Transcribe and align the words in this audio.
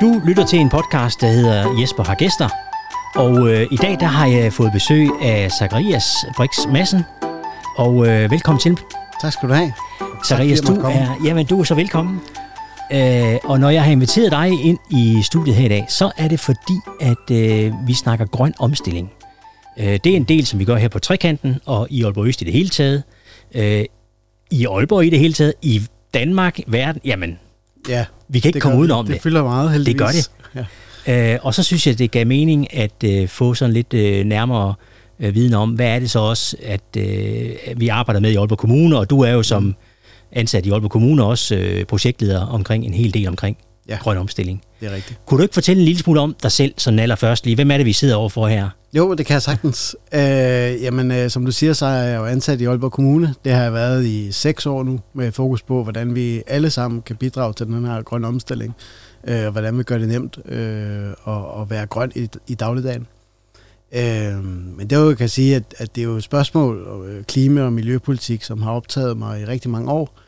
Du 0.00 0.20
lytter 0.26 0.46
til 0.46 0.58
en 0.58 0.68
podcast, 0.68 1.20
der 1.20 1.26
hedder 1.26 1.80
Jesper 1.80 2.04
har 2.04 2.14
gæster. 2.14 2.48
Og 3.14 3.48
øh, 3.48 3.66
i 3.70 3.76
dag 3.76 4.00
der 4.00 4.06
har 4.06 4.26
jeg 4.26 4.52
fået 4.52 4.72
besøg 4.72 5.08
af 5.22 5.50
Zacharias 5.50 6.04
Brix 6.36 6.50
Madsen. 6.72 7.02
Og 7.76 8.06
øh, 8.06 8.30
velkommen 8.30 8.60
til. 8.60 8.78
Tak 9.22 9.32
skal 9.32 9.48
du 9.48 9.54
have. 9.54 9.72
Zacharias, 10.26 10.60
du 10.60 10.74
er, 10.74 11.20
jamen, 11.24 11.46
du 11.46 11.60
er 11.60 11.64
så 11.64 11.74
velkommen. 11.74 12.20
Øh, 12.92 13.38
og 13.44 13.60
når 13.60 13.70
jeg 13.70 13.84
har 13.84 13.90
inviteret 13.92 14.32
dig 14.32 14.64
ind 14.64 14.78
i 14.90 15.22
studiet 15.22 15.56
her 15.56 15.66
i 15.66 15.68
dag, 15.68 15.86
så 15.88 16.10
er 16.16 16.28
det 16.28 16.40
fordi, 16.40 16.80
at 17.00 17.30
øh, 17.30 17.72
vi 17.86 17.94
snakker 17.94 18.26
grøn 18.26 18.54
omstilling. 18.58 19.10
Øh, 19.78 19.98
det 20.04 20.06
er 20.06 20.16
en 20.16 20.24
del, 20.24 20.46
som 20.46 20.58
vi 20.58 20.64
gør 20.64 20.76
her 20.76 20.88
på 20.88 20.98
Trekanten 20.98 21.60
og 21.66 21.86
i 21.90 22.04
Aalborg 22.04 22.26
Øst 22.26 22.42
i 22.42 22.44
det 22.44 22.52
hele 22.52 22.68
taget. 22.68 23.02
Øh, 23.54 23.84
I 24.50 24.66
Aalborg 24.66 25.04
i 25.04 25.10
det 25.10 25.18
hele 25.18 25.32
taget, 25.32 25.54
i 25.62 25.82
Danmark, 26.14 26.60
verden, 26.66 27.00
jamen, 27.04 27.38
Ja, 27.88 28.04
vi 28.30 28.40
kan 28.40 28.48
ikke 28.48 28.54
det 28.54 28.62
komme 28.62 28.78
udenom 28.78 29.04
det. 29.04 29.08
det. 29.08 29.14
Det 29.14 29.22
fylder 29.22 29.42
meget, 29.42 29.72
heldigvis. 29.72 29.98
gør 29.98 30.06
det. 30.06 30.30
Ja. 31.06 31.32
Øh, 31.34 31.38
og 31.42 31.54
så 31.54 31.62
synes 31.62 31.86
jeg, 31.86 31.98
det 31.98 32.10
gav 32.10 32.26
mening 32.26 32.74
at 32.74 33.04
øh, 33.04 33.28
få 33.28 33.54
sådan 33.54 33.72
lidt 33.72 33.94
øh, 33.94 34.24
nærmere 34.24 34.74
øh, 35.20 35.34
viden 35.34 35.54
om, 35.54 35.70
hvad 35.70 35.86
er 35.86 35.98
det 35.98 36.10
så 36.10 36.18
også, 36.18 36.56
at 36.62 36.96
øh, 36.96 37.50
vi 37.76 37.88
arbejder 37.88 38.20
med 38.20 38.30
i 38.30 38.36
Aalborg 38.36 38.58
Kommune, 38.58 38.98
og 38.98 39.10
du 39.10 39.20
er 39.20 39.30
jo 39.30 39.42
som 39.42 39.74
ansat 40.32 40.66
i 40.66 40.70
Aalborg 40.70 40.90
Kommune 40.90 41.24
også 41.24 41.54
øh, 41.54 41.84
projektleder 41.84 42.46
omkring 42.46 42.84
en 42.84 42.94
hel 42.94 43.14
del 43.14 43.28
omkring 43.28 43.56
ja. 43.90 43.96
Grøn 43.96 44.16
omstilling. 44.16 44.62
Det 44.80 44.88
er 44.88 44.94
rigtigt. 44.94 45.20
Kunne 45.26 45.38
du 45.38 45.42
ikke 45.42 45.54
fortælle 45.54 45.80
en 45.80 45.84
lille 45.84 46.00
smule 46.00 46.20
om 46.20 46.36
dig 46.42 46.52
selv, 46.52 46.74
sådan 46.76 46.98
allerførst 46.98 47.44
lige? 47.44 47.54
Hvem 47.54 47.70
er 47.70 47.76
det, 47.76 47.86
vi 47.86 47.92
sidder 47.92 48.16
overfor 48.16 48.46
her? 48.46 48.68
Jo, 48.92 49.14
det 49.14 49.26
kan 49.26 49.34
jeg 49.34 49.42
sagtens. 49.42 49.96
Øh, 50.14 50.20
jamen, 50.82 51.10
øh, 51.10 51.30
som 51.30 51.44
du 51.44 51.52
siger, 51.52 51.72
så 51.72 51.86
er 51.86 52.02
jeg 52.02 52.18
jo 52.18 52.26
ansat 52.26 52.60
i 52.60 52.64
Aalborg 52.64 52.92
Kommune. 52.92 53.34
Det 53.44 53.52
har 53.52 53.62
jeg 53.62 53.72
været 53.72 54.06
i 54.06 54.32
seks 54.32 54.66
år 54.66 54.82
nu, 54.82 55.00
med 55.14 55.32
fokus 55.32 55.62
på, 55.62 55.82
hvordan 55.82 56.14
vi 56.14 56.42
alle 56.46 56.70
sammen 56.70 57.02
kan 57.02 57.16
bidrage 57.16 57.52
til 57.52 57.66
den 57.66 57.84
her 57.84 58.02
grønne 58.02 58.26
omstilling, 58.26 58.74
øh, 59.28 59.46
og 59.46 59.52
hvordan 59.52 59.78
vi 59.78 59.82
gør 59.82 59.98
det 59.98 60.08
nemt 60.08 60.38
øh, 60.44 61.10
at, 61.26 61.60
at 61.60 61.70
være 61.70 61.86
grøn 61.86 62.12
i, 62.14 62.28
i 62.46 62.54
dagligdagen. 62.54 63.06
Øh, 63.92 64.44
men 64.76 64.90
det 64.90 65.08
jeg 65.08 65.16
kan 65.16 65.28
sige, 65.28 65.56
at, 65.56 65.74
at 65.78 65.94
det 65.94 66.00
er 66.00 66.04
jo 66.04 66.16
et 66.16 66.22
spørgsmål 66.22 66.88
om 66.88 67.06
øh, 67.06 67.24
klima- 67.24 67.62
og 67.62 67.72
miljøpolitik, 67.72 68.42
som 68.42 68.62
har 68.62 68.72
optaget 68.72 69.16
mig 69.16 69.40
i 69.40 69.44
rigtig 69.44 69.70
mange 69.70 69.90
år. 69.90 70.18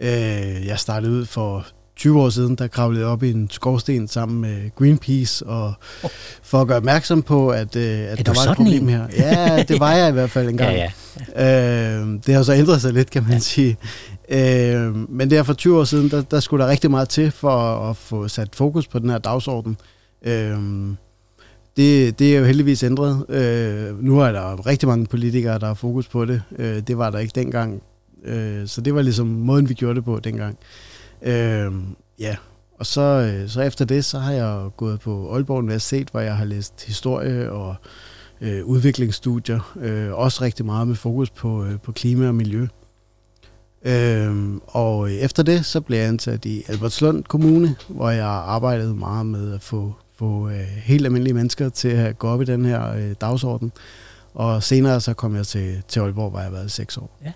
Øh, 0.00 0.66
jeg 0.66 0.78
startede 0.78 1.12
ud 1.12 1.26
for 1.26 1.66
20 2.00 2.20
år 2.20 2.28
siden, 2.30 2.54
der 2.54 2.66
kravlede 2.66 3.04
op 3.04 3.22
i 3.22 3.30
en 3.30 3.50
skorsten 3.50 4.08
sammen 4.08 4.40
med 4.40 4.74
Greenpeace, 4.76 5.46
og 5.46 5.74
for 6.42 6.60
at 6.60 6.66
gøre 6.66 6.76
opmærksom 6.76 7.22
på, 7.22 7.48
at, 7.48 7.76
øh, 7.76 8.00
at 8.12 8.26
der 8.26 8.32
var 8.44 8.50
et 8.50 8.56
problem 8.56 8.82
en? 8.82 8.88
her. 8.88 9.06
Ja, 9.16 9.62
det 9.68 9.80
var 9.80 9.92
jeg 9.92 10.08
i 10.08 10.12
hvert 10.12 10.30
fald 10.30 10.48
engang. 10.48 10.76
Ja, 10.76 10.90
ja. 11.36 12.00
Øh, 12.00 12.08
det 12.26 12.34
har 12.34 12.42
så 12.42 12.52
ændret 12.52 12.80
sig 12.80 12.92
lidt, 12.92 13.10
kan 13.10 13.22
man 13.22 13.32
ja. 13.32 13.38
sige. 13.38 13.76
Øh, 14.28 15.10
men 15.10 15.30
der 15.30 15.42
for 15.42 15.52
20 15.52 15.78
år 15.78 15.84
siden, 15.84 16.10
der, 16.10 16.22
der 16.22 16.40
skulle 16.40 16.64
der 16.64 16.70
rigtig 16.70 16.90
meget 16.90 17.08
til 17.08 17.30
for 17.30 17.50
at, 17.50 17.90
at 17.90 17.96
få 17.96 18.28
sat 18.28 18.48
fokus 18.54 18.86
på 18.86 18.98
den 18.98 19.10
her 19.10 19.18
dagsorden. 19.18 19.76
Øh, 20.26 20.58
det, 21.76 22.18
det 22.18 22.34
er 22.34 22.38
jo 22.38 22.44
heldigvis 22.44 22.82
ændret. 22.82 23.24
Øh, 23.28 24.04
nu 24.04 24.20
er 24.20 24.32
der 24.32 24.66
rigtig 24.66 24.88
mange 24.88 25.06
politikere, 25.06 25.58
der 25.58 25.66
har 25.66 25.74
fokus 25.74 26.08
på 26.08 26.24
det. 26.24 26.42
Øh, 26.58 26.80
det 26.86 26.98
var 26.98 27.10
der 27.10 27.18
ikke 27.18 27.40
dengang. 27.40 27.82
Øh, 28.24 28.66
så 28.66 28.80
det 28.80 28.94
var 28.94 29.02
ligesom 29.02 29.26
måden, 29.26 29.68
vi 29.68 29.74
gjorde 29.74 29.94
det 29.94 30.04
på 30.04 30.20
dengang. 30.24 30.58
Øh, 30.60 30.89
Øhm, 31.22 31.96
ja, 32.18 32.36
og 32.78 32.86
så, 32.86 33.00
øh, 33.00 33.48
så 33.48 33.60
efter 33.60 33.84
det, 33.84 34.04
så 34.04 34.18
har 34.18 34.32
jeg 34.32 34.70
gået 34.76 35.00
på 35.00 35.34
Aalborg 35.34 35.58
Universitet, 35.58 36.08
hvor 36.10 36.20
jeg 36.20 36.36
har 36.36 36.44
læst 36.44 36.84
historie 36.86 37.52
og 37.52 37.74
øh, 38.40 38.64
udviklingsstudier. 38.64 39.76
Øh, 39.80 40.12
også 40.12 40.44
rigtig 40.44 40.66
meget 40.66 40.88
med 40.88 40.96
fokus 40.96 41.30
på, 41.30 41.64
øh, 41.64 41.80
på 41.80 41.92
klima 41.92 42.28
og 42.28 42.34
miljø. 42.34 42.66
Øhm, 43.84 44.60
og 44.66 45.12
efter 45.12 45.42
det, 45.42 45.66
så 45.66 45.80
blev 45.80 45.98
jeg 45.98 46.08
ansat 46.08 46.44
i 46.44 46.62
Albertslund 46.68 47.24
Kommune, 47.24 47.76
hvor 47.88 48.10
jeg 48.10 48.26
arbejdede 48.26 48.94
meget 48.94 49.26
med 49.26 49.54
at 49.54 49.62
få, 49.62 49.94
få 50.18 50.48
øh, 50.48 50.60
helt 50.60 51.04
almindelige 51.04 51.34
mennesker 51.34 51.68
til 51.68 51.88
at 51.88 52.18
gå 52.18 52.28
op 52.28 52.42
i 52.42 52.44
den 52.44 52.64
her 52.64 52.92
øh, 52.92 53.14
dagsorden. 53.20 53.72
Og 54.34 54.62
senere 54.62 55.00
så 55.00 55.14
kom 55.14 55.36
jeg 55.36 55.46
til, 55.46 55.82
til 55.88 56.00
Aalborg, 56.00 56.30
hvor 56.30 56.38
jeg 56.38 56.46
har 56.46 56.52
været 56.52 56.66
i 56.66 56.70
seks 56.70 56.96
år. 56.96 57.18
Ja. 57.24 57.32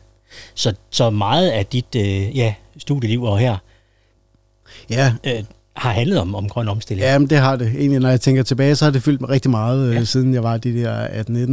Så, 0.55 0.75
så 0.91 1.11
meget 1.11 1.51
af 1.51 1.66
dit 1.66 1.95
øh, 1.97 2.37
ja, 2.37 2.55
studieliv 2.78 3.22
og 3.22 3.39
her 3.39 3.59
Ja, 4.91 5.15
øh, 5.27 5.45
har 5.77 5.91
handlet 5.91 6.19
om, 6.21 6.35
om 6.35 6.49
grøn 6.49 6.69
omstilling. 6.69 7.05
Ja, 7.07 7.19
men 7.19 7.31
det 7.31 7.39
har 7.39 7.57
det. 7.57 7.69
Egentlig, 7.77 8.01
når 8.01 8.09
jeg 8.09 8.21
tænker 8.21 8.43
tilbage, 8.43 8.77
så 8.77 8.85
har 8.85 8.93
det 8.93 9.03
fyldt 9.03 9.21
mig 9.21 9.31
rigtig 9.31 9.51
meget, 9.51 9.95
ja. 9.95 10.05
siden 10.05 10.35
jeg 10.35 10.43
var 10.43 10.57
de 10.57 10.75
der 10.83 11.07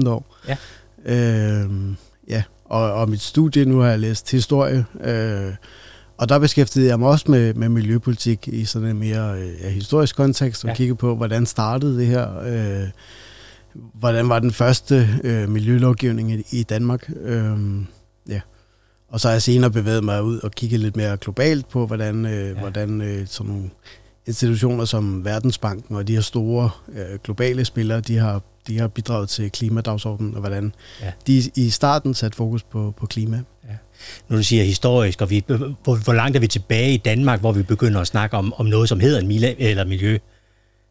18-19 0.06 0.10
år. 0.10 0.38
Ja. 0.48 0.58
Øhm, 1.06 1.96
ja, 2.30 2.44
og, 2.66 2.94
og 2.94 3.10
mit 3.10 3.22
studie, 3.22 3.66
nu 3.66 3.80
har 3.80 3.90
jeg 3.90 4.00
læst 4.00 4.32
historie, 4.32 4.86
øh, 5.04 5.54
og 6.18 6.30
der 6.30 6.40
beskæftigede 6.40 6.90
jeg 6.90 7.00
mig 7.00 7.10
også 7.10 7.26
med, 7.32 7.54
med 7.54 7.70
miljøpolitik 7.70 8.48
i 8.48 8.66
sådan 8.66 8.88
en 8.88 9.00
mere 9.00 9.40
øh, 9.40 9.50
ja, 9.64 9.70
historisk 9.70 10.16
kontekst, 10.16 10.64
og 10.64 10.68
Ja. 10.68 10.72
ja. 10.72 10.76
kigge 10.78 10.96
på, 10.96 11.16
hvordan 11.16 11.46
startede 11.46 11.98
det 12.00 12.08
her, 12.08 12.40
øh, 12.46 12.88
hvordan 13.94 14.30
var 14.30 14.40
den 14.40 14.52
første 14.52 15.10
øh, 15.24 15.50
miljølovgivning 15.50 16.32
i, 16.32 16.44
i 16.52 16.64
Danmark, 16.64 17.10
øh. 17.22 17.52
Og 19.12 19.20
så 19.20 19.28
har 19.28 19.34
jeg 19.34 19.42
senere 19.42 19.72
bevæget 19.72 20.04
mig 20.04 20.24
ud 20.24 20.40
og 20.40 20.52
kigget 20.52 20.80
lidt 20.80 20.96
mere 20.96 21.18
globalt 21.18 21.70
på, 21.70 21.86
hvordan, 21.88 22.26
øh, 22.26 22.32
Ja. 22.32 22.48
ja. 22.48 22.54
hvordan 22.54 23.02
øh, 23.02 23.28
sådan 23.28 23.52
nogle 23.54 23.70
institutioner 24.28 24.86
som 24.86 25.26
Verdensbanken 25.26 25.96
og 25.96 26.08
de 26.08 26.14
her 26.14 26.22
store 26.22 26.70
øh, 26.94 27.20
globale 27.24 27.66
spillere, 27.66 28.00
de 28.02 28.18
har, 28.18 28.42
de 28.68 28.80
har 28.80 28.88
bidraget 28.88 29.30
til 29.30 29.52
klimadagsordenen, 29.52 30.34
og 30.34 30.40
hvordan 30.40 30.74
Ja. 31.02 31.06
ja. 31.06 31.12
de 31.28 31.52
i 31.56 31.70
starten 31.70 32.14
satte 32.14 32.38
fokus 32.38 32.64
på, 32.64 32.94
på 32.98 33.06
klima. 33.06 33.42
Nu 34.30 34.38
du 34.38 34.44
siger 34.44 34.64
historisk, 34.64 35.22
og 35.22 35.30
vi, 35.30 35.44
hvor, 35.48 36.04
hvor 36.04 36.14
langt 36.14 36.36
er 36.36 36.40
vi 36.40 36.48
tilbage 36.48 36.94
i 36.94 36.98
Danmark, 36.98 37.40
hvor 37.40 37.52
vi 37.52 37.64
begynder 37.64 38.02
at 38.02 38.08
snakke 38.08 38.38
om, 38.38 38.54
om 38.58 38.66
noget, 38.66 38.90
som 38.90 39.00
hedder 39.00 39.20
en 39.20 39.28
mila, 39.28 39.54
eller 39.58 39.86
miljø, 39.86 40.18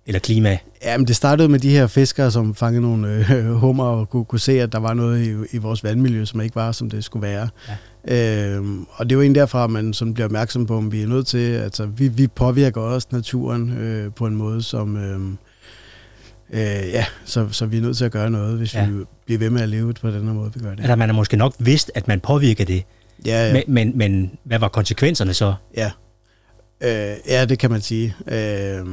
eller 0.07 0.19
klima? 0.19 0.59
Ja, 0.85 0.99
men 0.99 1.07
det 1.07 1.17
startede 1.17 1.49
med 1.49 1.59
de 1.59 1.71
her 1.71 1.87
fiskere, 1.87 2.31
som 2.31 2.55
fangede 2.55 2.83
nogle 2.83 3.09
øh, 3.35 3.53
hummer 3.53 3.85
og 3.85 4.11
kunne, 4.11 4.25
kunne 4.25 4.39
se, 4.41 4.61
at 4.61 4.73
der 4.73 4.79
var 4.79 4.95
noget 4.95 5.27
i, 5.27 5.57
i 5.57 5.59
vores 5.59 5.85
vandmiljø, 5.85 6.25
som 6.25 6.41
ikke 6.41 6.57
var, 6.57 6.73
som 6.73 6.91
det 6.91 7.05
skulle 7.05 7.29
være. 7.29 7.49
Ja. 7.69 7.77
Øhm, 8.09 8.87
og 8.91 9.05
det 9.11 9.12
er 9.12 9.16
jo 9.16 9.21
en 9.22 9.34
derfra, 9.34 9.65
at 9.65 9.71
man 9.71 9.93
sådan 9.94 10.15
bliver 10.15 10.25
opmærksom 10.25 10.66
på, 10.66 10.77
om 10.77 10.93
vi 10.93 11.03
er 11.03 11.06
nødt 11.06 11.27
til, 11.27 11.53
altså 11.53 11.87
vi, 11.87 12.09
vi 12.09 12.27
påvirker 12.27 12.81
også 12.81 13.09
naturen 13.11 13.78
øh, 13.78 14.12
på 14.15 14.27
en 14.27 14.34
måde, 14.37 14.62
som, 14.62 14.97
øh, 14.97 15.21
øh, 16.50 16.89
ja, 16.93 17.05
så, 17.25 17.49
så 17.50 17.66
vi 17.66 17.78
er 17.78 17.83
nødt 17.83 17.97
til 17.97 18.05
at 18.05 18.12
gøre 18.12 18.31
noget, 18.31 18.59
hvis 18.59 18.75
Ja. 18.75 18.81
ja. 18.81 18.91
vi 18.91 19.05
bliver 19.27 19.39
ved 19.39 19.50
med 19.50 19.60
at 19.62 19.69
leve 19.69 19.94
på 19.94 20.10
den 20.10 20.27
her 20.27 20.33
måde, 20.33 20.50
vi 20.55 20.60
gør 20.60 20.71
det. 20.71 20.81
Eller 20.81 20.97
man 20.97 21.09
har 21.09 21.16
måske 21.16 21.37
nok 21.37 21.55
vidst, 21.59 21.91
at 21.94 22.09
man 22.09 22.21
påvirker 22.21 22.65
det, 22.65 22.83
Ja, 23.27 23.47
ja. 23.47 23.53
men, 23.53 23.62
men, 23.69 23.99
men 23.99 24.31
hvad 24.44 24.59
var 24.59 24.69
konsekvenserne 24.69 25.34
så? 25.34 25.55
Ja, 25.77 25.91
øh, 26.81 27.16
ja 27.28 27.44
det 27.44 27.59
kan 27.59 27.71
man 27.71 27.81
sige. 27.81 28.15
Øh, 28.27 28.87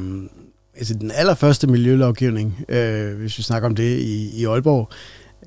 altså 0.78 0.94
den 0.94 1.12
allerførste 1.12 1.68
miljølovgivning, 1.68 2.66
øh, 2.70 3.18
hvis 3.18 3.38
vi 3.38 3.44
snakker 3.44 3.70
om 3.70 3.76
det 3.76 4.00
i, 4.00 4.30
i 4.42 4.46
Aalborg, 4.46 4.90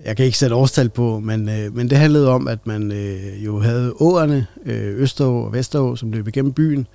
jeg 0.05 0.17
kan 0.17 0.27
ikke 0.27 0.39
sætte 0.39 0.57
årstal 0.57 0.89
på, 0.89 1.21
men, 1.21 1.49
øh, 1.49 1.77
men 1.77 1.91
det 1.91 1.99
handlede 1.99 2.29
om, 2.29 2.49
at 2.49 2.67
man 2.67 2.93
øh, 2.93 3.45
jo 3.45 3.61
havde 3.61 3.93
åerne, 4.01 4.47
øh, 4.67 5.01
Østerå 5.01 5.45
og 5.45 5.53
Vesterå, 5.53 5.97
som 5.97 6.13
løb 6.13 6.29
igennem 6.29 6.53
byen, 6.53 6.87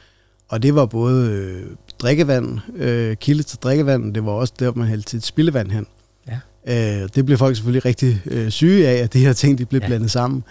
og 0.49 0.63
det 0.63 0.75
var 0.75 0.85
både 0.85 1.29
øh, 1.31 1.63
drikkevand, 1.99 2.59
øh, 2.75 3.16
kilde 3.17 3.43
til 3.43 3.59
drikkevand, 3.63 4.13
det 4.13 4.25
var 4.25 4.31
også 4.31 4.53
der, 4.59 4.71
man 4.75 4.88
hældte 4.88 5.09
sit 5.09 5.25
spildevand 5.25 5.71
hen. 5.71 5.85
Ja. 6.27 7.01
Øh, 7.03 7.09
det 7.16 7.25
blev 7.25 7.38
folk 7.38 7.55
selvfølgelig 7.55 7.85
rigtig 7.85 8.21
øh, 8.25 8.49
syge 8.49 8.88
af, 8.88 9.03
at 9.03 9.13
de 9.13 9.19
her 9.19 9.33
ting 9.33 9.57
de 9.57 9.66
blev 9.66 9.81
Ja. 9.81 9.87
blandet 9.87 10.11
sammen. 10.11 10.43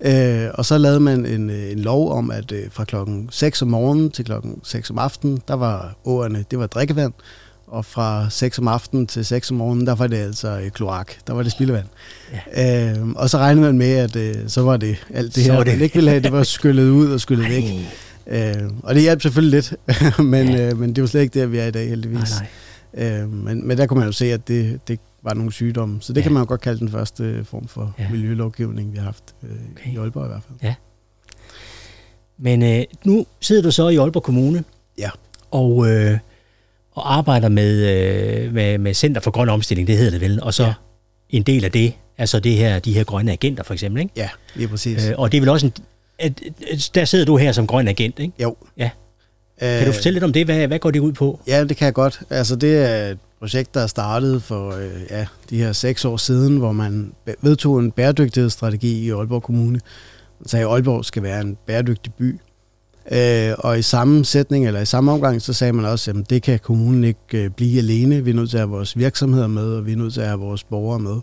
Øh, 0.00 0.48
og 0.54 0.64
så 0.64 0.78
lavede 0.78 1.00
man 1.00 1.26
en, 1.26 1.50
øh, 1.50 1.72
en 1.72 1.78
lov 1.78 2.12
om, 2.12 2.30
at 2.30 2.52
øh, 2.52 2.62
fra 2.70 2.84
klokken 2.84 3.28
6 3.32 3.62
om 3.62 3.68
morgenen 3.68 4.10
til 4.10 4.24
klokken 4.24 4.60
6 4.64 4.90
om 4.90 4.98
aftenen, 4.98 5.38
der 5.48 5.54
var 5.54 5.96
åerne, 6.04 6.44
det 6.50 6.58
var 6.58 6.66
drikkevand. 6.66 7.12
Og 7.66 7.84
fra 7.84 8.30
6 8.30 8.58
om 8.58 8.68
aftenen 8.68 9.06
til 9.06 9.24
6 9.24 9.50
om 9.50 9.56
morgenen, 9.56 9.86
der 9.86 9.94
var 9.94 10.06
det 10.06 10.16
altså 10.16 10.48
øh, 10.60 10.70
kloak. 10.70 11.12
Der 11.26 11.32
var 11.32 11.42
det 11.42 11.52
spildevand. 11.52 11.86
Ja. 12.56 12.92
Øh, 12.92 13.08
og 13.08 13.30
så 13.30 13.38
regnede 13.38 13.66
man 13.66 13.78
med, 13.78 13.92
at 13.92 14.16
øh, 14.16 14.34
så 14.46 14.62
var 14.62 14.76
det 14.76 14.96
alt 15.14 15.34
det 15.34 15.44
Så 15.44 15.50
her, 15.50 15.56
var 15.56 15.64
det- 15.64 15.72
man 15.72 15.80
ikke 15.82 15.94
ville 15.94 16.10
have, 16.10 16.22
det 16.22 16.32
var 16.32 16.42
skyllet 16.42 16.90
ud 16.90 17.10
og 17.12 17.20
skyllet 17.20 17.48
væk. 17.48 17.64
Øh, 18.26 18.70
og 18.82 18.94
det 18.94 19.02
hjalp 19.02 19.22
selvfølgelig 19.22 19.52
lidt, 19.56 19.74
men, 20.18 20.48
Ja. 20.48 20.56
ja. 20.56 20.70
øh, 20.70 20.78
men 20.78 20.90
det 20.92 21.02
jo 21.02 21.06
slet 21.06 21.20
ikke 21.22 21.40
der, 21.40 21.46
vi 21.46 21.58
er 21.58 21.66
i 21.66 21.70
dag, 21.70 21.88
heldigvis. 21.88 22.30
nej, 22.40 22.48
nej. 22.94 23.20
Øh, 23.22 23.32
men, 23.32 23.68
men 23.68 23.78
der 23.78 23.86
kunne 23.86 23.98
man 23.98 24.08
jo 24.08 24.12
se, 24.12 24.32
at 24.32 24.48
det, 24.48 24.80
det 24.88 25.00
var 25.22 25.34
nogle 25.34 25.52
sygdomme. 25.52 25.98
Så 26.00 26.12
det 26.12 26.16
Ja. 26.16 26.20
ja. 26.20 26.22
kan 26.22 26.32
man 26.32 26.42
jo 26.42 26.48
godt 26.48 26.60
kalde 26.60 26.78
den 26.78 26.90
første 26.90 27.44
form 27.44 27.68
for 27.68 27.94
Ja. 27.98 28.02
ja. 28.04 28.10
miljølovgivning, 28.10 28.92
vi 28.92 28.96
har 28.98 29.04
haft 29.04 29.24
øh, 29.42 29.50
Okay. 29.76 29.92
i 29.92 29.96
Aalborg 29.96 30.24
i 30.24 30.28
hvert 30.28 30.42
fald. 30.60 30.72
Men 32.38 32.62
øh, 32.62 32.84
nu 33.04 33.26
sidder 33.40 33.62
du 33.62 33.70
så 33.70 33.88
i 33.88 33.96
Aalborg 33.96 34.22
Kommune. 34.22 34.64
Ja. 34.98 35.10
Og, 35.50 35.90
øh, 35.90 36.18
og 36.94 37.16
arbejder 37.16 37.48
med, 37.48 37.72
øh, 37.74 38.54
med, 38.54 38.78
med 38.78 38.94
Center 38.94 39.20
for 39.20 39.30
Grøn 39.30 39.48
Omstilling, 39.48 39.88
det 39.88 39.96
hedder 39.96 40.10
det 40.10 40.20
vel. 40.20 40.42
Og 40.42 40.54
så 40.54 40.64
ja. 40.64 40.72
En 41.30 41.42
del 41.42 41.64
af 41.64 41.72
det 41.72 41.92
er 42.18 42.26
så 42.26 42.40
det 42.40 42.56
her, 42.56 42.78
de 42.78 42.92
her 42.92 43.04
grønne 43.04 43.32
agenter 43.32 43.62
for 43.64 43.72
eksempel. 43.72 44.02
Ikke? 44.02 44.12
Ja, 44.16 44.28
lige 44.54 44.68
præcis. 44.68 45.06
Øh, 45.06 45.14
og 45.18 45.32
det 45.32 45.38
er 45.38 45.40
vel 45.42 45.48
også 45.48 45.66
en, 45.66 45.72
at, 46.18 46.32
at, 46.72 46.90
der 46.94 47.04
sidder 47.04 47.24
du 47.24 47.36
her 47.36 47.52
som 47.52 47.66
grøn 47.66 47.88
agent, 47.88 48.18
ikke? 48.18 48.42
jo. 48.42 48.56
Ja. 48.76 48.90
Kan 49.60 49.86
du 49.86 49.92
fortælle 49.92 50.14
lidt 50.14 50.24
om 50.24 50.32
det? 50.32 50.44
Hvad, 50.44 50.66
hvad 50.66 50.78
går 50.78 50.90
det 50.90 51.00
ud 51.00 51.12
på? 51.12 51.40
Ja, 51.46 51.64
det 51.64 51.76
kan 51.76 51.84
jeg 51.84 51.94
godt. 51.94 52.20
Altså, 52.30 52.56
det 52.56 52.90
er 52.90 53.10
et 53.10 53.18
projekt, 53.38 53.74
der 53.74 53.80
er 53.80 53.86
startet 53.86 54.42
for 54.42 54.70
øh, 54.70 54.90
ja, 55.10 55.26
de 55.50 55.58
her 55.58 55.72
seks 55.72 56.04
år 56.04 56.16
siden, 56.16 56.56
hvor 56.56 56.72
man 56.72 57.12
vedtog 57.42 57.78
en 57.78 57.90
bæredygtighedsstrategi 57.90 59.06
i 59.06 59.10
Aalborg 59.10 59.42
Kommune. 59.42 59.80
Så 60.46 60.68
Aalborg 60.68 61.04
skal 61.04 61.22
være 61.22 61.40
en 61.40 61.56
bæredygtig 61.66 62.14
by. 62.14 62.40
Øh, 63.12 63.54
og 63.58 63.78
i 63.78 63.82
samme 63.82 64.24
sætning, 64.24 64.66
eller 64.66 64.80
i 64.80 64.86
samme 64.86 65.12
omgang, 65.12 65.42
så 65.42 65.52
sagde 65.52 65.72
man 65.72 65.84
også, 65.84 66.10
at 66.10 66.30
det 66.30 66.42
kan 66.42 66.58
kommunen 66.58 67.04
ikke 67.04 67.44
øh, 67.44 67.50
blive 67.50 67.78
alene. 67.78 68.24
Vi 68.24 68.30
er 68.30 68.34
nødt 68.34 68.50
til 68.50 68.56
at 68.56 68.60
have 68.60 68.70
vores 68.70 68.98
virksomheder 68.98 69.46
med, 69.46 69.72
og 69.72 69.86
vi 69.86 69.92
er 69.92 69.96
nødt 69.96 70.14
til 70.14 70.20
at 70.20 70.26
have 70.26 70.40
vores 70.40 70.64
borgere 70.64 70.98
med. 70.98 71.16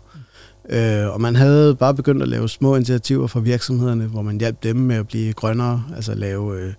Øh, 0.70 1.14
og 1.14 1.20
man 1.20 1.36
havde 1.36 1.76
bare 1.76 1.94
begyndt 1.94 2.22
at 2.22 2.28
lave 2.28 2.48
små 2.48 2.76
initiativer 2.76 3.26
for 3.26 3.40
virksomhederne, 3.40 4.06
hvor 4.06 4.22
man 4.22 4.38
hjalp 4.38 4.62
dem 4.62 4.76
med 4.76 4.96
at 4.96 5.08
blive 5.08 5.32
grønnere, 5.32 5.84
altså 5.96 6.14
lave 6.14 6.60
øh, 6.60 6.72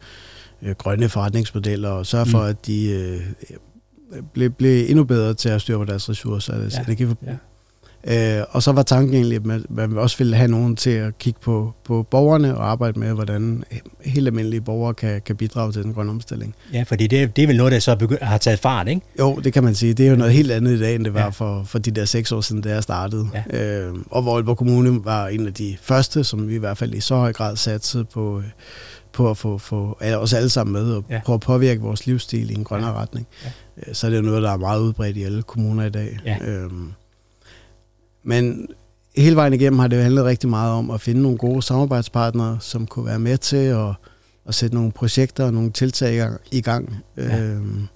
øh, 0.61 0.75
grønne 0.77 1.09
forretningsmodeller, 1.09 1.89
og 1.89 2.05
sørge 2.05 2.25
for, 2.25 2.41
mm. 2.41 2.47
at 2.47 2.65
de 2.67 2.89
øh, 2.91 3.21
blev, 4.33 4.50
blev 4.50 4.85
endnu 4.89 5.03
bedre 5.03 5.33
til 5.33 5.50
at 5.50 5.61
styre 5.61 5.77
på 5.77 5.85
deres 5.85 6.09
ressourcer, 6.09 6.53
altså 6.53 6.79
ja. 6.79 6.85
energiforbrug. 6.85 7.29
Ja. 7.29 7.35
Øh, 8.07 8.44
og 8.50 8.63
så 8.63 8.71
var 8.71 8.83
tanken 8.83 9.13
egentlig, 9.13 9.35
at 9.35 9.45
man, 9.45 9.65
man 9.69 9.97
også 9.97 10.17
ville 10.17 10.35
have 10.35 10.47
nogen 10.51 10.75
til 10.75 10.89
at 10.89 11.17
kigge 11.17 11.39
på, 11.39 11.73
på 11.85 12.03
borgerne 12.03 12.57
og 12.57 12.71
arbejde 12.71 13.00
med, 13.00 13.13
hvordan 13.13 13.63
helt 14.05 14.27
almindelige 14.27 14.61
borgere 14.61 14.94
kan, 14.94 15.21
kan 15.25 15.35
bidrage 15.35 15.71
til 15.71 15.83
den 15.83 15.94
grønne 15.94 16.11
omstilling. 16.11 16.55
Ja, 16.73 16.83
fordi 16.83 17.07
det, 17.07 17.35
det 17.35 17.44
er 17.44 17.47
vel 17.47 17.57
noget, 17.57 17.71
der 17.71 17.79
så 17.79 17.95
begy- 18.03 18.25
har 18.25 18.38
taget 18.38 18.59
fart, 18.59 18.88
ikke? 18.88 19.01
Jo, 19.19 19.35
det 19.35 19.53
kan 19.53 19.63
man 19.63 19.75
sige. 19.75 19.94
Det 19.94 20.05
er 20.05 20.09
jo 20.09 20.15
noget 20.15 20.33
helt 20.33 20.51
andet 20.51 20.71
i 20.71 20.79
dag, 20.79 20.95
end 20.95 21.05
det 21.05 21.13
var 21.13 21.19
ja. 21.19 21.29
for, 21.29 21.63
for 21.63 21.79
de 21.79 21.91
der 21.91 22.05
seks 22.05 22.31
år 22.31 22.41
siden, 22.41 22.61
da 22.61 22.69
jeg 22.69 22.83
startede. 22.83 23.27
Ja. 23.53 23.79
Øh, 23.79 23.94
og 24.11 24.21
hvor 24.21 24.35
Aalborg 24.35 24.57
Kommune 24.57 25.05
var 25.05 25.27
en 25.27 25.47
af 25.47 25.53
de 25.53 25.77
første, 25.81 26.23
som 26.23 26.47
vi 26.47 26.55
i 26.55 26.59
hvert 26.59 26.77
fald 26.77 26.94
i 26.94 27.00
så 27.00 27.15
høj 27.15 27.33
grad 27.33 27.55
satte 27.55 28.05
på, 28.13 28.41
på 29.13 29.29
at 29.29 29.38
få, 29.38 29.57
få 29.57 29.97
os 30.17 30.33
alle 30.33 30.50
sammen 30.50 30.73
med 30.73 30.94
og 30.94 31.03
ja. 31.09 31.21
prøve 31.25 31.33
at 31.35 31.41
påvirke 31.41 31.81
vores 31.81 32.07
livsstil 32.07 32.51
i 32.51 32.53
en 32.53 32.63
grønnere 32.63 32.91
ja. 32.91 33.01
retning. 33.01 33.27
Ja. 33.44 33.50
Øh, 33.88 33.95
så 33.95 34.07
er 34.07 34.11
det 34.11 34.17
jo 34.17 34.23
noget, 34.23 34.44
der 34.44 34.51
er 34.51 34.57
meget 34.57 34.81
udbredt 34.81 35.17
i 35.17 35.23
alle 35.23 35.44
kommuner 35.44 35.85
i 35.85 35.89
dag. 35.89 36.19
Ja. 36.25 36.38
Øhm, 36.45 36.91
men 38.23 38.67
hele 39.15 39.35
vejen 39.35 39.53
igennem 39.53 39.79
har 39.79 39.87
det 39.87 40.03
handlet 40.03 40.25
rigtig 40.25 40.49
meget 40.49 40.71
om 40.71 40.91
at 40.91 41.01
finde 41.01 41.21
nogle 41.21 41.37
gode 41.37 41.61
samarbejdspartnere, 41.61 42.57
som 42.61 42.87
kunne 42.87 43.05
være 43.05 43.19
med 43.19 43.37
til 43.37 43.57
at, 43.57 43.89
at 44.45 44.55
sætte 44.55 44.75
nogle 44.75 44.91
projekter 44.91 45.45
og 45.45 45.53
nogle 45.53 45.71
tiltag 45.71 46.29
i 46.51 46.61
gang. 46.61 46.95
Ja. 47.17 47.39
Øhm, 47.39 47.87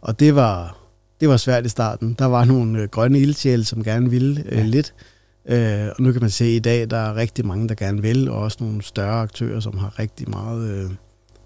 og 0.00 0.20
det 0.20 0.34
var, 0.34 0.78
det 1.20 1.28
var 1.28 1.36
svært 1.36 1.66
i 1.66 1.68
starten. 1.68 2.16
Der 2.18 2.24
var 2.24 2.44
nogle 2.44 2.78
øh, 2.78 2.88
grønne 2.88 3.18
ildsjæle, 3.18 3.64
som 3.64 3.84
gerne 3.84 4.10
ville 4.10 4.44
øh, 4.48 4.58
ja. 4.58 4.64
lidt. 4.64 4.94
Øh, 5.48 5.88
og 5.96 6.02
nu 6.02 6.12
kan 6.12 6.20
man 6.20 6.30
se, 6.30 6.44
at 6.44 6.50
i 6.50 6.58
dag 6.58 6.90
der 6.90 6.96
er 6.96 7.16
rigtig 7.16 7.46
mange, 7.46 7.68
der 7.68 7.74
gerne 7.74 8.02
vil, 8.02 8.28
og 8.28 8.38
også 8.38 8.58
nogle 8.60 8.82
større 8.82 9.20
aktører, 9.20 9.60
som 9.60 9.78
har 9.78 9.98
rigtig 9.98 10.30
meget... 10.30 10.70
Øh, 10.70 10.90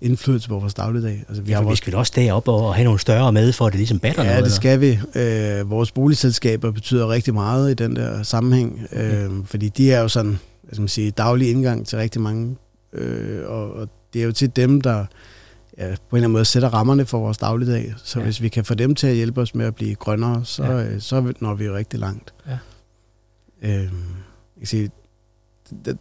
indflydelse 0.01 0.49
på 0.49 0.59
vores 0.59 0.75
dagligdag. 0.75 1.25
Altså, 1.29 1.43
vi, 1.43 1.51
ja, 1.51 1.57
har 1.57 1.63
vores... 1.63 1.73
vi 1.73 1.77
skal 1.77 1.95
også 1.95 2.13
derop 2.17 2.49
og 2.49 2.75
have 2.75 2.85
nogle 2.85 3.01
større 3.01 3.33
med, 3.33 3.53
for 3.53 3.67
at 3.67 3.73
det 3.73 3.79
ligesom 3.79 3.99
batter 3.99 4.23
ja, 4.23 4.29
noget. 4.29 4.41
Ja, 4.41 4.45
det 4.45 4.53
skal 4.53 4.81
vi. 4.81 5.01
Øh, 5.15 5.71
vores 5.71 5.93
boligselskaber 5.93 6.71
betyder 6.71 7.09
rigtig 7.09 7.35
meget 7.35 7.71
i 7.71 7.75
den 7.75 7.97
der 7.97 8.23
sammenhæng, 8.23 8.87
øh, 8.93 9.31
fordi 9.45 9.69
de 9.69 9.93
er 9.93 10.01
jo 10.01 10.09
sådan, 10.09 10.39
skal 10.73 10.81
man 10.81 10.89
sige, 10.89 11.11
daglig 11.11 11.51
indgang 11.51 11.87
til 11.87 11.99
rigtig 11.99 12.21
mange, 12.21 12.57
øh, 12.93 13.51
og, 13.51 13.73
og 13.73 13.89
det 14.13 14.21
er 14.21 14.27
jo 14.27 14.33
til 14.33 14.57
dem, 14.57 14.81
der 14.81 15.05
ja, 15.79 15.85
på 15.85 15.89
en 15.89 15.95
eller 16.17 16.17
anden 16.17 16.33
måde 16.33 16.45
sætter 16.45 16.69
rammerne 16.69 17.07
for 17.07 17.19
vores 17.19 17.39
dagligdag. 17.39 17.95
Så 18.05 18.19
ja. 18.19 18.25
hvis 18.25 18.43
vi 18.43 18.49
kan 18.49 18.65
få 18.65 18.75
dem 18.75 18.95
til 18.95 19.07
at 19.07 19.15
hjælpe 19.15 19.41
os 19.41 19.55
med 19.55 19.67
at 19.67 19.75
blive 19.75 19.95
grønnere, 19.95 20.45
så, 20.45 20.65
ja. 20.65 20.85
øh, 20.85 21.01
så 21.01 21.33
når 21.41 21.55
vi 21.55 21.71
rigtig 21.71 22.01
langt. 22.01 22.35
Ja. 22.47 22.59
Øh, 23.63 23.83
jeg 23.83 23.91
kan 24.59 24.67
sige, 24.67 24.91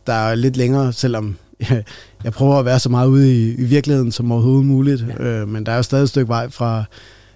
der 0.08 0.14
er 0.14 0.36
lidt 0.36 0.58
længere, 0.58 0.94
selvom 0.94 1.38
jeg 2.24 2.34
prøver 2.34 2.56
at 2.56 2.66
være 2.66 2.80
så 2.80 2.90
meget 2.90 3.08
ude 3.08 3.34
i, 3.34 3.56
i 3.56 3.64
virkeligheden 3.64 4.12
som 4.12 4.32
overhovedet 4.32 4.66
muligt, 4.66 5.06
ja. 5.20 5.24
øh, 5.24 5.48
men 5.48 5.66
der 5.66 5.72
er 5.72 5.76
jo 5.76 5.84
stadig 5.84 6.04
et 6.04 6.10
stykke 6.10 6.28
vej 6.28 6.50
fra 6.50 6.84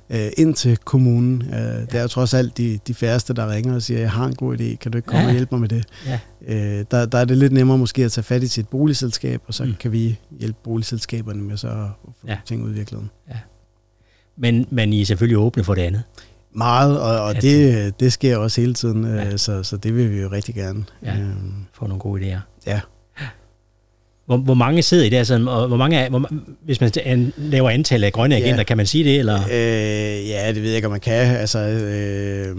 øh, 0.10 0.30
ind 0.38 0.54
til 0.54 0.77
kommunen. 0.77 1.42
Øh, 1.42 1.51
ja. 1.51 1.81
Det 1.81 1.94
er 1.94 2.01
jo 2.01 2.07
trods 2.07 2.33
alt 2.33 2.57
de, 2.57 2.80
de 2.88 2.94
færreste, 2.94 3.33
der 3.33 3.51
ringer 3.51 3.75
og 3.75 3.81
siger, 3.81 4.00
jeg 4.00 4.12
har 4.12 4.25
en 4.25 4.36
god 4.36 4.57
idé, 4.57 4.75
kan 4.75 4.92
du 4.92 4.98
ikke 4.98 5.06
komme 5.06 5.21
ja. 5.21 5.27
og 5.27 5.31
hjælpe 5.31 5.56
mig 5.56 5.62
med 5.62 5.69
det? 5.69 5.86
Ja. 6.06 6.19
Øh, 6.48 6.86
der, 6.92 7.06
der 7.06 7.18
er 7.18 7.25
det 7.25 7.38
lidt 7.38 7.54
nemmere 7.54 7.77
måske 7.77 8.06
at 8.06 8.12
tage 8.12 8.24
fat 8.24 8.44
i 8.44 8.48
sit 8.48 8.68
boligselskab, 8.68 9.42
og 9.48 9.54
så 9.54 9.63
mm. 9.63 9.74
kan 9.80 9.92
vi 9.92 10.19
hjælpe 10.39 10.57
boligselskaberne 10.63 11.42
med 11.42 11.57
så 11.57 11.68
at 11.68 11.75
få 12.04 12.27
ja. 12.27 12.38
ting 12.45 12.63
ud 12.63 12.69
i 12.69 12.74
virkeligheden. 12.74 13.10
Ja. 13.30 13.38
Men, 14.38 14.68
men 14.69 14.94
I 14.94 15.01
er 15.01 15.06
selvfølgelig 15.06 15.38
åbne 15.38 15.63
for 15.63 15.75
det 15.75 15.81
andet? 15.81 16.04
Meget, 16.56 17.00
og, 17.01 17.21
og 17.21 17.42
det, 17.42 18.00
det 18.00 18.13
sker 18.13 18.38
også 18.38 18.62
hele 18.62 18.74
tiden, 18.74 19.04
ja. 19.04 19.31
øh, 19.31 19.38
så, 19.38 19.63
så 19.63 19.77
det 19.77 19.95
vil 19.95 20.12
vi 20.12 20.21
jo 20.21 20.31
rigtig 20.31 20.56
gerne. 20.56 20.86
Ja, 21.04 21.18
øh, 21.18 21.36
få 21.74 21.88
nogle 21.88 22.00
gode 22.00 22.21
idéer. 22.21 22.39
Ja. 22.68 22.80
Hvor, 24.29 24.37
hvor 24.37 24.53
mange 24.53 24.81
sidder 24.81 25.05
i 25.05 25.09
det? 25.09 25.17
Altså, 25.17 25.45
og 25.47 25.67
hvor 25.67 25.77
mange 25.77 25.97
er, 25.97 26.09
hvor, 26.09 26.29
hvis 26.65 26.81
man 26.81 27.33
laver 27.37 27.69
antallet 27.69 28.05
af 28.05 28.13
grønne 28.13 28.35
agenter, 28.35 28.57
ja. 28.57 28.63
kan 28.63 28.77
man 28.77 28.85
sige 28.85 29.03
det? 29.03 29.19
Eller? 29.19 29.39
Øh, 29.51 30.29
ja, 30.29 30.47
det 30.47 30.61
ved 30.61 30.69
jeg 30.69 30.75
ikke, 30.75 30.87
om 30.87 30.91
man 30.91 30.99
kan. 30.99 31.35
Altså, 31.35 31.59
øh, 31.59 32.55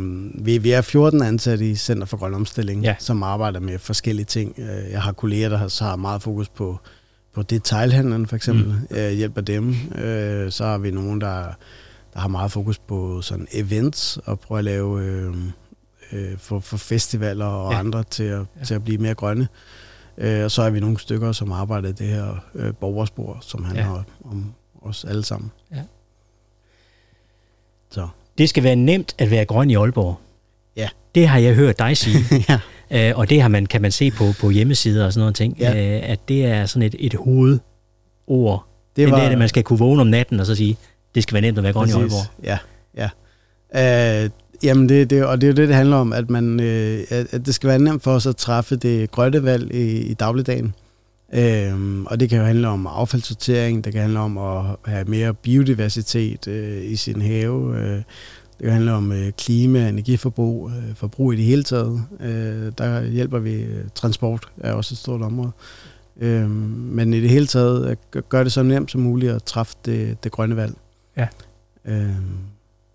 vi, 0.47 0.59
vi 0.59 0.71
er 0.71 0.81
14 0.81 1.23
ansatte 1.23 1.71
i 1.71 1.75
Center 1.75 2.07
for 2.07 2.17
Grøn 2.17 2.35
Omstilling, 2.35 2.83
ja. 2.83 2.95
som 2.99 3.23
arbejder 3.23 3.61
med 3.61 3.79
forskellige 3.79 4.27
ting. 4.27 4.55
Øh, 4.59 4.91
jeg 4.91 5.03
har 5.03 5.13
kolleger, 5.13 5.49
der 5.49 5.57
har, 5.57 5.69
så 5.69 5.85
har 5.85 5.97
meget 5.97 6.23
fokus 6.23 6.49
på, 6.49 6.79
på 7.35 7.43
detailhandlen, 7.43 8.27
for 8.27 8.37
eksempel. 8.37 8.67
Mm. 8.67 8.97
Jeg 8.97 9.13
hjælper 9.13 9.41
dem. 9.41 9.77
Øh, 9.99 10.51
så 10.51 10.65
har 10.65 10.79
vi 10.79 10.91
nogen, 10.91 11.21
der, 11.21 11.45
der 12.15 12.21
har 12.21 12.29
meget 12.29 12.53
fokus 12.53 12.79
på 12.79 13.23
sådan 13.23 13.47
events, 13.53 14.19
og 14.25 14.41
prøver 14.41 14.59
at 14.59 14.65
lave 14.65 15.03
øh, 15.03 15.35
øh, 16.13 16.39
for, 16.39 16.61
for 16.61 16.77
festivaler 16.77 17.47
og 17.47 17.73
ja. 17.73 17.79
andre 17.79 18.03
til 18.11 18.25
at, 18.25 18.41
ja. 18.59 18.65
til 18.65 18.75
at 18.75 18.85
blive 18.85 18.99
mere 18.99 19.15
grønne. 19.15 19.49
Øh, 20.19 20.45
og 20.45 20.51
så 20.51 20.63
er 20.63 20.71
vi 20.71 20.81
nogle 20.81 20.99
stykker, 20.99 21.33
som 21.33 21.53
arbejder 21.53 21.89
i 21.89 21.93
det 21.93 22.07
her 22.07 22.45
øh, 22.55 22.75
borgerspor, 22.75 23.39
som 23.41 23.65
handler 23.65 24.05
ja. 24.25 24.29
om 24.31 24.55
os 24.83 25.05
alle 25.05 25.25
sammen. 25.25 25.51
Ja. 25.75 25.83
Så. 27.91 28.09
Det 28.39 28.49
skal 28.49 28.63
være 28.63 28.77
nemt 28.77 29.15
at 29.19 29.31
være 29.31 29.45
grøn 29.45 29.71
i 29.71 29.75
Aalborg. 29.75 30.17
Ja. 30.77 30.89
Det 31.15 31.29
har 31.29 31.39
jeg 31.39 31.55
hørt 31.55 31.79
dig 31.79 31.97
sige. 31.97 32.19
ja. 32.49 32.61
Øh, 32.91 33.19
og 33.19 33.31
det 33.31 33.43
har 33.43 33.49
man, 33.49 33.67
kan 33.67 33.83
man 33.83 33.93
se 33.93 34.11
på, 34.11 34.25
på 34.41 34.51
hjemmesider 34.51 35.07
og 35.07 35.13
sådan 35.13 35.23
noget 35.23 35.35
ting, 35.35 35.57
ja. 35.59 35.97
øh, 35.97 36.11
at 36.11 36.29
det 36.29 36.45
er 36.45 36.67
sådan 36.67 36.83
et, 36.83 36.95
et 36.99 37.15
hovedord. 37.15 37.61
Det 38.97 39.11
var, 39.11 39.17
det 39.17 39.25
er 39.25 39.29
det, 39.29 39.39
man 39.39 39.49
skal 39.49 39.63
kunne 39.63 39.79
vågne 39.79 40.01
om 40.01 40.07
natten 40.07 40.41
og 40.41 40.47
så 40.47 40.55
sige, 40.55 40.77
det 41.15 41.23
skal 41.23 41.35
være 41.35 41.43
nemt 41.43 41.59
at 41.59 41.65
være 41.65 41.73
grøn 41.73 41.89
præcis. 41.89 41.97
i 41.97 42.01
Aalborg. 42.01 42.27
Ja, 42.43 42.59
ja. 42.97 44.25
Øh, 44.25 44.31
Jamen, 44.63 44.89
det, 44.89 45.11
det, 45.11 45.25
og 45.25 45.41
det 45.41 45.47
er 45.47 45.51
jo 45.51 45.57
det, 45.57 45.69
det 45.69 45.77
handler 45.77 45.97
om, 45.97 46.13
at, 46.13 46.31
man, 46.31 46.61
øh, 46.61 47.05
at 47.11 47.47
det 47.47 47.55
skal 47.55 47.69
være 47.69 47.79
nemt 47.79 48.03
for 48.03 48.13
os 48.13 48.27
at 48.27 48.37
træffe 48.37 48.77
det 48.77 49.11
grønne 49.11 49.45
valg 49.45 49.75
i, 49.75 50.03
i 50.03 50.15
dagligdagen. 50.15 50.75
Øhm, 51.35 52.07
og 52.07 52.21
det 52.21 52.29
kan 52.29 52.39
jo 52.39 52.45
handle 52.45 52.69
om 52.69 52.87
affaldssortering, 52.87 53.85
det 53.85 53.93
kan 53.93 54.03
handle 54.03 54.19
om 54.19 54.39
at 54.39 54.63
have 54.85 55.05
mere 55.05 55.35
biodiversitet 55.35 56.49
øh, 56.49 56.91
i 56.91 56.97
sin 56.97 57.23
have, 57.23 57.77
øh, 57.79 57.97
det 58.59 58.65
kan 58.65 58.73
handle 58.73 58.93
om 58.93 59.13
øh, 59.13 59.33
klima, 59.33 59.89
energiforbrug, 59.89 60.71
øh, 60.71 60.95
forbrug 60.95 61.33
i 61.33 61.37
det 61.37 61.45
hele 61.45 61.63
taget. 61.63 62.03
Øh, 62.21 62.73
der 62.79 63.05
hjælper 63.05 63.39
vi, 63.39 63.55
øh, 63.55 63.85
transport 63.95 64.49
er 64.59 64.73
også 64.73 64.95
et 64.95 64.99
stort 64.99 65.23
område. 65.23 65.51
Øh, 66.21 66.51
men 66.51 67.15
i 67.15 67.21
det 67.21 67.31
hele 67.31 67.47
taget 67.47 67.99
gør 68.29 68.43
det 68.43 68.53
så 68.53 68.63
nemt 68.63 68.91
som 68.91 69.01
muligt 69.01 69.33
at 69.33 69.43
træffe 69.43 69.75
det, 69.85 70.25
det 70.25 70.33
grønne 70.33 70.57
valg. 70.57 70.75
Ja. 71.17 71.29
Øh, 71.85 72.17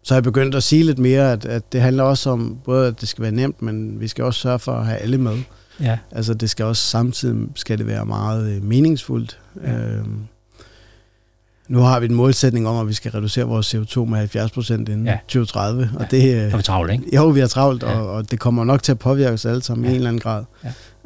så 0.06 0.14
har 0.14 0.18
jeg 0.18 0.24
begyndt 0.24 0.56
at 0.56 0.64
sige 0.64 0.84
lidt 0.84 1.00
mere, 1.00 1.32
at, 1.32 1.46
at 1.46 1.74
det 1.74 1.82
handler 1.82 2.04
også 2.04 2.30
om, 2.30 2.58
både 2.64 2.88
at 2.88 3.02
det 3.02 3.10
skal 3.10 3.22
være 3.22 3.32
nemt, 3.32 3.62
men 3.62 4.00
vi 4.00 4.08
skal 4.08 4.24
også 4.24 4.40
sørge 4.40 4.60
for 4.60 4.72
at 4.72 4.86
have 4.86 4.98
alle 4.98 5.18
med. 5.18 5.38
Ja. 5.80 5.98
Altså 6.12 6.34
det 6.34 6.50
skal 6.50 6.66
også 6.66 6.84
samtidig 6.84 7.48
skal 7.56 7.78
det 7.78 7.88
være 7.88 8.06
meget 8.06 8.56
øh, 8.56 8.64
meningsfuldt. 8.64 9.40
Ja. 9.64 9.74
Øhm, 9.74 10.20
nu 11.68 11.80
har 11.80 12.00
vi 12.00 12.06
en 12.06 12.14
målsætning 12.14 12.68
om, 12.68 12.78
at 12.78 12.88
vi 12.88 12.94
skal 12.94 13.12
reducere 13.12 13.46
vores 13.46 13.76
CO2 13.76 14.00
med 14.06 14.18
70 14.18 14.52
procent 14.52 14.90
inden 14.90 15.06
ja. 15.06 15.18
2030. 15.28 15.90
Og 15.96 16.02
ja. 16.02 16.08
det, 16.18 16.36
er 16.36 16.58
vi 16.58 16.64
travlt, 16.64 16.92
ikke? 16.92 17.16
Jo, 17.16 17.28
vi 17.28 17.40
har 17.40 17.48
travlt, 17.48 17.84
ja. 17.84 18.00
og, 18.00 18.12
og 18.12 18.32
det 18.32 18.40
kommer 18.40 18.64
nok 18.64 18.84
til 18.84 18.92
at 18.92 19.00
påvirke 19.00 19.34
os 19.34 19.46
alle 19.46 19.64
sammen 19.64 19.86
ja. 19.86 19.90
i 19.90 19.94
en 19.94 19.96
eller 19.96 20.10
anden 20.10 20.22
grad. 20.22 20.44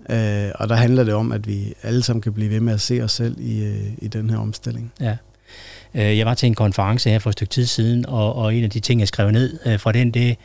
Ja. 0.10 0.48
Øh, 0.48 0.52
og 0.56 0.70
der 0.70 0.76
handler 0.76 1.04
det 1.04 1.14
om, 1.14 1.32
at 1.32 1.48
vi 1.48 1.74
alle 1.84 2.04
sammen 2.04 2.22
kan 2.22 2.34
blive 2.34 2.50
ved 2.50 2.60
med 2.60 2.74
at 2.74 2.82
se 2.82 3.02
os 3.02 3.12
selv 3.12 3.36
i, 3.40 3.64
øh, 3.64 3.88
i 3.98 4.08
den 4.08 4.30
her 4.30 4.38
omstilling. 4.38 4.92
Ja. 5.00 5.18
Øh, 5.96 6.18
jeg 6.18 6.26
var 6.26 6.34
til 6.34 6.48
en 6.48 6.56
konference 6.56 7.10
her 7.10 7.20
for 7.20 7.30
et 7.30 7.34
stykke 7.34 7.52
tid 7.52 7.66
siden, 7.66 8.06
og, 8.06 8.36
og 8.36 8.56
en 8.56 8.64
af 8.64 8.70
de 8.70 8.80
ting, 8.80 9.00
jeg 9.00 9.08
skrev 9.08 9.32
ned 9.32 9.60
øh, 9.66 9.80
fra 9.80 9.92
den, 9.92 10.12
det, 10.12 10.38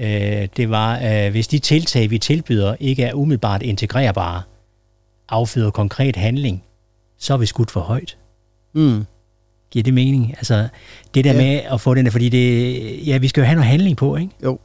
øh, 0.00 0.48
det 0.56 0.70
var, 0.70 0.94
at 0.94 1.30
hvis 1.30 1.48
de 1.48 1.58
tiltag, 1.58 2.10
vi 2.10 2.18
tilbyder, 2.18 2.76
ikke 2.80 3.02
er 3.02 3.14
umiddelbart 3.14 3.62
integrerbare, 3.62 4.42
afføder 5.28 5.70
konkret 5.70 6.16
handling, 6.16 6.62
så 7.18 7.32
er 7.34 7.38
vi 7.38 7.46
skudt 7.46 7.70
for 7.70 7.80
højt. 7.80 8.16
Mm. 8.72 9.04
Giver 9.70 9.82
det 9.82 9.94
mening? 9.94 10.34
Altså, 10.36 10.68
det 11.14 11.24
der 11.24 11.32
ja. 11.32 11.36
med 11.36 11.60
at 11.72 11.80
få 11.80 11.94
den 11.94 12.04
der, 12.04 12.10
fordi 12.10 12.28
det, 12.28 13.06
ja, 13.06 13.18
vi 13.18 13.28
skal 13.28 13.40
jo 13.40 13.44
have 13.44 13.54
noget 13.54 13.70
handling 13.70 13.96
på, 13.96 14.16
ikke? 14.16 14.32
Jo. 14.44 14.58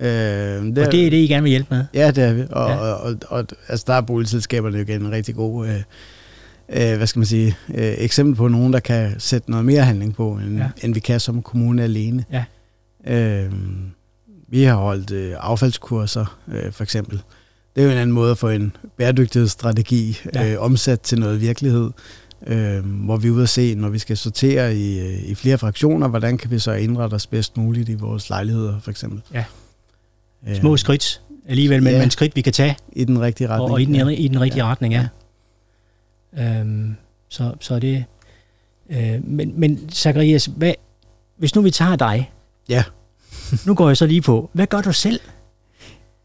Øh, 0.00 0.08
det 0.08 0.78
og 0.78 0.92
det 0.92 1.06
er 1.06 1.10
det, 1.10 1.16
I 1.16 1.26
gerne 1.26 1.42
vil 1.42 1.50
hjælpe 1.50 1.74
med? 1.74 1.84
Ja, 1.94 2.10
det 2.10 2.24
er 2.24 2.32
vi. 2.32 2.42
Og, 2.50 2.70
ja. 2.70 2.76
og, 2.76 3.00
og, 3.00 3.16
og 3.28 3.46
altså, 3.68 3.84
der 3.86 3.94
er 3.94 4.00
boligselskaberne 4.00 4.76
jo 4.76 4.82
igen 4.82 5.02
en 5.02 5.12
rigtig 5.12 5.34
god 5.34 5.66
øh, 5.66 5.82
øh, 6.68 6.96
hvad 6.96 7.06
skal 7.06 7.20
man 7.20 7.26
sige, 7.26 7.56
øh, 7.74 7.94
eksempel 7.98 8.34
på 8.34 8.48
nogen, 8.48 8.72
der 8.72 8.80
kan 8.80 9.14
sætte 9.18 9.50
noget 9.50 9.66
mere 9.66 9.82
handling 9.82 10.16
på, 10.16 10.32
end, 10.32 10.58
ja. 10.58 10.68
end 10.82 10.94
vi 10.94 11.00
kan 11.00 11.20
som 11.20 11.42
kommune 11.42 11.82
alene. 11.82 12.24
Ja. 12.32 12.44
Øh, 13.06 13.52
vi 14.48 14.62
har 14.62 14.74
holdt 14.74 15.10
øh, 15.10 15.34
affaldskurser, 15.40 16.38
øh, 16.48 16.72
for 16.72 16.82
eksempel. 16.82 17.22
Det 17.76 17.82
er 17.82 17.84
jo 17.84 17.92
en 17.92 17.98
anden 17.98 18.14
måde 18.14 18.30
at 18.30 18.38
få 18.38 18.48
en 18.48 18.76
bæredygtighedsstrategi 18.96 20.18
ja. 20.34 20.52
øh, 20.52 20.62
omsat 20.62 21.00
til 21.00 21.20
noget 21.20 21.40
virkelighed, 21.40 21.90
øh, 22.46 22.84
hvor 22.84 23.16
vi 23.16 23.28
er 23.28 23.32
ude 23.32 23.42
at 23.42 23.48
se, 23.48 23.74
når 23.74 23.88
vi 23.88 23.98
skal 23.98 24.16
sortere 24.16 24.76
i, 24.76 25.00
øh, 25.00 25.30
i 25.30 25.34
flere 25.34 25.58
fraktioner, 25.58 26.08
hvordan 26.08 26.38
kan 26.38 26.50
vi 26.50 26.58
så 26.58 26.72
indrette 26.72 27.14
os 27.14 27.26
bedst 27.26 27.56
muligt 27.56 27.88
i 27.88 27.94
vores 27.94 28.30
lejligheder, 28.30 28.80
for 28.80 28.90
eksempel. 28.90 29.20
Ja. 29.34 29.44
Små 30.60 30.76
skridt 30.76 31.20
alligevel, 31.48 31.82
men, 31.82 31.92
ja, 31.92 31.98
men 31.98 32.10
skridt, 32.10 32.36
vi 32.36 32.40
kan 32.40 32.52
tage. 32.52 32.76
I 32.92 33.04
den 33.04 33.20
rigtige 33.20 33.48
retning. 33.48 33.70
Og, 33.70 33.70
og 33.70 33.82
i, 33.82 33.84
den, 33.84 33.94
ja. 33.94 34.08
i 34.08 34.28
den 34.28 34.40
rigtige 34.40 34.64
ja. 34.64 34.70
retning, 34.70 34.94
ja. 34.94 35.06
Øhm, 36.38 36.96
så, 37.28 37.54
så 37.60 37.78
det, 37.78 38.04
Øh, 38.90 39.24
men, 39.24 39.60
men 39.60 39.90
Zacharias, 39.92 40.50
hvad, 40.56 40.72
hvis 41.38 41.54
nu 41.54 41.60
vi 41.62 41.70
tager 41.70 41.96
dig, 41.96 42.30
Ja. 42.68 42.84
nu 43.66 43.74
går 43.74 43.88
jeg 43.88 43.96
så 43.96 44.06
lige 44.06 44.22
på, 44.22 44.50
hvad 44.52 44.66
gør 44.66 44.80
du 44.80 44.92
selv? 44.92 45.20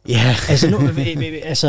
Ja. 0.10 0.36
Altså, 0.50 0.70
nu, 0.70 0.90
altså, 1.44 1.68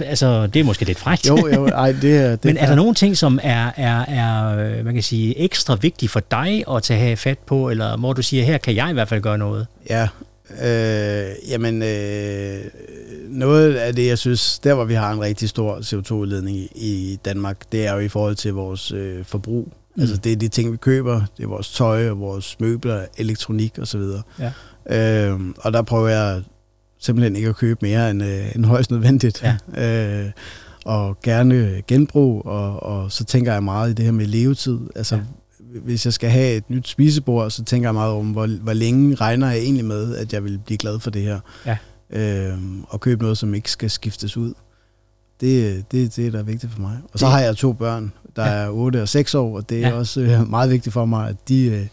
altså, 0.00 0.46
det 0.46 0.60
er 0.60 0.64
måske 0.64 0.84
lidt 0.84 0.98
frækt. 0.98 1.28
Jo, 1.28 1.48
jo, 1.54 1.66
ej, 1.66 1.92
det 1.92 2.16
er... 2.16 2.30
Det 2.36 2.44
Men 2.44 2.56
er 2.56 2.66
der 2.66 2.74
nogle 2.74 2.94
ting, 2.94 3.16
som 3.16 3.40
er, 3.42 3.70
er, 3.76 4.04
er 4.04 4.58
øh, 4.58 4.84
man 4.84 4.94
kan 4.94 5.02
sige, 5.02 5.38
ekstra 5.38 5.74
vigtige 5.74 6.08
for 6.08 6.20
dig 6.30 6.64
at 6.70 6.82
tage 6.82 7.16
fat 7.16 7.38
på, 7.38 7.70
eller 7.70 7.96
hvor 7.96 8.12
du 8.12 8.22
siger, 8.22 8.44
her 8.44 8.58
kan 8.58 8.74
jeg 8.74 8.90
i 8.90 8.92
hvert 8.92 9.08
fald 9.08 9.20
gøre 9.20 9.38
noget? 9.38 9.66
Ja, 9.90 10.08
øh, 10.62 11.50
jamen 11.50 11.82
øh, 11.82 12.64
noget 13.36 13.74
af 13.74 13.94
det, 13.94 14.06
jeg 14.06 14.18
synes, 14.18 14.58
der 14.58 14.74
hvor 14.74 14.84
vi 14.84 14.94
har 14.94 15.12
en 15.12 15.20
rigtig 15.20 15.48
stor 15.48 15.76
CO2-udledning 15.78 16.56
i, 16.74 17.18
Danmark, 17.24 17.72
det 17.72 17.86
er 17.86 17.92
jo 17.92 17.98
i 17.98 18.08
forhold 18.08 18.34
til 18.36 18.52
vores 18.54 18.92
øh, 18.92 19.24
forbrug. 19.24 19.72
Mm. 19.96 20.00
Altså 20.02 20.16
det 20.16 20.32
er 20.32 20.36
de 20.36 20.48
ting, 20.48 20.72
vi 20.72 20.76
køber, 20.76 21.22
det 21.36 21.42
er 21.44 21.48
vores 21.48 21.70
tøj, 21.72 22.08
vores 22.08 22.60
møbler, 22.60 23.04
elektronik 23.18 23.78
osv. 23.78 24.02
Ja. 24.38 24.52
Øh, 25.30 25.40
og 25.58 25.72
der 25.72 25.82
prøver 25.82 26.08
jeg 26.08 26.42
simpelthen 26.98 27.36
ikke 27.36 27.48
at 27.48 27.56
købe 27.56 27.78
mere 27.82 28.10
end, 28.10 28.22
øh, 28.22 28.56
end 28.56 28.64
højst 28.64 28.90
nødvendigt. 28.90 29.44
Ja. 29.76 30.22
Øh, 30.24 30.30
og 30.84 31.20
gerne 31.22 31.82
genbrug, 31.88 32.46
og, 32.46 32.82
og 32.82 33.12
så 33.12 33.24
tænker 33.24 33.52
jeg 33.52 33.62
meget 33.62 33.90
i 33.90 33.92
det 33.94 34.04
her 34.04 34.12
med 34.12 34.26
levetid. 34.26 34.78
Altså, 34.96 35.14
Ja. 35.16 35.22
hvis 35.84 36.04
jeg 36.04 36.12
skal 36.12 36.30
have 36.30 36.56
et 36.56 36.70
nyt 36.70 36.88
spisebord, 36.88 37.50
så 37.50 37.64
tænker 37.64 37.88
jeg 37.88 37.94
meget 37.94 38.12
om, 38.12 38.26
hvor, 38.30 38.46
hvor 38.46 38.72
længe 38.72 39.14
regner 39.14 39.50
jeg 39.50 39.58
egentlig 39.58 39.84
med, 39.84 40.16
at 40.16 40.32
jeg 40.32 40.44
vil 40.44 40.58
blive 40.66 40.78
glad 40.78 40.98
for 41.00 41.10
det 41.10 41.22
her. 41.22 41.40
Ja. 41.66 41.76
Øhm, 42.10 42.84
og 42.88 43.00
købe 43.00 43.22
noget, 43.22 43.38
som 43.38 43.54
ikke 43.54 43.70
skal 43.70 43.90
skiftes 43.90 44.36
ud. 44.36 44.54
Det, 45.40 45.84
det, 45.92 46.16
det 46.16 46.26
er 46.26 46.30
der 46.30 46.38
er 46.38 46.42
vigtigt 46.42 46.72
for 46.72 46.80
mig. 46.80 46.98
Og 47.12 47.18
så 47.18 47.26
har 47.26 47.40
jeg 47.40 47.56
to 47.56 47.72
børn, 47.72 48.12
der 48.36 48.44
Ja. 48.46 48.50
er 48.52 48.68
8 48.68 49.02
og 49.02 49.08
6 49.08 49.34
år, 49.34 49.56
og 49.56 49.68
det 49.68 49.84
er 49.84 49.88
Ja. 49.88 49.94
også 49.94 50.20
øh, 50.20 50.50
meget 50.50 50.70
vigtigt 50.70 50.92
for 50.92 51.04
mig, 51.04 51.28
at 51.28 51.36
de... 51.48 51.64
Øh, 51.66 51.86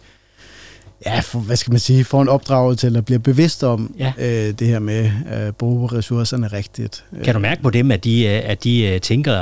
Ja, 1.06 1.20
for, 1.20 1.40
hvad 1.40 1.56
skal 1.56 1.72
man 1.72 1.80
sige, 1.80 2.04
får 2.04 2.22
en 2.22 2.30
opdragelse 2.30 2.88
eller 2.88 3.02
bliver 3.02 3.20
bevidst 3.20 3.64
om 3.64 3.96
Ja. 4.00 4.14
øh, 4.18 4.54
det 4.60 4.68
her 4.68 4.80
med 4.80 5.12
at 5.26 5.56
bruge 5.56 5.88
ressourcerne 5.92 6.48
rigtigt. 6.48 7.06
Kan 7.24 7.34
du 7.34 7.40
mærke 7.40 7.62
på 7.62 7.70
dem, 7.70 7.92
at 7.92 8.04
de, 8.04 8.26
øh, 8.26 8.42
at 8.44 8.64
de 8.64 8.84
øh, 8.84 9.02
tænker 9.02 9.34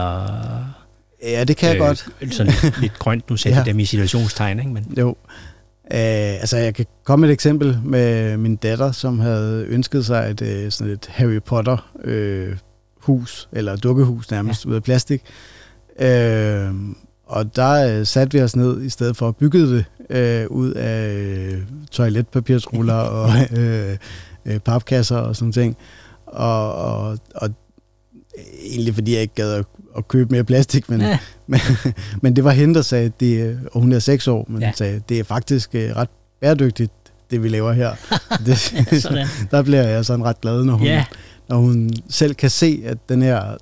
Ja, 1.24 1.44
det 1.44 1.58
kan 1.58 1.70
jeg 1.70 1.75
øh, 1.75 1.82
godt. 1.88 2.08
sådan 2.32 2.54
lidt, 2.82 3.00
grønt, 3.00 3.30
nu 3.30 3.38
sætter 3.38 3.60
Ja. 3.60 3.63
ja. 3.66 3.72
dem 3.72 3.80
i 3.80 3.86
situationstegn, 3.86 4.60
ikke? 4.60 4.72
Men, 4.72 4.94
Jo. 4.98 5.16
Øh, 5.93 6.39
altså, 6.41 6.57
jeg 6.57 6.75
kan 6.75 6.86
komme 7.03 7.27
et 7.27 7.31
eksempel 7.31 7.79
med 7.83 8.38
min 8.38 8.55
datter, 8.55 8.91
som 8.91 9.19
havde 9.19 9.65
ønsket 9.69 10.05
sig 10.05 10.31
et, 10.31 10.41
øh, 10.41 10.71
sådan 10.71 10.93
et 10.93 11.07
Harry 11.10 11.39
Potter 11.45 11.91
øh, 12.03 12.57
hus, 13.01 13.50
eller 13.51 13.75
dukkehus 13.75 14.31
nærmest, 14.31 14.65
ja. 14.65 14.69
ud 14.69 14.75
af 14.75 14.83
plastik. 14.83 15.24
Øh, 16.00 16.74
og 17.25 17.55
der 17.55 18.00
øh, 18.00 18.05
satte 18.05 18.38
vi 18.38 18.43
os 18.43 18.55
ned 18.55 18.81
i 18.81 18.89
stedet 18.89 19.17
for 19.17 19.27
at 19.27 19.36
bygge 19.36 19.60
det 19.60 19.86
øh, 20.10 20.48
ud 20.50 20.71
af 20.71 21.13
øh, 21.13 21.62
toiletpapirsruller 21.91 22.93
og 22.93 23.29
øh, 23.60 23.98
øh, 24.45 24.60
papkasser 24.60 25.17
og 25.17 25.36
sådan 25.36 25.51
ting. 25.51 25.77
Og, 26.25 26.75
og, 26.75 27.17
og 27.36 27.50
egentlig 28.63 28.93
fordi 28.93 29.13
jeg 29.13 29.21
ikke 29.21 29.36
gad 29.36 29.53
at, 29.53 29.65
at 29.98 30.07
købe 30.07 30.31
mere 30.31 30.43
plastik, 30.43 30.89
men, 30.89 31.01
Ja. 31.01 31.17
men, 31.48 31.60
men 32.21 32.36
det 32.36 32.43
var 32.43 32.51
hende, 32.51 32.74
der 32.75 32.81
sagde, 32.81 33.12
det, 33.19 33.60
og 33.71 33.81
hun 33.81 33.91
er 33.91 34.00
seks 34.00 34.27
år, 34.27 34.45
men 34.50 34.62
Ja. 34.62 34.67
ja. 34.67 34.74
sagde, 34.75 35.01
det 35.10 35.19
er 35.19 35.24
faktisk 35.24 35.69
øh, 35.75 35.95
ret 35.95 36.10
bæredygtigt, 36.41 36.91
det 37.31 37.43
vi 37.43 37.50
laver 37.50 37.71
her. 37.71 37.91
det, 38.45 38.57
sådan. 39.01 39.27
der 39.51 39.62
bliver 39.63 39.88
jeg 39.88 40.05
sådan 40.05 40.25
ret 40.25 40.41
glad, 40.41 40.63
når 40.63 40.74
hun, 40.74 40.88
Ja, 40.88 41.05
når 41.50 41.57
hun 41.57 41.89
selv 42.10 42.36
kan 42.36 42.50
se, 42.50 42.81
at 42.86 42.98
den 43.10 43.21
her, 43.21 43.57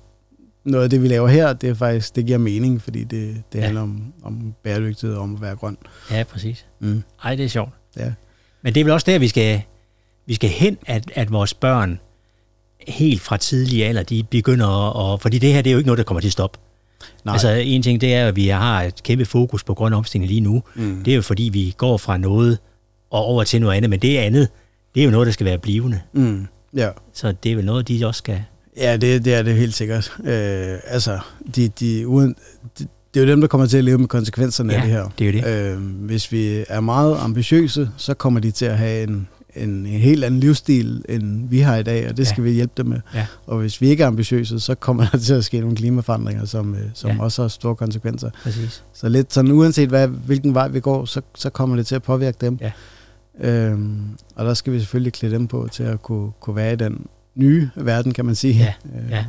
noget 0.64 0.84
af 0.84 0.90
det, 0.90 1.02
vi 1.02 1.08
laver 1.08 1.28
her, 1.28 1.52
det 1.52 1.68
er 1.70 1.74
faktisk, 1.74 2.16
det 2.16 2.26
giver 2.26 2.38
mening, 2.38 2.82
fordi 2.82 3.04
det, 3.04 3.10
det 3.10 3.42
Ja. 3.54 3.58
ja. 3.58 3.64
handler 3.64 3.82
om, 3.82 4.12
om 4.22 4.54
bæredygtighed 4.64 5.16
og 5.16 5.22
om 5.22 5.34
at 5.34 5.40
være 5.42 5.56
grøn. 5.56 5.76
ja, 6.10 6.22
præcis. 6.24 6.66
Mm. 6.80 7.02
Ej, 7.24 7.34
det 7.34 7.44
er 7.44 7.48
sjovt. 7.48 7.70
Ja. 7.96 8.12
Men 8.62 8.74
det 8.74 8.80
er 8.80 8.84
vel 8.84 8.92
også 8.92 9.10
der, 9.10 9.18
vi 9.18 9.28
skal, 9.28 9.62
vi 10.26 10.34
skal 10.34 10.50
hen, 10.50 10.76
at, 10.86 11.10
at 11.14 11.32
vores 11.32 11.54
børn 11.54 12.00
helt 12.88 13.20
fra 13.20 13.36
tidlig 13.36 13.86
alder, 13.86 14.02
de 14.02 14.22
begynder 14.30 14.66
at... 14.66 15.14
at 15.14 15.22
fordi 15.22 15.38
det 15.38 15.52
her, 15.52 15.62
det 15.62 15.70
er 15.70 15.72
jo 15.72 15.78
ikke 15.78 15.88
noget, 15.88 15.98
der 15.98 16.04
kommer 16.04 16.20
til 16.20 16.28
at 16.28 16.32
stoppe. 16.32 16.58
Nej. 17.24 17.32
Altså 17.32 17.50
en 17.50 17.82
ting, 17.82 18.00
det 18.00 18.14
er, 18.14 18.28
at 18.28 18.36
vi 18.36 18.48
har 18.48 18.82
et 18.82 19.02
kæmpe 19.02 19.24
fokus 19.24 19.64
på 19.64 19.74
grøn 19.74 19.92
omstilling 19.92 20.28
lige 20.28 20.40
nu. 20.40 20.62
mm. 20.74 21.02
Det 21.04 21.10
er 21.10 21.14
jo 21.14 21.22
fordi, 21.22 21.50
vi 21.52 21.74
går 21.76 21.96
fra 21.96 22.16
noget 22.16 22.58
og 23.10 23.24
over 23.24 23.44
til 23.44 23.60
noget 23.60 23.76
andet, 23.76 23.90
men 23.90 24.00
det 24.00 24.18
andet, 24.18 24.48
det 24.94 25.00
er 25.00 25.04
jo 25.04 25.10
noget, 25.10 25.26
der 25.26 25.32
skal 25.32 25.46
være 25.46 25.58
blivende. 25.58 26.00
Mm. 26.12 26.46
Ja. 26.76 26.88
Så 27.12 27.34
det 27.42 27.52
er 27.52 27.56
vel 27.56 27.64
noget, 27.64 27.88
de 27.88 28.06
også 28.06 28.18
skal... 28.18 28.42
Ja, 28.76 28.96
det, 28.96 29.24
det 29.24 29.34
er 29.34 29.42
det 29.42 29.54
helt 29.54 29.74
sikkert. 29.74 30.12
Øh, 30.24 30.78
altså, 30.86 31.18
de, 31.56 31.68
de, 31.68 32.08
uden, 32.08 32.34
de, 32.78 32.86
det 33.14 33.20
er 33.20 33.24
jo 33.24 33.30
dem, 33.30 33.40
der 33.40 33.48
kommer 33.48 33.66
til 33.66 33.78
at 33.78 33.84
leve 33.84 33.98
med 33.98 34.08
konsekvenserne 34.08 34.74
af 34.74 34.82
det 34.82 34.90
her. 34.90 35.08
det 35.18 35.28
er 35.28 35.32
jo 35.32 35.38
det. 35.38 35.72
Øh, 35.72 35.78
hvis 35.82 36.32
vi 36.32 36.64
er 36.68 36.80
meget 36.80 37.16
ambitiøse, 37.18 37.90
så 37.96 38.14
kommer 38.14 38.40
de 38.40 38.50
til 38.50 38.64
at 38.64 38.78
have 38.78 39.02
en, 39.02 39.28
en, 39.56 39.70
en 39.70 39.86
helt 39.86 40.24
anden 40.24 40.40
livsstil, 40.40 41.04
end 41.08 41.48
vi 41.48 41.58
har 41.60 41.76
i 41.76 41.82
dag, 41.82 42.08
og 42.08 42.16
det 42.16 42.26
skal 42.26 42.42
Ja. 42.42 42.48
vi 42.48 42.54
hjælpe 42.54 42.72
dem 42.76 42.86
med. 42.86 43.00
Ja. 43.14 43.26
Og 43.46 43.58
hvis 43.58 43.80
vi 43.80 43.88
ikke 43.88 44.02
er 44.02 44.06
ambitiøse, 44.06 44.60
så 44.60 44.74
kommer 44.74 45.06
der 45.12 45.18
til 45.28 45.34
at 45.34 45.44
ske 45.44 45.60
nogle 45.60 45.76
klimaforandringer, 45.76 46.44
som, 46.44 46.74
øh, 46.74 46.80
som 46.94 47.10
Ja. 47.10 47.22
også 47.22 47.42
har 47.42 47.48
store 47.48 47.76
konsekvenser. 47.76 48.30
Præcis. 48.42 48.84
Så 48.92 49.08
lidt 49.08 49.32
sådan, 49.32 49.50
uanset 49.50 49.88
hvad, 49.88 50.08
hvilken 50.08 50.54
vej 50.54 50.68
vi 50.68 50.80
går, 50.80 51.04
så, 51.04 51.20
så 51.34 51.50
kommer 51.50 51.76
det 51.76 51.86
til 51.86 51.94
at 51.94 52.02
påvirke 52.02 52.36
dem. 52.40 52.58
Ja. 52.60 52.72
Øhm, 53.40 54.00
og 54.36 54.44
der 54.44 54.54
skal 54.54 54.72
vi 54.72 54.78
selvfølgelig 54.78 55.12
klæde 55.12 55.34
dem 55.34 55.46
på 55.46 55.68
til 55.72 55.82
at 55.82 56.02
kunne, 56.02 56.30
kunne 56.40 56.56
være 56.56 56.72
i 56.72 56.76
den 56.76 57.06
nye 57.34 57.70
verden, 57.76 58.12
kan 58.12 58.24
man 58.24 58.34
sige. 58.34 58.54
Ja, 58.54 58.72
Øh, 59.04 59.10
ja. 59.10 59.24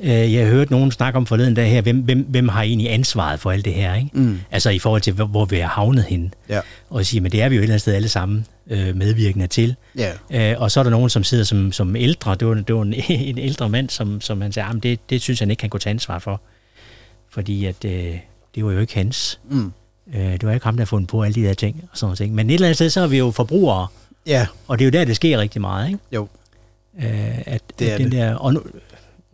Øh, 0.00 0.32
Jeg 0.34 0.44
har 0.46 0.52
hørt 0.52 0.70
nogen 0.70 0.90
snakke 0.92 1.16
om 1.16 1.26
forleden 1.26 1.54
dag 1.54 1.70
her, 1.70 1.80
hvem, 1.80 1.98
hvem, 2.00 2.20
hvem 2.28 2.48
har 2.48 2.62
egentlig 2.62 2.92
ansvaret 2.92 3.40
for 3.40 3.50
alt 3.50 3.64
det 3.64 3.74
her, 3.74 3.94
ikke? 3.94 4.10
Mm, 4.12 4.40
Altså 4.50 4.70
i 4.70 4.78
forhold 4.78 5.02
til, 5.02 5.12
hvor, 5.12 5.44
vi 5.44 5.58
er 5.58 5.66
havnet 5.66 6.04
henne. 6.04 6.30
Ja. 6.48 6.60
Og 6.90 7.06
sige, 7.06 7.20
men 7.20 7.32
det 7.32 7.42
er 7.42 7.48
vi 7.48 7.54
jo 7.54 7.60
et 7.60 7.62
eller 7.62 7.72
andet 7.72 7.80
sted 7.80 7.94
alle 7.94 8.08
sammen 8.08 8.46
øh, 8.70 8.96
medvirkende 8.96 9.46
til. 9.46 9.74
ja. 9.98 10.12
Øh, 10.52 10.60
og 10.62 10.70
så 10.70 10.80
er 10.80 10.84
der 10.84 10.90
nogen, 10.90 11.10
som 11.10 11.24
sidder 11.24 11.44
som, 11.44 11.72
som 11.72 11.96
ældre. 11.96 12.34
Det 12.34 12.48
var, 12.48 12.54
det 12.54 12.74
var 12.74 12.82
en, 12.82 12.94
en 13.08 13.38
ældre 13.38 13.68
mand, 13.68 13.90
som, 13.90 14.20
som 14.20 14.40
han 14.40 14.52
sagde, 14.52 14.66
"Jamen, 14.66 14.80
det, 14.82 15.10
det 15.10 15.22
synes 15.22 15.40
han 15.40 15.50
ikke, 15.50 15.62
han 15.62 15.70
kunne 15.70 15.80
tage 15.80 15.90
ansvar 15.90 16.18
for. 16.18 16.40
Fordi 17.30 17.64
at, 17.64 17.84
øh, 17.84 18.14
det 18.54 18.64
var 18.64 18.72
jo 18.72 18.78
ikke 18.78 18.94
hans. 18.94 19.40
Mm, 19.50 19.72
Øh, 20.14 20.32
det 20.32 20.42
var 20.42 20.52
ikke 20.52 20.64
ham, 20.66 20.76
der 20.76 20.84
fundet 20.84 21.08
på 21.08 21.22
alle 21.22 21.34
de 21.34 21.42
der 21.42 21.54
ting. 21.54 21.84
Og 21.92 21.98
sådan 21.98 22.16
ting. 22.16 22.34
Men 22.34 22.50
et 22.50 22.54
eller 22.54 22.66
andet 22.66 22.76
sted, 22.76 22.90
så 22.90 23.00
er 23.00 23.06
vi 23.06 23.18
jo 23.18 23.30
forbrugere. 23.30 23.86
ja, 24.26 24.46
Og 24.68 24.78
det 24.78 24.84
er 24.84 24.86
jo 24.86 24.90
der, 24.98 25.04
det 25.04 25.16
sker 25.16 25.38
rigtig 25.38 25.60
meget, 25.60 25.86
ikke? 25.88 25.98
jo. 26.12 26.28
Øh, 26.98 27.38
at, 27.46 27.62
Det 27.78 27.88
er 27.90 27.92
at 27.94 27.98
den 27.98 28.04
det. 28.12 28.12
Der, 28.12 28.34
og 28.34 28.54
nu, 28.54 28.62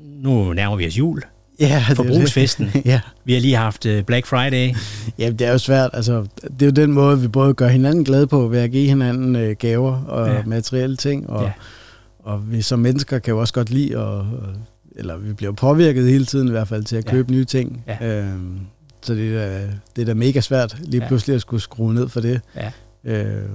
nu 0.05 0.53
nærmer 0.53 0.77
vi 0.77 0.87
os 0.87 0.99
jul. 0.99 1.23
Ja, 1.61 1.77
det 1.89 1.89
det. 1.89 1.97
Forbrugsfesten. 1.97 2.71
ja. 2.85 3.01
Vi 3.25 3.33
har 3.33 3.41
lige 3.41 3.57
haft 3.57 3.87
øh, 3.87 4.03
Black 4.05 4.27
Friday. 4.27 4.75
ja, 5.19 5.31
det 5.31 5.41
er 5.47 5.53
jo 5.53 5.59
svært. 5.59 5.91
Altså, 5.93 6.27
det 6.43 6.63
er 6.63 6.67
jo 6.67 6.73
den 6.73 6.93
måde, 6.93 7.21
vi 7.21 7.29
både 7.29 7.55
gør 7.55 7.69
hinanden 7.69 8.05
glade 8.05 8.27
på, 8.27 8.49
ved 8.49 8.59
at 8.59 8.71
give 8.71 8.89
hinanden 8.89 9.37
øh, 9.37 9.57
gaver 9.59 10.03
og 10.05 10.29
Ja. 10.29 10.43
materielle 10.47 10.97
ting. 10.97 11.31
Og, 11.31 11.43
Ja. 11.45 11.53
og 12.19 12.53
vi 12.53 12.63
som 12.63 12.79
mennesker 12.79 13.19
kan 13.19 13.33
jo 13.35 13.41
også 13.41 13.55
godt 13.55 13.71
lide, 13.71 13.99
at, 13.99 14.19
øh, 14.19 14.55
eller 14.97 15.17
vi 15.17 15.33
bliver 15.33 15.53
påvirket 15.53 16.09
hele 16.09 16.25
tiden 16.27 16.49
i 16.49 16.51
hvert 16.51 16.69
fald 16.69 16.85
til 16.85 16.97
at 16.97 17.05
Ja. 17.05 17.11
købe 17.11 17.33
nye 17.33 17.45
ting. 17.45 17.85
Ja. 18.01 18.19
Øhm, 18.21 18.59
så 19.03 19.15
det 19.15 19.37
er, 19.37 19.49
da- 19.49 19.67
det 19.97 20.03
er 20.03 20.07
da 20.07 20.15
mega 20.15 20.41
svært 20.41 20.77
lige 20.83 21.03
Ja. 21.03 21.09
pludselig 21.09 21.35
at 21.35 21.41
skulle 21.41 21.63
skrue 21.63 21.95
ned 21.95 22.09
for 22.09 22.21
det. 22.21 22.41
Ja. 22.57 22.71
Øhm, 23.05 23.49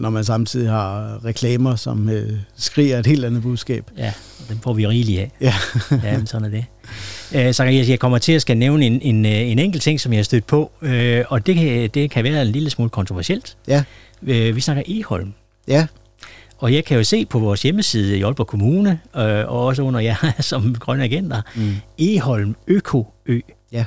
når 0.00 0.10
man 0.10 0.24
samtidig 0.24 0.70
har 0.70 1.20
reklamer, 1.24 1.76
som 1.76 2.08
øh, 2.08 2.32
skriger 2.56 2.98
et 2.98 3.06
helt 3.06 3.24
andet 3.24 3.42
budskab. 3.42 3.90
Ja, 3.98 4.12
og 4.42 4.48
den 4.48 4.60
får 4.62 4.72
vi 4.72 4.86
rigeligt 4.86 5.20
af. 5.20 5.30
Ja. 5.40 5.54
ja, 6.04 6.16
men 6.18 6.26
sådan 6.26 6.44
er 6.44 6.50
det. 6.50 6.64
Øh, 7.46 7.54
så 7.54 7.64
jeg, 7.64 7.98
kommer 7.98 8.18
til 8.18 8.32
at 8.32 8.42
skal 8.42 8.56
nævne 8.56 8.86
en, 8.86 9.00
en, 9.02 9.26
øh, 9.26 9.32
en 9.32 9.58
enkelt 9.58 9.82
ting, 9.82 10.00
som 10.00 10.12
jeg 10.12 10.18
har 10.18 10.22
stødt 10.24 10.46
på, 10.46 10.70
øh, 10.82 11.24
og 11.28 11.46
det 11.46 11.54
kan, 11.54 11.90
det 11.94 12.10
kan 12.10 12.24
være 12.24 12.42
en 12.42 12.48
lille 12.48 12.70
smule 12.70 12.90
kontroversielt. 12.90 13.56
Ja. 13.68 13.82
Øh, 14.22 14.56
vi 14.56 14.60
snakker 14.60 14.82
Eholm. 14.86 15.32
Ja, 15.68 15.86
Og 16.58 16.74
jeg 16.74 16.84
kan 16.84 16.96
jo 16.96 17.04
se 17.04 17.26
på 17.26 17.38
vores 17.38 17.62
hjemmeside 17.62 18.18
i 18.18 18.22
Aalborg 18.22 18.46
Kommune, 18.46 18.90
øh, 19.16 19.22
og 19.22 19.64
også 19.66 19.82
under 19.82 20.00
jer 20.00 20.32
som 20.40 20.74
grønne 20.74 21.04
agenter, 21.04 21.42
mm. 21.56 21.74
Eholm 21.98 22.56
Øko-ø. 22.66 23.40
Ja. 23.72 23.84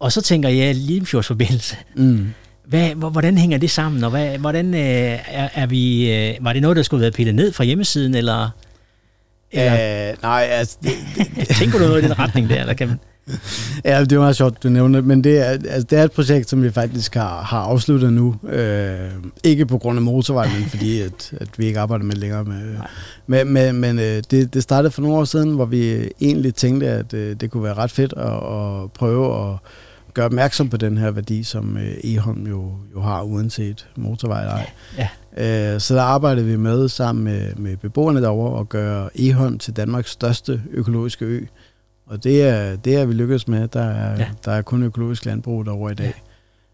Og 0.00 0.12
så 0.12 0.22
tænker 0.22 0.48
jeg, 0.48 0.74
Limfjordsforbindelse, 0.74 1.76
Mm. 1.96 2.26
hvad, 2.66 2.94
hvor- 2.94 3.10
hvordan 3.10 3.38
hænger 3.38 3.58
det 3.58 3.70
sammen, 3.70 4.04
og 4.04 4.10
hvad, 4.10 4.38
hvordan 4.38 4.74
øh, 4.74 4.80
er, 4.80 5.48
er 5.54 5.66
vi, 5.66 6.12
øh, 6.12 6.34
var 6.40 6.52
det 6.52 6.62
noget, 6.62 6.76
der 6.76 6.82
skulle 6.82 7.00
være 7.02 7.10
pillet 7.12 7.34
ned 7.34 7.52
fra 7.52 7.64
hjemmesiden, 7.64 8.14
eller, 8.14 8.50
eller 9.52 10.10
Øh, 10.10 10.16
nej, 10.22 10.48
altså, 10.50 10.78
det, 10.82 10.92
tænker 11.58 11.78
du 11.78 11.84
noget 11.84 12.02
i 12.02 12.04
den 12.04 12.18
retning 12.18 12.48
der, 12.48 12.60
eller 12.60 12.74
kan 12.74 12.88
man? 12.88 12.98
Ja, 13.84 14.00
det 14.00 14.12
er 14.12 14.18
meget 14.18 14.36
sjovt, 14.36 14.62
du 14.62 14.68
nævner 14.68 14.98
det, 14.98 15.08
men 15.08 15.24
det 15.24 15.38
er, 15.38 15.44
altså, 15.44 15.86
det 15.90 15.98
er 15.98 16.04
et 16.04 16.12
projekt, 16.12 16.50
som 16.50 16.62
vi 16.62 16.70
faktisk 16.70 17.14
har, 17.14 17.42
har 17.42 17.60
afsluttet 17.60 18.12
nu. 18.12 18.36
Øh, 18.48 19.10
ikke 19.44 19.66
på 19.66 19.78
grund 19.78 19.98
af 19.98 20.02
motorvej, 20.02 20.48
men 20.58 20.68
fordi 20.68 21.00
at, 21.08 21.32
at 21.40 21.48
vi 21.56 21.66
ikke 21.66 21.80
arbejder 21.80 22.04
med 22.04 22.12
det 22.12 22.20
længere. 22.20 22.44
Med, 22.44 22.76
men 23.26 23.52
men, 23.52 23.74
men 23.74 23.98
øh, 23.98 24.22
det, 24.30 24.54
det 24.54 24.62
startede 24.62 24.90
for 24.90 25.02
nogle 25.02 25.16
år 25.16 25.24
siden, 25.24 25.50
hvor 25.50 25.64
vi 25.64 26.10
egentlig 26.20 26.54
tænkte, 26.54 26.88
at 26.88 27.14
øh, 27.14 27.36
det 27.40 27.50
kunne 27.50 27.62
være 27.62 27.74
ret 27.74 27.90
fedt 27.90 28.14
at, 28.16 28.32
at 28.32 28.92
prøve 28.92 29.50
at 29.50 29.56
gøre 30.18 30.26
opmærksom 30.26 30.68
på 30.68 30.76
den 30.76 30.98
her 30.98 31.10
værdi, 31.10 31.42
som 31.42 31.76
øh, 31.76 31.94
Eholm 32.04 32.46
jo, 32.46 32.72
jo 32.94 33.00
har, 33.00 33.22
uanset 33.22 33.86
motorvej 33.96 34.40
eller 34.40 34.54
ej. 34.54 34.70
Ja. 34.98 35.74
Øh, 35.74 35.80
så 35.80 35.94
der 35.94 36.02
arbejdede 36.02 36.46
vi 36.46 36.56
med 36.56 36.88
sammen 36.88 37.24
med, 37.24 37.54
med 37.54 37.76
beboerne 37.76 38.22
derovre 38.22 38.60
at 38.60 38.68
gøre 38.68 39.10
Eholm 39.14 39.58
til 39.58 39.76
Danmarks 39.76 40.10
største 40.10 40.62
økologiske 40.70 41.24
ø. 41.24 41.44
Og 42.06 42.24
det 42.24 42.42
er, 42.42 42.76
det 42.76 42.96
er 42.96 43.04
vi 43.04 43.12
lykkedes 43.12 43.48
med. 43.48 43.68
Der 43.68 43.82
er, 43.82 44.10
Ja. 44.10 44.18
ja. 44.18 44.26
der 44.44 44.52
er 44.52 44.62
kun 44.62 44.82
økologisk 44.82 45.24
landbrug 45.24 45.66
derovre 45.66 45.92
i 45.92 45.94
dag. 45.94 46.22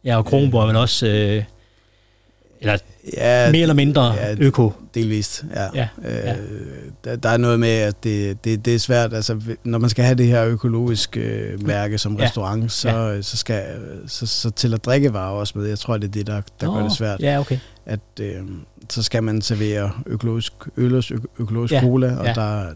Ja, 0.05 0.17
og 0.17 0.25
Kronborg 0.27 0.63
er 0.63 0.67
vel 0.67 0.77
også... 0.77 1.07
Øh, 1.07 1.45
eller 2.61 2.79
Ja, 3.17 3.51
mere 3.51 3.63
eller 3.63 3.75
mindre 3.75 4.13
ja, 4.15 4.35
øko. 4.41 4.73
delvist, 4.95 5.45
ja. 5.55 5.67
Ja, 5.75 5.89
Øh, 6.05 6.15
ja. 6.25 6.35
der, 7.05 7.17
der 7.17 7.29
er 7.29 7.37
noget 7.37 7.61
med, 7.61 7.69
at 7.69 8.05
det, 8.05 8.45
det, 8.45 8.65
det 8.65 8.75
er 8.75 8.79
svært. 8.79 9.15
Altså, 9.15 9.41
når 9.65 9.79
man 9.79 9.91
skal 9.91 10.05
have 10.05 10.15
det 10.19 10.27
her 10.27 10.45
økologiske 10.45 11.21
øh, 11.21 11.67
mærke 11.67 11.99
som 11.99 12.17
Ja. 12.19 12.25
restaurant, 12.25 12.73
så, 12.73 13.19
så, 13.23 13.37
skal, 13.37 13.65
så, 14.07 14.27
så 14.27 14.51
tæller 14.51 14.77
drikkevarer 14.79 15.31
også 15.33 15.59
med. 15.59 15.67
Jeg 15.69 15.79
tror, 15.79 15.97
det 15.97 16.09
er 16.09 16.13
det, 16.13 16.27
der, 16.27 16.41
der 16.61 16.67
gør 16.75 16.81
Nå, 16.81 16.85
det 16.85 16.93
svært. 16.93 17.21
Ja, 17.21 17.41
okay. 17.41 17.59
At, 17.87 18.01
øh, 18.21 18.37
så 18.91 19.03
skal 19.03 19.23
man 19.23 19.43
servere 19.43 19.91
økologisk 20.07 20.53
øl 20.77 20.95
og 20.95 21.05
økologisk 21.39 21.73
Ja, 21.73 21.81
cola, 21.81 22.17
og 22.17 22.27
ja. 22.27 22.33
der, 22.33 22.67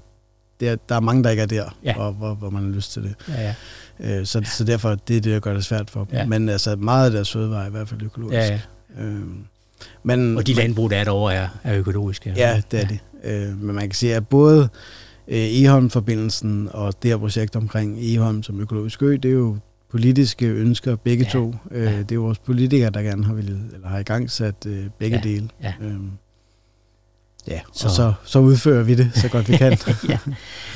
der, 0.60 0.76
der 0.88 0.94
er 0.94 1.00
mange, 1.00 1.24
der 1.24 1.30
ikke 1.30 1.42
er 1.42 1.46
der, 1.46 1.76
Ja. 1.84 1.94
hvor, 1.94 2.10
hvor, 2.10 2.34
hvor 2.34 2.50
man 2.50 2.62
har 2.62 2.70
lyst 2.70 2.92
til 2.92 3.02
det. 3.02 3.14
Ja, 3.28 3.54
ja. 4.00 4.18
Øh, 4.20 4.26
så, 4.26 4.42
så 4.56 4.64
derfor 4.64 4.88
det 4.94 5.16
er 5.16 5.20
det, 5.20 5.32
der 5.32 5.40
gør 5.40 5.54
det 5.54 5.64
svært 5.64 5.90
for 5.90 6.04
dem. 6.04 6.14
Ja. 6.18 6.26
Men 6.26 6.48
altså, 6.48 6.76
meget 6.76 7.06
af 7.06 7.12
deres 7.12 7.32
fødevarer 7.32 7.62
er 7.62 7.66
i 7.66 7.70
hvert 7.70 7.88
fald 7.88 8.02
økologisk. 8.02 8.36
ja, 8.36 8.46
ja. 8.98 9.02
Øh, 9.04 9.20
men, 10.02 10.36
Og 10.36 10.46
de 10.46 10.52
landbrug, 10.54 10.90
der 10.90 10.96
er 10.96 11.04
derovre, 11.04 11.34
er, 11.34 11.48
er 11.64 11.74
økologiske. 11.78 12.32
Ja, 12.36 12.62
det 12.70 12.80
er 12.82 12.86
det. 12.86 12.98
Øh, 13.24 13.62
men 13.62 13.74
man 13.74 13.84
kan 13.88 13.92
sige, 13.94 14.14
at 14.14 14.28
både 14.28 14.68
øh, 15.28 15.38
Eholm-forbindelsen 15.62 16.68
og 16.72 17.02
det 17.02 17.10
her 17.10 17.18
projekt 17.18 17.56
omkring 17.56 17.98
Eholm 18.00 18.42
som 18.42 18.60
økologisk 18.60 19.02
ø, 19.02 19.12
det 19.16 19.24
er 19.24 19.32
jo 19.32 19.56
politiske 19.90 20.46
ønsker 20.46 20.96
begge 20.96 21.24
Ja, 21.24 21.30
to. 21.30 21.54
Øh, 21.70 21.84
ja. 21.84 21.98
Det 21.98 22.10
er 22.10 22.14
jo 22.14 22.22
vores 22.22 22.38
politikere, 22.38 22.90
der 22.90 23.02
gerne 23.02 23.24
har, 23.24 23.34
ville, 23.34 23.58
eller 23.74 23.88
har 23.88 23.98
i 23.98 24.02
gang 24.02 24.30
sat 24.30 24.66
øh, 24.66 24.84
begge 24.98 25.16
Ja, 25.16 25.22
dele. 25.22 25.48
ja. 25.62 25.72
Øhm, 25.82 26.10
ja, 27.48 27.60
Så- 27.72 27.86
og 27.88 27.92
så, 27.94 28.12
så 28.24 28.38
udfører 28.38 28.82
vi 28.82 28.94
det, 28.94 29.10
så 29.14 29.28
godt 29.28 29.48
vi 29.48 29.56
kan. 29.56 29.78
ja. 30.08 30.18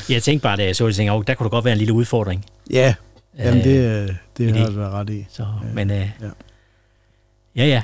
Jeg 0.09 0.23
tænkte 0.23 0.43
bare, 0.43 0.57
da 0.57 0.65
jeg 0.65 0.77
så 0.77 0.87
det, 0.87 0.97
tænkte, 0.97 1.13
"Åh, 1.13 1.23
der 1.27 1.35
kunne 1.35 1.45
der 1.45 1.51
godt 1.51 1.65
være 1.65 1.73
en 1.73 1.79
lille 1.79 1.93
udfordring. 1.95 2.45
ja, 2.71 2.95
jamen 3.39 3.59
Øh, 3.59 3.65
det, 3.65 4.09
øh, 4.11 4.15
det 4.39 4.57
har 4.57 4.67
det. 4.67 4.75
du 4.75 4.81
ret 4.81 5.11
i. 5.11 5.27
Så, 5.31 5.43
Ja. 5.43 5.75
men 5.75 5.91
øh, 5.91 5.97
Ja. 5.97 6.05
ja. 6.21 6.31
ja, 7.57 7.67
ja. 7.67 7.83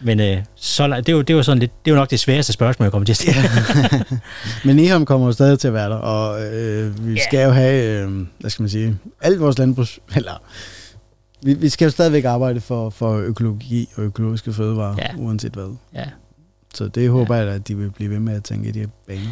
Men 0.00 0.20
øh, 0.20 0.36
så, 0.54 0.86
det, 0.88 1.08
er 1.08 1.12
jo, 1.12 1.20
det, 1.20 1.30
er 1.30 1.36
jo 1.36 1.42
sådan 1.42 1.58
lidt, 1.58 1.84
det 1.84 1.90
er 1.90 1.94
jo 1.94 2.00
nok 2.00 2.10
det 2.10 2.20
sværeste 2.20 2.52
spørgsmål, 2.52 2.84
jeg 2.84 2.92
kommer 2.92 3.04
til 3.06 3.12
at 3.12 3.16
stille. 3.16 3.40
Men 4.64 4.78
Eholm 4.78 5.04
kommer 5.04 5.26
jo 5.26 5.32
stadig 5.32 5.58
til 5.58 5.68
at 5.68 5.74
være 5.74 5.90
der, 5.90 5.96
og 5.96 6.42
øh, 6.54 7.06
vi 7.06 7.12
Ja. 7.14 7.20
skal 7.28 7.44
jo 7.44 7.50
have, 7.50 8.02
øh, 8.02 8.26
hvad 8.40 8.50
skal 8.50 8.62
man 8.62 8.70
sige, 8.70 8.96
alt 9.22 9.40
vores 9.40 9.58
landbrugs... 9.58 9.98
Eller, 10.16 10.42
vi, 11.42 11.54
vi 11.54 11.68
skal 11.68 11.84
jo 11.84 11.90
stadigvæk 11.90 12.24
arbejde 12.24 12.60
for, 12.60 12.90
for 12.90 13.16
økologi 13.18 13.88
og 13.96 14.02
økologiske 14.02 14.52
fødevarer, 14.52 14.94
Ja. 14.98 15.06
uanset 15.16 15.52
hvad. 15.52 15.76
Ja. 15.94 16.04
Så 16.74 16.88
det 16.88 17.10
håber 17.10 17.36
jeg, 17.36 17.48
at 17.48 17.68
de 17.68 17.76
vil 17.76 17.90
blive 17.90 18.10
ved 18.10 18.18
med 18.18 18.34
at 18.34 18.44
tænke 18.44 18.68
i 18.68 18.72
de 18.72 18.78
her 18.80 18.86
baner. 19.06 19.30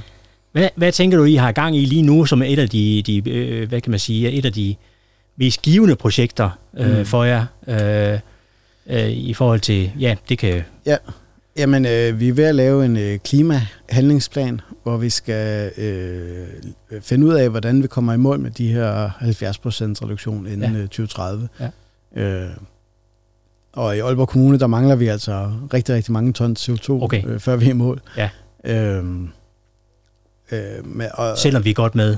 Hvad, 0.52 0.68
hvad 0.76 0.92
tænker 0.92 1.18
du, 1.18 1.24
I 1.24 1.34
har 1.34 1.52
gang 1.52 1.76
i 1.76 1.84
lige 1.84 2.02
nu, 2.02 2.24
som 2.24 2.42
er 2.42 2.46
et 2.46 2.58
af 2.58 2.68
de, 2.68 3.02
de 3.06 3.30
øh, 3.30 3.68
hvad 3.68 3.80
kan 3.80 3.90
man 3.90 4.00
sige, 4.00 4.30
et 4.30 4.44
af 4.44 4.52
de 4.52 4.74
mest 5.38 5.62
givende 5.62 5.96
projekter 5.96 6.50
øh, 6.78 6.98
Mm. 6.98 7.04
for 7.04 7.24
jer, 7.24 7.46
øh, 7.68 8.18
øh, 8.86 9.08
i 9.10 9.34
forhold 9.34 9.60
til, 9.60 9.92
ja, 10.00 10.16
det 10.28 10.38
kan, 10.38 10.62
Jamen, 11.56 11.86
øh, 11.86 12.20
vi 12.20 12.28
er 12.28 12.32
ved 12.32 12.44
at 12.44 12.54
lave 12.54 12.84
en 12.84 12.96
øh, 12.96 13.18
klimahandlingsplan, 13.18 14.60
hvor 14.82 14.96
vi 14.96 15.10
skal 15.10 15.70
øh, 15.76 16.46
finde 17.00 17.26
ud 17.26 17.34
af, 17.34 17.50
hvordan 17.50 17.82
vi 17.82 17.86
kommer 17.88 18.12
i 18.12 18.16
mål 18.16 18.40
med 18.40 18.50
de 18.50 18.68
her 18.72 19.08
70% 19.08 19.24
reduktion 20.04 20.46
inden 20.46 20.72
Ja. 20.74 20.78
ja. 20.78 20.82
2030. 20.82 21.48
Ja. 21.60 21.70
Øh, 22.22 22.50
og 23.72 23.96
i 23.96 24.00
Aalborg 24.00 24.28
Kommune, 24.28 24.58
der 24.58 24.66
mangler 24.66 24.94
vi 24.94 25.06
altså 25.06 25.52
rigtig, 25.74 25.94
rigtig 25.94 26.12
mange 26.12 26.32
tons 26.32 26.68
CO2, 26.68 26.90
Okay. 26.90 27.22
øh, 27.26 27.40
før 27.40 27.56
vi 27.56 27.66
er 27.66 27.70
i 27.70 27.72
mål. 27.72 28.00
Ja. 28.16 28.30
Øh, 28.64 29.04
øh, 30.52 30.86
med, 30.86 31.08
og, 31.14 31.38
selvom 31.38 31.64
vi 31.64 31.70
er 31.70 31.74
godt 31.74 31.94
med. 31.94 32.16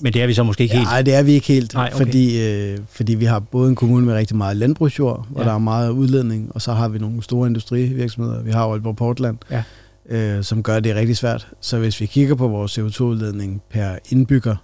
Men 0.00 0.12
det 0.12 0.22
er 0.22 0.26
vi 0.26 0.34
så 0.34 0.42
måske 0.42 0.62
ikke 0.62 0.74
helt. 0.74 0.86
Nej, 0.88 1.02
det 1.02 1.14
er 1.14 1.22
vi 1.22 1.32
ikke 1.32 1.46
helt, 1.46 1.74
Nej, 1.74 1.90
okay. 1.94 2.04
fordi, 2.04 2.46
øh, 2.46 2.78
fordi 2.90 3.14
vi 3.14 3.24
har 3.24 3.38
både 3.38 3.68
en 3.68 3.74
kommune 3.74 4.06
med 4.06 4.14
rigtig 4.14 4.36
meget 4.36 4.56
landbrugsjord, 4.56 5.26
hvor 5.30 5.40
Ja. 5.42 5.48
der 5.48 5.54
er 5.54 5.58
meget 5.58 5.90
udledning, 5.90 6.50
og 6.54 6.62
så 6.62 6.72
har 6.72 6.88
vi 6.88 6.98
nogle 6.98 7.22
store 7.22 7.46
industrivirksomheder. 7.48 8.42
Vi 8.42 8.50
har 8.50 8.64
Aalborg 8.66 8.96
Portland, 8.96 9.36
Ja. 9.50 9.62
øh, 10.08 10.44
som 10.44 10.62
gør 10.62 10.80
det 10.80 10.94
rigtig 10.96 11.16
svært. 11.16 11.48
Så 11.60 11.78
hvis 11.78 12.00
vi 12.00 12.06
kigger 12.06 12.34
på 12.34 12.48
vores 12.48 12.78
CO2-udledning 12.78 13.62
per 13.70 13.90
indbygger, 14.10 14.56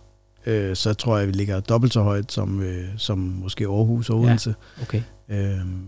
øh, 0.47 0.77
så 0.77 0.95
tror 0.95 1.19
jeg, 1.19 1.27
vi 1.29 1.33
ligger 1.33 1.61
dobbelt 1.61 1.93
så 1.93 2.03
højt 2.03 2.33
som, 2.33 2.63
øh, 2.63 2.85
som 2.97 3.19
måske 3.19 3.65
Aarhus 3.65 4.11
og 4.11 4.21
Ja. 4.21 4.27
Odense. 4.27 4.55
Okay. 4.83 5.01
Øh, 5.31 5.37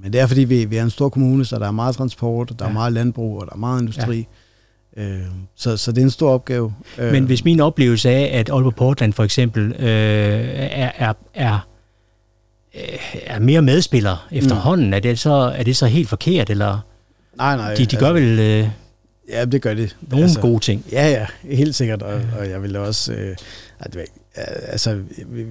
men 0.03 0.13
det 0.13 0.21
er, 0.21 0.27
fordi 0.27 0.45
vi, 0.45 0.65
vi 0.65 0.77
er 0.77 0.83
en 0.83 0.91
stor 0.91 1.09
kommune, 1.09 1.45
så 1.45 1.59
der 1.59 1.67
er 1.67 1.71
meget 1.71 1.97
transport, 1.97 2.49
der 2.59 2.65
Ja. 2.65 2.69
er 2.69 2.73
meget 2.75 2.93
landbrug, 2.93 3.41
og 3.41 3.47
der 3.47 3.53
er 3.53 3.59
meget 3.59 3.81
industri. 3.81 4.27
Øh, 4.97 5.19
så, 5.57 5.77
så 5.77 5.93
det 5.93 5.99
er 5.99 6.03
en 6.05 6.11
stor 6.11 6.31
opgave. 6.31 6.75
Øh, 6.99 7.13
Men 7.13 7.25
hvis 7.25 7.45
min 7.45 7.61
oplevelse 7.61 8.11
af, 8.11 8.39
at 8.39 8.51
Aalborg 8.51 8.75
Portland 8.75 9.13
for 9.13 9.25
eksempel 9.25 9.73
øh, 9.79 9.87
er, 9.87 10.91
er, 10.99 11.13
er, 11.35 11.69
øh, 12.75 12.83
er 13.23 13.39
mere 13.39 13.63
medspiller 13.63 14.29
efterhånden, 14.33 14.87
mm. 14.87 14.93
er, 14.93 14.99
det 14.99 15.19
så, 15.19 15.31
er 15.57 15.63
det 15.63 15.77
så 15.77 15.87
helt 15.87 16.09
forkert, 16.09 16.51
eller 16.51 16.79
nej, 17.37 17.57
nej, 17.57 17.75
de, 17.75 17.87
de 17.87 17.97
gør 17.97 18.13
vel 18.13 18.39
øh, 18.39 18.69
Ja, 19.29 19.45
det 19.45 19.63
gør 19.63 19.75
det. 19.75 19.97
nogle 20.11 20.23
altså, 20.25 20.41
gode 20.41 20.61
ting? 20.61 20.85
Ja, 20.93 21.09
ja, 21.11 21.27
helt 21.55 21.75
sikkert, 21.75 22.03
og, 22.03 22.21
og 22.39 22.51
jeg 22.51 22.63
vil 22.63 22.77
også, 22.77 23.13
øh, 23.13 23.37
at, 23.81 23.97
jeg 23.97 24.05
altså, 24.67 25.01
vi- 25.27 25.47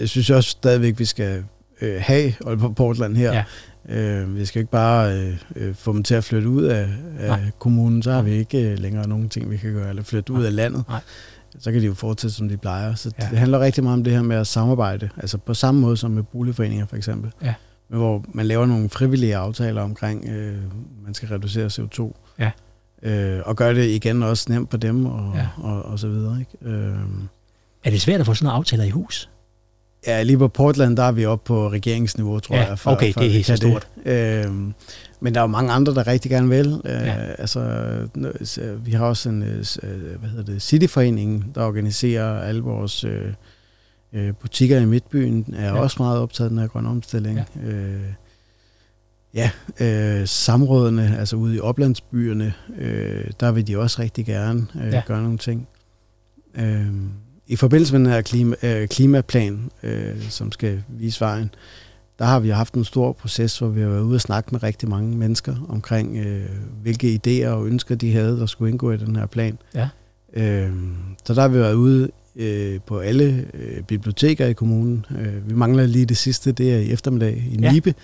jeg 0.00 0.08
synes 0.08 0.30
også 0.30 0.50
stadigvæk, 0.50 0.98
vi 0.98 1.04
skal 1.04 1.44
øh, 1.80 1.96
have 2.00 2.32
Aalborg 2.46 2.74
Portland 2.74 3.16
her. 3.16 3.32
Ja. 3.32 3.44
Øh, 3.88 4.36
vi 4.36 4.44
skal 4.46 4.60
ikke 4.60 4.70
bare 4.72 5.18
øh, 5.18 5.36
øh, 5.56 5.74
få 5.74 5.92
dem 5.92 6.02
til 6.02 6.14
at 6.14 6.24
flytte 6.24 6.48
ud 6.48 6.62
af, 6.62 6.88
af 7.18 7.28
Nej. 7.28 7.40
kommunen, 7.58 8.02
så 8.02 8.12
har 8.12 8.22
vi 8.22 8.30
ikke 8.30 8.70
øh, 8.70 8.78
længere 8.78 9.08
nogen 9.08 9.28
ting, 9.28 9.50
vi 9.50 9.56
kan 9.56 9.72
gøre, 9.72 9.88
eller 9.88 10.02
flytte 10.02 10.32
ud 10.32 10.38
Nej. 10.38 10.46
af 10.46 10.54
landet. 10.56 10.84
Nej. 10.88 11.00
Så 11.58 11.72
kan 11.72 11.80
de 11.80 11.86
jo 11.86 11.94
fortsætte, 11.94 12.36
som 12.36 12.48
de 12.48 12.56
plejer. 12.56 12.94
Så 12.94 13.10
Ja. 13.20 13.26
det 13.30 13.38
handler 13.38 13.60
rigtig 13.60 13.84
meget 13.84 13.98
om 13.98 14.04
det 14.04 14.12
her 14.12 14.22
med 14.22 14.36
at 14.36 14.46
samarbejde, 14.46 15.08
altså 15.16 15.38
på 15.38 15.54
samme 15.54 15.80
måde 15.80 15.96
som 15.96 16.10
med 16.10 16.22
boligforeninger 16.22 16.86
for 16.86 16.96
eksempel. 16.96 17.30
Ja. 17.42 17.54
Hvor 17.88 18.24
man 18.34 18.46
laver 18.46 18.66
nogle 18.66 18.88
frivillige 18.88 19.36
aftaler 19.36 19.82
omkring, 19.82 20.28
øh, 20.28 20.56
man 21.04 21.14
skal 21.14 21.28
reducere 21.28 21.66
CO2. 21.66 22.14
Ja. 22.38 22.50
Øh, 23.02 23.40
og 23.44 23.56
gør 23.56 23.72
det 23.72 23.84
igen 23.86 24.22
også 24.22 24.46
nemt 24.48 24.70
for 24.70 24.78
dem, 24.78 25.06
og, 25.06 25.32
Ja. 25.34 25.40
ja. 25.40 25.48
og, 25.56 25.82
og 25.82 25.98
så 25.98 26.08
videre. 26.08 26.40
Ikke? 26.40 26.74
Øh, 26.76 26.94
Er 27.84 27.90
det 27.90 28.00
svært 28.00 28.20
at 28.20 28.26
få 28.26 28.34
sådan 28.34 28.44
nogle 28.46 28.56
aftaler 28.56 28.84
i 28.84 28.90
hus? 28.90 29.30
Ja, 30.06 30.22
lige 30.22 30.38
på 30.38 30.48
Portland, 30.48 30.96
der 30.96 31.02
er 31.02 31.12
vi 31.12 31.24
oppe 31.26 31.46
på 31.46 31.68
regeringsniveau, 31.70 32.40
tror 32.40 32.56
Ja, 32.56 32.66
jeg. 32.68 32.78
før- 32.78 32.90
okay, 32.90 33.12
før 33.12 33.20
det 33.20 33.28
er 33.28 33.32
helt 33.32 33.46
så 33.46 33.56
stort. 33.56 33.88
Det. 34.04 34.44
Øh, 34.46 34.52
men 35.20 35.34
der 35.34 35.40
er 35.40 35.44
jo 35.44 35.46
mange 35.46 35.72
andre, 35.72 35.94
der 35.94 36.06
rigtig 36.06 36.30
gerne 36.30 36.48
vil. 36.48 36.80
Øh, 36.84 36.90
Ja. 36.92 37.14
Altså, 37.38 37.86
s- 38.44 38.58
vi 38.84 38.90
har 38.92 39.04
også 39.06 39.28
en 39.28 39.42
øh, 39.42 39.64
øh, 39.82 40.18
hvad 40.20 40.28
hedder 40.30 40.44
det, 40.52 40.62
Cityforening, 40.62 41.52
der 41.54 41.64
organiserer 41.64 42.40
alle 42.40 42.60
vores 42.62 43.04
øh, 43.04 43.32
øh, 44.12 44.34
butikker 44.40 44.80
i 44.80 44.84
Midtbyen, 44.84 45.54
er 45.56 45.64
Ja. 45.74 45.80
også 45.80 45.96
meget 46.00 46.18
optaget 46.18 46.46
af 46.46 46.50
den 46.50 46.58
her 46.58 46.66
grønne 46.66 46.88
omstilling. 46.88 47.40
Ja, 47.64 47.68
øh, 47.70 48.00
ja 49.34 49.50
øh, 49.80 50.26
samrådene, 50.28 51.16
altså 51.18 51.36
ude 51.36 51.56
i 51.56 51.60
oplandsbyerne, 51.60 52.54
øh, 52.78 53.24
der 53.40 53.52
vil 53.52 53.66
de 53.66 53.78
også 53.78 54.02
rigtig 54.02 54.26
gerne 54.26 54.66
øh, 54.84 54.92
ja. 54.92 55.02
gøre 55.06 55.22
nogle 55.22 55.38
ting. 55.38 55.68
Øh, 56.54 56.86
I 57.48 57.56
forbindelse 57.56 57.92
med 57.92 58.00
den 58.00 58.08
her 58.12 58.22
klima, 58.22 58.56
øh, 58.62 58.88
klimaplan, 58.88 59.70
øh, 59.82 60.22
som 60.30 60.52
skal 60.52 60.82
vise 60.88 61.20
vejen, 61.20 61.50
der 62.18 62.24
har 62.24 62.40
vi 62.40 62.48
haft 62.48 62.74
en 62.74 62.84
stor 62.84 63.12
proces, 63.12 63.58
hvor 63.58 63.68
vi 63.68 63.80
har 63.80 63.88
været 63.88 64.02
ude 64.02 64.14
og 64.16 64.20
snakke 64.20 64.48
med 64.52 64.62
rigtig 64.62 64.88
mange 64.88 65.16
mennesker 65.16 65.66
omkring, 65.68 66.16
øh, 66.16 66.44
hvilke 66.82 67.20
idéer 67.26 67.48
og 67.48 67.66
ønsker 67.66 67.94
de 67.94 68.12
havde, 68.12 68.40
der 68.40 68.46
skulle 68.46 68.70
indgå 68.70 68.90
i 68.92 68.96
den 68.96 69.16
her 69.16 69.26
plan. 69.26 69.58
Ja. 69.74 69.88
Øh, 70.34 70.72
så 71.24 71.34
der 71.34 71.40
har 71.40 71.48
vi 71.48 71.58
været 71.58 71.74
ude 71.74 72.10
øh, 72.36 72.80
på 72.86 72.98
alle 72.98 73.46
øh, 73.54 73.82
biblioteker 73.82 74.46
i 74.46 74.52
kommunen. 74.52 75.06
Øh, 75.18 75.48
vi 75.48 75.54
mangler 75.54 75.86
lige 75.86 76.06
det 76.06 76.16
sidste, 76.16 76.52
det 76.52 76.74
er 76.74 76.78
i 76.78 76.90
eftermiddag 76.92 77.44
i 77.52 77.58
Ja. 77.60 77.72
Nibe. 77.72 77.94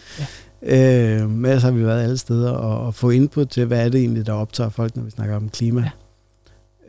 Ja. 0.63 1.21
Øh, 1.23 1.31
men 1.31 1.45
ellers 1.45 1.63
har 1.63 1.71
vi 1.71 1.85
været 1.85 2.03
alle 2.03 2.19
steder 2.19 2.51
og, 2.51 2.87
og 2.87 2.95
få 2.95 3.11
input 3.11 3.49
til, 3.49 3.67
hvad 3.67 3.85
er 3.85 3.89
det 3.89 4.01
egentlig, 4.01 4.27
der 4.27 4.33
optager 4.33 4.71
folk, 4.71 4.97
når 4.97 5.03
vi 5.03 5.11
snakker 5.11 5.37
om 5.37 5.49
klima. 5.49 5.81
Ja. 5.81 5.91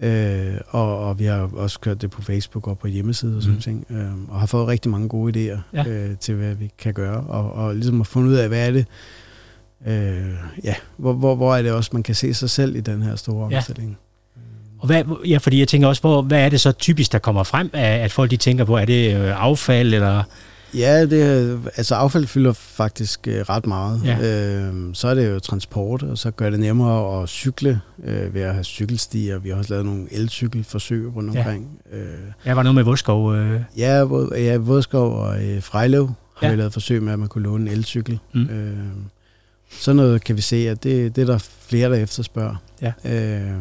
Øh, 0.02 0.56
og, 0.68 1.00
og 1.00 1.20
vi 1.20 1.26
har 1.26 1.50
også 1.54 1.80
kørt 1.80 2.02
det 2.02 2.12
på 2.12 2.22
Facebook 2.22 2.68
og 2.68 2.80
på 2.80 2.88
hjemmeside 2.88 3.38
og 3.38 3.42
sådan 3.42 3.56
mm. 3.56 3.62
ting, 3.62 3.86
øh, 3.90 4.30
og 4.30 4.40
har 4.40 4.48
fået 4.48 4.68
rigtig 4.68 4.92
mange 4.92 5.10
gode 5.10 5.54
idéer 5.54 5.60
Ja. 5.74 5.88
øh, 5.90 6.18
til, 6.18 6.36
hvad 6.36 6.56
vi 6.56 6.72
kan 6.78 6.94
gøre, 6.94 7.18
og, 7.20 7.54
og 7.54 7.76
ligesom 7.76 8.02
at 8.02 8.08
finde 8.08 8.28
ud 8.28 8.34
af, 8.34 8.48
hvad 8.48 8.68
er 8.68 8.72
det, 8.72 8.86
øh, 9.88 10.34
ja, 10.64 10.76
hvor, 10.98 11.14
hvor, 11.14 11.36
hvor 11.36 11.56
er 11.56 11.62
det 11.62 11.72
også, 11.72 11.90
man 11.94 12.04
kan 12.04 12.16
se 12.16 12.34
sig 12.34 12.50
selv 12.50 12.76
i 12.76 12.80
den 12.80 13.02
her 13.02 13.16
store 13.16 13.48
Ja. 13.52 13.58
omstilling. 13.58 13.98
Og 14.80 14.88
hvad, 14.88 15.04
ja, 15.28 15.38
fordi 15.38 15.60
jeg 15.60 15.68
tænker 15.68 15.88
også, 15.88 16.02
hvor, 16.02 16.22
hvad 16.22 16.46
er 16.46 16.50
det 16.50 16.62
så 16.62 16.72
typisk, 16.72 17.12
der 17.12 17.20
kommer 17.20 17.44
frem, 17.44 17.70
at 17.74 18.12
folk 18.12 18.32
de 18.32 18.38
tænker 18.38 18.66
på, 18.66 18.78
er 18.78 18.86
det 18.86 19.16
øh, 19.16 19.44
affald, 19.44 19.94
eller... 19.94 20.24
Ja, 20.74 21.06
det, 21.06 21.60
altså 21.78 21.96
affald 21.96 22.28
fylder 22.28 22.54
faktisk 22.54 23.28
øh, 23.28 23.42
ret 23.42 23.66
meget. 23.68 24.02
Ja. 24.06 24.18
Øh, 24.62 24.74
så 24.94 25.08
er 25.08 25.14
det 25.16 25.30
jo 25.32 25.40
transport, 25.40 26.04
og 26.04 26.18
så 26.18 26.32
gør 26.32 26.50
det 26.50 26.60
nemmere 26.60 27.22
at 27.24 27.30
cykle 27.30 27.82
øh, 28.04 28.34
ved 28.34 28.42
at 28.42 28.54
have 28.54 28.64
cykelstier. 28.64 29.38
Vi 29.40 29.50
har 29.50 29.56
også 29.58 29.74
lavet 29.74 29.86
nogle 29.86 30.08
elcykelforsøg 30.12 31.16
rundt 31.16 31.34
Ja. 31.34 31.40
omkring. 31.40 31.80
Øh, 31.92 32.08
Jeg 32.46 32.56
var 32.56 32.64
noget 32.64 32.76
med 32.76 32.84
Vodskov. 32.84 33.34
Øh, 33.36 33.62
ja, 33.78 34.06
både, 34.06 34.30
ja, 34.42 34.58
Vådskov 34.58 35.14
og 35.14 35.44
øh, 35.44 35.62
Frejlev 35.64 36.12
har 36.38 36.48
Ja. 36.48 36.54
vi 36.54 36.60
lavet 36.60 36.74
forsøg 36.74 37.04
med, 37.04 37.14
at 37.14 37.20
man 37.20 37.28
kunne 37.28 37.44
låne 37.44 37.72
en 37.72 37.78
elcykel. 37.78 38.20
Mm. 38.34 38.42
Øh, 38.50 38.78
sådan 39.80 39.96
noget 39.96 40.24
kan 40.24 40.36
vi 40.36 40.42
se, 40.42 40.70
at 40.70 40.84
det, 40.84 41.16
det 41.16 41.22
er 41.22 41.26
der 41.26 41.38
flere, 41.68 41.90
der 41.90 41.96
efterspørger. 41.96 42.56
Ja. 42.82 42.94
Øh, 43.06 43.52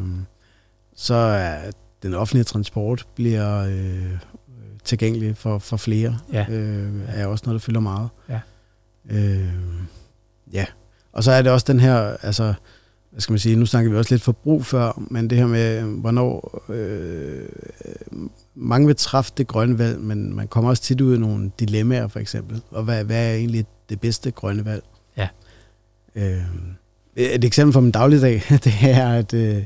så 0.96 1.14
er 1.14 1.56
den 2.02 2.14
offentlige 2.14 2.44
transport 2.44 3.06
bliver 3.14 3.58
øh, 3.66 4.10
tilgængelig 4.84 5.36
for, 5.36 5.58
for 5.58 5.76
flere. 5.76 6.18
Ja. 6.32 6.46
Øh, 6.50 6.92
er 7.08 7.26
også 7.26 7.42
noget, 7.46 7.60
der 7.60 7.64
fylder 7.64 7.80
meget. 7.80 8.08
Ja. 8.28 8.40
Øh, 9.10 9.54
ja, 10.52 10.64
og 11.12 11.24
så 11.24 11.30
er 11.30 11.42
det 11.42 11.52
også 11.52 11.72
den 11.72 11.80
her, 11.80 12.16
altså, 12.22 12.54
hvad 13.10 13.20
skal 13.20 13.32
man 13.32 13.38
sige, 13.38 13.56
nu 13.56 13.66
snakker 13.66 13.90
vi 13.90 13.96
også 13.96 14.14
lidt 14.14 14.22
forbrug 14.22 14.66
før, 14.66 15.02
men 15.10 15.30
det 15.30 15.38
her 15.38 15.46
med, 15.46 15.82
hvornår 15.82 16.62
øh, 16.72 17.48
mange 18.54 18.86
vil 18.86 18.96
træffe 18.96 19.32
det 19.36 19.46
grønne 19.46 19.78
valg, 19.78 20.00
men 20.00 20.34
man 20.34 20.48
kommer 20.48 20.70
også 20.70 20.82
tit 20.82 21.00
ud 21.00 21.16
i 21.16 21.18
nogle 21.18 21.50
dilemmaer, 21.60 22.08
for 22.08 22.20
eksempel. 22.20 22.62
Og 22.70 22.84
hvad, 22.84 23.04
hvad 23.04 23.30
er 23.30 23.34
egentlig 23.34 23.66
det 23.88 24.00
bedste 24.00 24.30
grønne 24.30 24.64
valg? 24.64 24.84
Ja. 25.16 25.28
Øh, 26.14 26.42
et 27.16 27.44
eksempel 27.44 27.72
fra 27.72 27.80
min 27.80 27.90
dagligdag, 27.90 28.42
det 28.64 28.74
er, 28.82 29.08
at, 29.08 29.34
øh, 29.34 29.62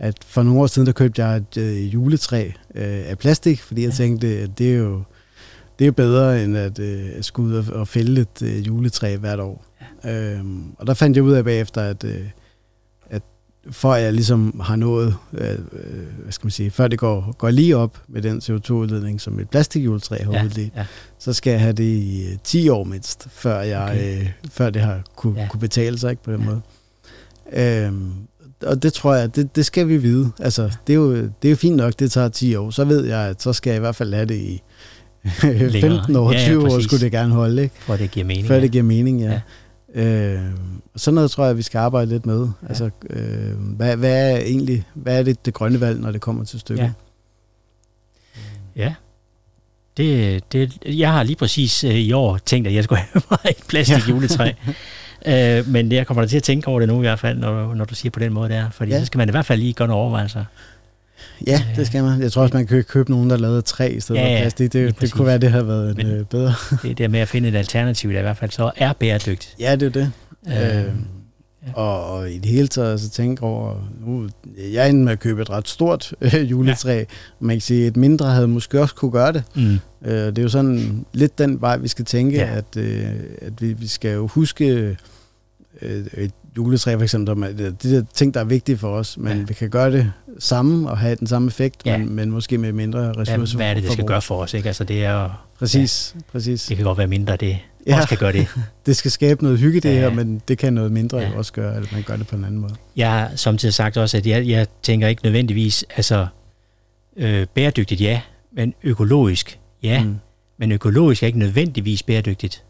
at 0.00 0.14
for 0.26 0.42
nogle 0.42 0.60
år 0.60 0.66
siden, 0.66 0.86
der 0.86 0.92
købte 0.92 1.24
jeg 1.24 1.36
et 1.36 1.56
øh, 1.56 1.94
juletræ 1.94 2.46
øh, 2.74 3.10
af 3.10 3.18
plastik, 3.18 3.62
fordi 3.62 3.82
jeg 3.82 3.90
ja. 3.90 3.94
tænkte, 3.94 4.26
at 4.26 4.58
det 4.58 4.72
er 4.74 4.78
jo 4.78 5.02
det 5.78 5.86
er 5.86 5.90
bedre, 5.90 6.44
end 6.44 6.56
at 6.56 6.78
øh, 6.78 7.08
skulle 7.20 7.54
ud 7.54 7.64
og, 7.68 7.80
og 7.80 7.88
fælde 7.88 8.20
et 8.20 8.42
øh, 8.42 8.66
juletræ 8.66 9.16
hvert 9.16 9.40
år. 9.40 9.64
Ja. 10.04 10.34
Øhm, 10.34 10.64
og 10.78 10.86
der 10.86 10.94
fandt 10.94 11.16
jeg 11.16 11.24
ud 11.24 11.32
af 11.32 11.44
bagefter, 11.44 11.82
at, 11.82 12.04
øh, 12.04 12.26
at 13.10 13.22
at 13.84 14.02
jeg 14.02 14.12
ligesom 14.12 14.60
har 14.60 14.76
nået, 14.76 15.16
øh, 15.32 15.58
hvad 16.22 16.32
skal 16.32 16.46
man 16.46 16.50
sige, 16.50 16.70
før 16.70 16.88
det 16.88 16.98
går, 16.98 17.34
går 17.38 17.50
lige 17.50 17.76
op 17.76 18.02
med 18.08 18.22
den 18.22 18.38
CO2-udledning, 18.38 19.20
som 19.20 19.40
et 19.40 19.50
plastikjuletræ 19.50 20.22
har 20.24 20.32
ja. 20.32 20.44
udledt, 20.44 20.72
ja. 20.76 20.86
så 21.18 21.32
skal 21.32 21.50
jeg 21.50 21.60
have 21.60 21.72
det 21.72 21.84
i 21.84 22.38
10 22.44 22.68
år 22.68 22.84
mindst, 22.84 23.28
før, 23.30 23.60
jeg, 23.60 23.82
okay. 23.82 24.20
øh, 24.20 24.30
før 24.50 24.70
det 24.70 24.82
har 24.82 25.02
kunne, 25.16 25.40
ja. 25.40 25.48
kunne 25.48 25.60
betale 25.60 25.98
sig 25.98 26.10
ikke, 26.10 26.22
på 26.22 26.32
den 26.32 26.40
ja. 26.40 26.46
måde. 26.46 26.60
Øhm, 27.52 28.12
og 28.62 28.82
det 28.82 28.92
tror 28.92 29.14
jeg, 29.14 29.36
det, 29.36 29.56
det 29.56 29.66
skal 29.66 29.88
vi 29.88 29.96
vide. 29.96 30.32
Altså, 30.38 30.70
det, 30.86 30.92
er 30.92 30.96
jo, 30.96 31.16
det 31.16 31.44
er 31.44 31.50
jo 31.50 31.56
fint 31.56 31.76
nok, 31.76 31.98
det 31.98 32.12
tager 32.12 32.28
10 32.28 32.54
år. 32.54 32.70
Så 32.70 32.84
ved 32.84 33.04
jeg, 33.04 33.20
at 33.20 33.42
så 33.42 33.52
skal 33.52 33.70
jeg 33.70 33.76
i 33.76 33.80
hvert 33.80 33.96
fald 33.96 34.14
have 34.14 34.26
det 34.26 34.36
i 34.36 34.62
15 35.80 36.16
år, 36.16 36.32
ja, 36.32 36.38
ja, 36.38 36.44
20 36.44 36.72
år 36.72 36.80
skulle 36.80 37.04
det 37.04 37.12
gerne 37.12 37.34
holde. 37.34 37.62
Ikke? 37.62 37.74
For 37.78 37.96
det 37.96 38.10
giver 38.10 38.26
mening. 38.26 38.46
For 38.46 38.54
ja. 38.54 38.60
det 38.60 38.72
giver 38.72 38.84
mening, 38.84 39.20
ja. 39.20 39.40
ja. 39.94 40.34
Øh, 40.34 40.40
sådan 40.96 41.14
noget 41.14 41.30
tror 41.30 41.46
jeg, 41.46 41.56
vi 41.56 41.62
skal 41.62 41.78
arbejde 41.78 42.10
lidt 42.10 42.26
med. 42.26 42.48
Ja. 42.62 42.68
Altså, 42.68 42.90
øh, 43.10 43.52
hvad, 43.76 43.96
hvad 43.96 44.32
er 44.32 44.36
egentlig, 44.36 44.84
hvad 44.94 45.18
er 45.18 45.22
det, 45.22 45.46
det 45.46 45.54
grønne 45.54 45.80
valg, 45.80 46.00
når 46.00 46.12
det 46.12 46.20
kommer 46.20 46.44
til 46.44 46.60
stykket? 46.60 46.92
Ja. 48.76 48.82
ja. 48.82 48.94
Det, 49.96 50.52
det, 50.52 50.78
jeg 50.84 51.12
har 51.12 51.22
lige 51.22 51.36
præcis 51.36 51.84
øh, 51.84 51.94
i 51.94 52.12
år 52.12 52.38
tænkt, 52.38 52.68
at 52.68 52.74
jeg 52.74 52.84
skulle 52.84 53.00
have 53.12 53.22
mig 53.30 53.38
et 53.50 53.64
plastik 53.68 54.08
juletræ. 54.08 54.52
øh, 55.26 55.68
men 55.68 55.92
jeg 55.92 56.06
kommer 56.06 56.22
da 56.22 56.28
til 56.28 56.36
at 56.36 56.42
tænke 56.42 56.68
over 56.68 56.80
det 56.80 56.88
nu 56.88 56.96
i 56.96 57.00
hvert 57.00 57.18
fald, 57.18 57.38
når, 57.38 57.74
når 57.74 57.84
du 57.84 57.94
siger 57.94 58.10
på 58.10 58.20
den 58.20 58.32
måde 58.32 58.48
der. 58.48 58.70
Fordi 58.70 58.90
ja. 58.90 59.00
så 59.00 59.06
skal 59.06 59.18
man 59.18 59.28
i 59.28 59.30
hvert 59.30 59.46
fald 59.46 59.60
lige 59.60 59.72
gøre 59.72 59.88
nogle 59.88 60.02
overvejelser. 60.02 60.44
Ja, 61.46 61.62
det 61.76 61.86
skal 61.86 62.04
man. 62.04 62.22
Jeg 62.22 62.32
tror 62.32 62.42
også, 62.42 62.56
man 62.56 62.66
kan 62.66 62.84
købe 62.84 63.10
nogen, 63.10 63.30
der 63.30 63.36
lavede 63.36 63.62
træ 63.62 63.88
i 63.88 64.00
stedet 64.00 64.20
ja, 64.20 64.36
for 64.36 64.40
plastik. 64.42 64.72
Det, 64.72 64.86
det, 64.86 65.00
det 65.00 65.12
kunne 65.12 65.26
være, 65.26 65.38
det 65.38 65.50
havde 65.50 65.68
været 65.68 65.96
Men 65.96 66.06
øh, 66.06 66.24
bedre. 66.24 66.54
det 66.82 66.98
der 66.98 67.08
med 67.08 67.20
at 67.20 67.28
finde 67.28 67.48
et 67.48 67.54
alternativ, 67.54 68.12
der 68.12 68.18
i 68.18 68.22
hvert 68.22 68.36
fald 68.36 68.50
så 68.50 68.70
er 68.76 68.92
bæredygtigt. 68.92 69.54
Ja, 69.60 69.76
det 69.76 69.86
er 69.86 69.90
det. 69.90 70.12
Øh, 70.48 70.78
øh, 70.78 70.84
ja. 71.66 71.72
og, 71.74 72.12
og 72.12 72.30
i 72.30 72.38
det 72.38 72.50
hele 72.50 72.68
taget, 72.68 72.90
altså 72.90 73.10
tænke 73.10 73.42
over, 73.42 73.74
nu, 74.06 74.28
jeg 74.72 74.88
endte 74.88 75.04
med 75.04 75.12
at 75.12 75.20
købe 75.20 75.42
et 75.42 75.50
ret 75.50 75.68
stort 75.68 76.14
øh, 76.20 76.50
juletræ. 76.50 76.96
Ja. 76.96 77.04
Man 77.40 77.56
kan 77.56 77.60
sige, 77.60 77.86
et 77.86 77.96
mindre 77.96 78.26
havde 78.26 78.48
måske 78.48 78.80
også 78.80 78.94
kunne 78.94 79.10
gøre 79.10 79.32
det. 79.32 79.42
Mm. 79.54 79.80
Øh, 80.04 80.26
det 80.26 80.38
er 80.38 80.42
jo 80.42 80.48
sådan 80.48 81.04
lidt 81.12 81.38
den 81.38 81.60
vej, 81.60 81.76
vi 81.76 81.88
skal 81.88 82.04
tænke, 82.04 82.36
ja. 82.36 82.56
at, 82.56 82.76
øh, 82.76 83.06
at 83.42 83.62
vi, 83.62 83.72
vi 83.72 83.86
skal 83.86 84.14
jo 84.14 84.26
huske 84.26 84.96
øh, 85.82 86.06
et 86.16 86.32
juletræ 86.56 86.96
for 86.96 87.02
eksempel, 87.02 87.58
det 87.58 87.82
de 87.82 87.96
der 87.96 88.04
ting, 88.14 88.34
der 88.34 88.40
er 88.40 88.44
vigtige 88.44 88.78
for 88.78 88.88
os, 88.88 89.18
men 89.18 89.38
ja. 89.38 89.44
vi 89.44 89.54
kan 89.54 89.70
gøre 89.70 89.92
det 89.92 90.12
samme 90.38 90.90
og 90.90 90.98
have 90.98 91.14
den 91.16 91.26
samme 91.26 91.48
effekt, 91.48 91.82
ja. 91.86 91.98
men, 91.98 92.12
men 92.12 92.30
måske 92.30 92.58
med 92.58 92.72
mindre 92.72 93.12
ressourcer. 93.12 93.54
Ja, 93.54 93.56
hvad 93.56 93.70
er 93.70 93.74
det, 93.74 93.82
det 93.82 93.92
skal 93.92 94.04
gøre 94.04 94.22
for 94.22 94.42
os? 94.42 94.54
Ikke? 94.54 94.68
Altså, 94.68 94.84
det 94.84 95.04
er 95.04 95.46
præcis, 95.58 96.14
ja, 96.16 96.20
præcis. 96.32 96.64
Det 96.64 96.76
kan 96.76 96.84
godt 96.84 96.98
være 96.98 97.06
mindre, 97.06 97.36
det 97.36 97.58
ja. 97.86 97.96
også 97.96 98.08
kan 98.08 98.18
gøre 98.18 98.32
det. 98.32 98.46
det 98.86 98.96
skal 98.96 99.10
skabe 99.10 99.42
noget 99.42 99.58
hygge, 99.58 99.80
det 99.80 99.88
ja. 99.88 99.94
her, 99.94 100.10
men 100.10 100.42
det 100.48 100.58
kan 100.58 100.72
noget 100.72 100.92
mindre 100.92 101.18
ja. 101.18 101.30
også 101.36 101.52
gøre, 101.52 101.76
at 101.76 101.92
man 101.92 102.02
gør 102.02 102.16
det 102.16 102.26
på 102.26 102.36
en 102.36 102.44
anden 102.44 102.60
måde. 102.60 102.74
Jeg 102.96 103.10
har 103.10 103.30
samtidig 103.36 103.74
sagt 103.74 103.96
også, 103.96 104.16
at 104.16 104.26
jeg, 104.26 104.48
jeg 104.48 104.66
tænker 104.82 105.08
ikke 105.08 105.24
nødvendigvis, 105.24 105.84
altså 105.96 106.26
øh, 107.16 107.46
bæredygtigt 107.54 108.00
ja, 108.00 108.20
men 108.52 108.74
økologisk 108.82 109.58
ja, 109.82 110.02
mm. 110.04 110.16
men 110.58 110.72
økologisk 110.72 111.22
er 111.22 111.26
ikke 111.26 111.38
nødvendigvis 111.38 112.02
bæredygtigt. 112.02 112.64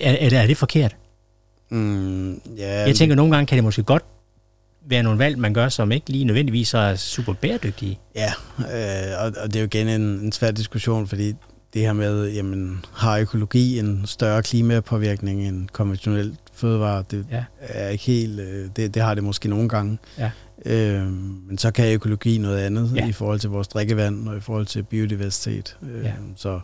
Er, 0.00 0.16
er, 0.20 0.42
er 0.42 0.46
det 0.46 0.56
forkert? 0.56 0.96
Mm, 1.70 2.30
yeah, 2.30 2.88
jeg 2.88 2.96
tænker, 2.96 3.12
at 3.12 3.16
nogle 3.16 3.34
gange 3.34 3.46
kan 3.46 3.56
det 3.56 3.64
måske 3.64 3.82
godt 3.82 4.04
være 4.86 5.02
nogle 5.02 5.18
valg, 5.18 5.38
man 5.38 5.54
gør, 5.54 5.68
som 5.68 5.92
ikke 5.92 6.10
lige 6.10 6.24
nødvendigvis 6.24 6.74
er 6.74 6.96
super 6.96 7.32
bæredygtige. 7.32 7.98
Ja, 8.14 8.32
øh, 8.58 9.24
og, 9.24 9.32
og 9.42 9.48
det 9.48 9.56
er 9.56 9.60
jo 9.60 9.66
igen 9.66 9.88
en, 9.88 10.02
en 10.02 10.32
svær 10.32 10.50
diskussion, 10.50 11.06
fordi 11.06 11.34
det 11.74 11.82
her 11.82 11.92
med, 11.92 12.32
jamen, 12.32 12.84
har 12.92 13.18
økologi 13.18 13.78
en 13.78 14.02
større 14.06 14.42
klimapåvirkning 14.42 15.48
end 15.48 15.68
konventionelt 15.68 16.34
fødevare, 16.52 17.04
det 17.10 17.26
ja. 17.30 17.44
er 17.60 17.88
ikke 17.88 18.04
helt, 18.04 18.40
øh, 18.40 18.68
det, 18.76 18.94
det 18.94 19.02
har 19.02 19.14
det 19.14 19.24
måske 19.24 19.48
nogle 19.48 19.68
gange. 19.68 19.98
Ja. 20.18 20.30
Øh, 20.66 21.06
men 21.48 21.58
så 21.58 21.70
kan 21.70 21.94
økologi 21.94 22.38
noget 22.38 22.58
andet 22.58 22.92
ja. 22.96 23.08
i 23.08 23.12
forhold 23.12 23.40
til 23.40 23.50
vores 23.50 23.68
drikkevand 23.68 24.28
og 24.28 24.36
i 24.36 24.40
forhold 24.40 24.66
til 24.66 24.82
biodiversitet. 24.82 25.76
Øh, 25.82 26.04
ja. 26.04 26.12
Så 26.36 26.60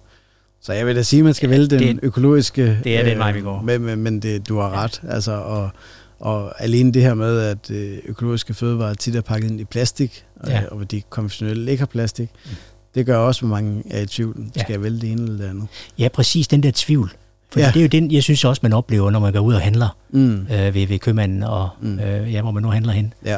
så 0.62 0.72
jeg 0.72 0.86
vil 0.86 0.96
da 0.96 1.02
sige, 1.02 1.20
at 1.20 1.24
man 1.24 1.34
skal 1.34 1.48
ja, 1.48 1.56
vælge 1.56 1.66
den 1.66 1.80
det, 1.80 1.98
økologiske... 2.02 2.78
Det 2.84 2.96
er 2.96 3.00
øh, 3.02 3.10
den 3.10 3.18
vej, 3.18 3.32
vi 3.32 3.40
går. 3.40 3.62
Men, 3.62 3.82
men, 3.82 3.98
men 4.02 4.20
det, 4.20 4.48
du 4.48 4.58
har 4.58 4.70
ret. 4.70 5.02
Altså, 5.08 5.32
og, 5.32 5.70
og 6.18 6.62
alene 6.62 6.92
det 6.92 7.02
her 7.02 7.14
med, 7.14 7.40
at 7.40 7.70
øh, 7.70 7.98
økologiske 8.04 8.54
fødevarer 8.54 8.94
tit 8.94 9.16
er 9.16 9.20
pakket 9.20 9.50
ind 9.50 9.60
i 9.60 9.64
plastik, 9.64 10.24
ja. 10.46 10.62
og, 10.70 10.78
og 10.78 10.90
de 10.90 11.02
konventionelle 11.10 11.70
ikke 11.70 11.80
har 11.80 11.86
plastik, 11.86 12.30
mm. 12.44 12.50
det 12.94 13.06
gør 13.06 13.16
også, 13.16 13.44
at 13.44 13.50
mange 13.50 13.82
er 13.90 14.00
i 14.00 14.06
tvivl. 14.06 14.36
Ja. 14.56 14.60
Skal 14.60 14.72
jeg 14.72 14.82
vælge 14.82 15.00
det 15.00 15.12
ene 15.12 15.22
eller 15.22 15.36
det 15.36 15.50
andet? 15.50 15.66
Ja, 15.98 16.08
præcis. 16.08 16.48
Den 16.48 16.62
der 16.62 16.70
tvivl. 16.74 17.12
For 17.52 17.60
ja. 17.60 17.66
det 17.66 17.76
er 17.76 17.82
jo 17.82 17.88
den, 17.88 18.10
jeg 18.10 18.22
synes 18.22 18.44
også, 18.44 18.60
man 18.62 18.72
oplever, 18.72 19.10
når 19.10 19.20
man 19.20 19.32
går 19.32 19.40
ud 19.40 19.54
og 19.54 19.60
handler 19.60 19.96
mm. 20.10 20.46
øh, 20.52 20.74
ved, 20.74 20.86
ved 20.86 20.98
købmanden, 20.98 21.42
og 21.42 21.68
mm. 21.80 21.98
øh, 21.98 22.32
ja, 22.32 22.42
hvor 22.42 22.50
man 22.50 22.62
nu 22.62 22.68
handler 22.68 22.92
hen. 22.92 23.12
Ja. 23.24 23.36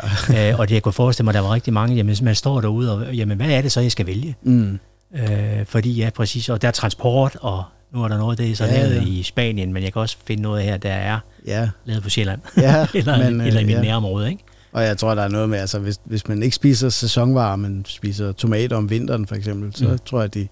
øh, 0.50 0.58
og 0.58 0.68
det 0.68 0.74
jeg 0.74 0.82
kunne 0.82 0.92
forestille 0.92 1.24
mig, 1.24 1.30
at 1.30 1.34
der 1.34 1.40
var 1.40 1.54
rigtig 1.54 1.72
mange, 1.72 1.96
jamen 1.96 2.16
man 2.22 2.34
står 2.34 2.60
derude, 2.60 2.92
og 2.92 3.14
jamen 3.14 3.36
hvad 3.36 3.50
er 3.50 3.62
det 3.62 3.72
så, 3.72 3.80
jeg 3.80 3.92
skal 3.92 4.06
vælge? 4.06 4.36
Mm. 4.42 4.78
Øh, 5.14 5.66
fordi 5.66 5.92
ja, 5.92 6.10
præcis, 6.10 6.48
og 6.48 6.62
der 6.62 6.68
er 6.68 6.72
transport, 6.72 7.36
og 7.40 7.64
nu 7.92 8.04
er 8.04 8.08
der 8.08 8.18
noget, 8.18 8.38
det 8.38 8.50
er 8.50 8.56
så 8.56 8.64
ja, 8.64 8.82
lavet 8.82 8.94
ja. 8.94 9.06
i 9.06 9.22
Spanien, 9.22 9.72
men 9.72 9.82
jeg 9.82 9.92
kan 9.92 10.02
også 10.02 10.16
finde 10.26 10.42
noget 10.42 10.62
her, 10.62 10.76
der 10.76 10.92
er 10.92 11.18
ja. 11.46 11.68
lavet 11.84 12.02
på 12.02 12.10
Sjælland, 12.10 12.40
ja, 12.56 12.86
eller, 12.94 13.18
men, 13.18 13.40
eller 13.40 13.60
i 13.60 13.64
mit 13.64 13.74
ja. 13.74 13.82
nærområde, 13.82 14.30
ikke? 14.30 14.44
Og 14.72 14.82
jeg 14.82 14.98
tror, 14.98 15.14
der 15.14 15.22
er 15.22 15.28
noget 15.28 15.48
med, 15.48 15.58
altså 15.58 15.78
hvis, 15.78 16.00
hvis 16.04 16.28
man 16.28 16.42
ikke 16.42 16.56
spiser 16.56 16.88
sæsonvarer, 16.88 17.56
men 17.56 17.84
spiser 17.88 18.32
tomater 18.32 18.76
om 18.76 18.90
vinteren 18.90 19.26
for 19.26 19.34
eksempel, 19.34 19.74
så 19.74 19.88
mm. 19.88 19.98
tror 19.98 20.18
jeg, 20.18 20.24
at 20.24 20.34
de 20.34 20.48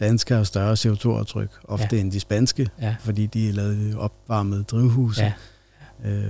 danske 0.00 0.34
har 0.34 0.44
større 0.44 0.72
CO2-aftryk, 0.72 1.48
ofte 1.64 1.96
ja. 1.96 2.02
end 2.02 2.12
de 2.12 2.20
spanske, 2.20 2.68
ja. 2.82 2.94
fordi 3.00 3.26
de 3.26 3.48
er 3.48 3.52
lavet 3.52 3.96
opvarmet 3.98 4.70
drivhus. 4.70 5.18
Ja. 5.18 5.32
Øh, 6.04 6.24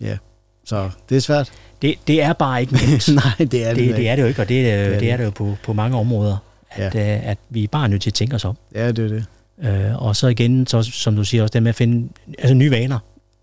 ja, 0.00 0.16
så 0.64 0.90
det 1.08 1.16
er 1.16 1.20
svært. 1.20 1.52
Det, 1.82 1.94
det 2.06 2.22
er 2.22 2.32
bare 2.32 2.60
ikke 2.60 2.72
nemt. 2.72 3.08
Nej, 3.24 3.32
det 3.38 3.64
er 3.64 3.74
det, 3.74 3.88
det, 3.88 3.96
det 3.96 4.08
er 4.08 4.16
det 4.16 4.22
jo 4.22 4.26
ikke, 4.26 4.42
og 4.42 4.48
det, 4.48 4.64
det, 4.64 4.72
er, 4.72 4.88
det, 4.88 5.00
det 5.00 5.10
er 5.10 5.16
det 5.16 5.24
jo 5.24 5.30
på, 5.30 5.56
på 5.64 5.72
mange 5.72 5.98
områder 5.98 6.36
at, 6.70 6.94
ja. 6.94 7.16
øh, 7.16 7.28
at 7.28 7.38
vi 7.50 7.64
er 7.64 7.68
bare 7.68 7.88
nødt 7.88 8.02
til 8.02 8.10
at 8.10 8.14
tænke 8.14 8.34
os 8.34 8.44
om. 8.44 8.56
Ja, 8.74 8.92
det 8.92 9.04
er 9.04 9.08
det. 9.08 9.24
Øh, 9.62 10.02
og 10.02 10.16
så 10.16 10.28
igen, 10.28 10.66
så, 10.66 10.82
som 10.82 11.16
du 11.16 11.24
siger 11.24 11.42
også, 11.42 11.52
det 11.52 11.62
med 11.62 11.68
at 11.68 11.74
finde 11.74 12.08
altså, 12.38 12.54
nye 12.54 12.70
vaner. 12.70 12.98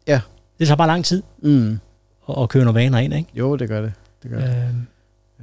Ja. 0.08 0.22
Det 0.60 0.68
tager 0.68 0.78
bare 0.78 0.88
lang 0.88 1.06
tid 1.06 1.24
mm. 1.44 1.80
at, 2.30 2.42
at 2.42 2.50
køre 2.50 2.66
nogle 2.66 2.80
vaner 2.80 2.98
ind, 2.98 3.14
ikke? 3.14 3.30
Jo, 3.34 3.56
det 3.56 3.68
gør 3.68 3.82
det. 3.82 3.94
det, 4.24 4.32
gør 4.32 4.40
det. 4.40 4.50
Øh. 4.50 4.76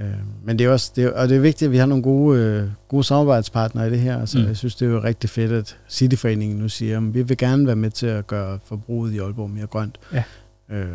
Øh, 0.01 0.14
men 0.44 0.59
det 0.59 0.66
er 0.66 0.70
også, 0.70 0.92
det 0.97 1.05
er, 1.05 1.11
og 1.11 1.29
det 1.29 1.37
er 1.37 1.40
vigtigt, 1.40 1.68
at 1.68 1.73
vi 1.73 1.77
har 1.77 1.87
nogle 1.87 2.03
gode, 2.03 2.40
øh, 2.40 2.68
gode 2.88 3.05
samarbejdspartnere 3.05 3.87
i 3.87 3.90
det 3.90 4.01
her. 4.01 4.20
Altså, 4.20 4.38
mm. 4.38 4.47
Jeg 4.47 4.57
synes, 4.57 4.75
det 4.75 4.88
er 4.88 4.90
jo 4.90 5.03
rigtig 5.03 5.31
fedt, 5.31 5.53
at 5.53 5.79
Cityforeningen 5.88 6.59
nu 6.59 6.68
siger, 6.68 6.97
at 6.97 7.14
vi 7.14 7.23
vil 7.23 7.37
gerne 7.37 7.66
være 7.66 7.77
med 7.77 7.90
til 7.90 8.07
at 8.07 8.27
gøre 8.27 8.59
forbruget 8.64 9.12
i 9.12 9.18
Aalborg 9.18 9.51
mere 9.51 9.66
grønt. 9.66 9.99
Ja. 10.12 10.23
Øh, 10.70 10.88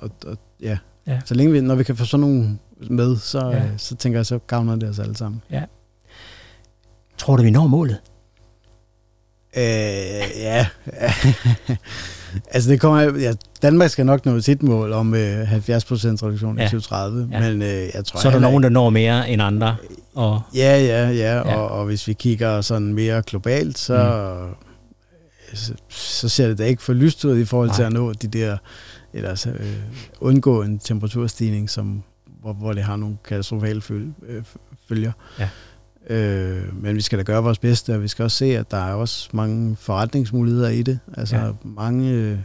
og, 0.00 0.10
og, 0.26 0.36
ja. 0.62 0.78
ja. 1.06 1.20
Så 1.24 1.34
længe 1.34 1.52
vi, 1.52 1.60
når 1.60 1.74
vi 1.74 1.84
kan 1.84 1.96
få 1.96 2.04
sådan 2.04 2.20
nogle 2.20 2.58
med, 2.90 3.16
så, 3.16 3.50
ja. 3.50 3.64
øh, 3.64 3.70
så 3.76 3.96
tænker 3.96 4.18
jeg, 4.18 4.26
så 4.26 4.38
gavner 4.38 4.76
det 4.76 4.88
os 4.88 4.98
alle 4.98 5.16
sammen. 5.16 5.42
Ja. 5.50 5.62
Tror 7.18 7.36
du, 7.36 7.42
vi 7.42 7.50
når 7.50 7.66
målet? 7.66 7.98
Øh, 9.56 9.62
ja. 10.36 10.66
altså 12.54 12.70
det 12.70 12.80
kommer, 12.80 13.18
ja, 13.20 13.32
Danmark 13.62 13.90
skal 13.90 14.06
nok 14.06 14.26
nå 14.26 14.40
sit 14.40 14.62
mål 14.62 14.92
om 14.92 15.14
øh, 15.14 15.52
70% 15.52 15.56
reduktion 15.56 16.58
ja. 16.58 16.64
i 16.64 16.66
2030, 16.66 17.28
ja. 17.32 17.40
men 17.40 17.62
øh, 17.62 17.68
jeg 17.68 18.04
tror... 18.04 18.20
Så 18.20 18.28
er 18.28 18.32
der 18.32 18.40
nogen, 18.40 18.62
der 18.62 18.68
når 18.68 18.90
mere 18.90 19.30
end 19.30 19.42
andre? 19.42 19.76
Og... 20.14 20.42
Ja, 20.54 20.80
ja, 20.80 21.10
ja, 21.10 21.40
ja. 21.40 21.56
Og, 21.56 21.68
og 21.68 21.84
hvis 21.84 22.08
vi 22.08 22.12
kigger 22.12 22.60
sådan 22.60 22.94
mere 22.94 23.22
globalt, 23.22 23.78
så, 23.78 23.96
mm. 24.40 25.56
så, 25.56 25.72
så 25.88 26.28
ser 26.28 26.48
det 26.48 26.58
da 26.58 26.64
ikke 26.64 26.82
for 26.82 26.92
lyst 26.92 27.24
ud 27.24 27.38
i 27.38 27.44
forhold 27.44 27.68
Nej. 27.68 27.76
til 27.76 27.82
at 27.82 27.92
nå 27.92 28.12
de 28.12 28.28
der, 28.28 28.56
eller 29.12 29.46
øh, 29.58 29.66
undgå 30.20 30.62
en 30.62 30.78
temperaturstigning, 30.78 31.70
som, 31.70 32.02
hvor, 32.40 32.52
hvor 32.52 32.72
det 32.72 32.82
har 32.82 32.96
nogle 32.96 33.16
katastrofale 33.24 33.82
øh, 34.28 34.42
følger. 34.88 35.12
Ja. 35.38 35.48
Øh, 36.10 36.82
men 36.82 36.96
vi 36.96 37.00
skal 37.00 37.18
da 37.18 37.22
gøre 37.22 37.42
vores 37.42 37.58
bedste, 37.58 37.94
og 37.94 38.02
vi 38.02 38.08
skal 38.08 38.22
også 38.22 38.36
se, 38.36 38.58
at 38.58 38.70
der 38.70 38.76
er 38.76 38.94
også 38.94 39.28
mange 39.32 39.76
forretningsmuligheder 39.76 40.68
i 40.68 40.82
det. 40.82 40.98
Altså 41.16 41.36
ja. 41.36 41.50
mange 41.62 42.10
øh, 42.10 42.38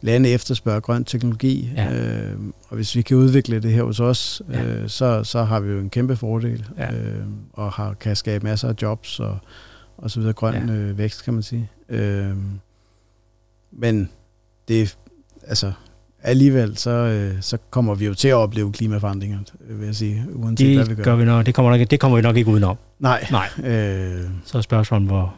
lande 0.00 0.28
efterspørger 0.28 0.80
grøn 0.80 1.04
teknologi, 1.04 1.70
ja. 1.76 1.94
øh, 1.94 2.38
og 2.68 2.76
hvis 2.76 2.96
vi 2.96 3.02
kan 3.02 3.16
udvikle 3.16 3.60
det 3.60 3.72
her 3.72 3.82
hos 3.82 4.00
os, 4.00 4.42
ja. 4.52 4.64
øh, 4.64 4.88
så, 4.88 5.24
så 5.24 5.44
har 5.44 5.60
vi 5.60 5.72
jo 5.72 5.78
en 5.78 5.90
kæmpe 5.90 6.16
fordel, 6.16 6.66
ja. 6.78 6.94
øh, 6.94 7.24
og 7.52 7.72
har, 7.72 7.94
kan 7.94 8.16
skabe 8.16 8.44
masser 8.44 8.68
af 8.68 8.74
jobs 8.82 9.20
og, 9.20 9.38
og 9.96 10.10
så 10.10 10.20
videre 10.20 10.32
grøn 10.32 10.68
ja. 10.68 10.74
øh, 10.74 10.98
vækst, 10.98 11.24
kan 11.24 11.34
man 11.34 11.42
sige. 11.42 11.70
Øh, 11.88 12.36
men 13.72 14.10
det, 14.68 14.98
altså, 15.46 15.72
alligevel, 16.22 16.76
så, 16.76 16.90
øh, 16.90 17.34
så 17.40 17.58
kommer 17.70 17.94
vi 17.94 18.06
jo 18.06 18.14
til 18.14 18.28
at 18.28 18.34
opleve 18.34 18.72
klimaforandringer, 18.72 19.38
vil 19.60 19.86
jeg 19.86 19.94
sige, 19.94 20.24
uanset 20.34 20.66
det 20.66 20.76
hvad 20.76 20.86
vi 20.86 20.94
gør. 20.94 21.02
gør 21.04 21.16
vi 21.16 21.24
nok, 21.24 21.46
det, 21.46 21.54
kommer 21.54 21.78
nok, 21.78 21.90
det 21.90 22.00
kommer 22.00 22.16
vi 22.16 22.22
nok 22.22 22.36
ikke 22.36 22.50
udenom. 22.50 22.76
Nej, 23.02 23.26
Nej. 23.30 23.48
øh, 23.70 24.24
Så 24.44 24.58
er 24.58 24.62
spørgsmålet, 24.62 25.08
hvor... 25.08 25.34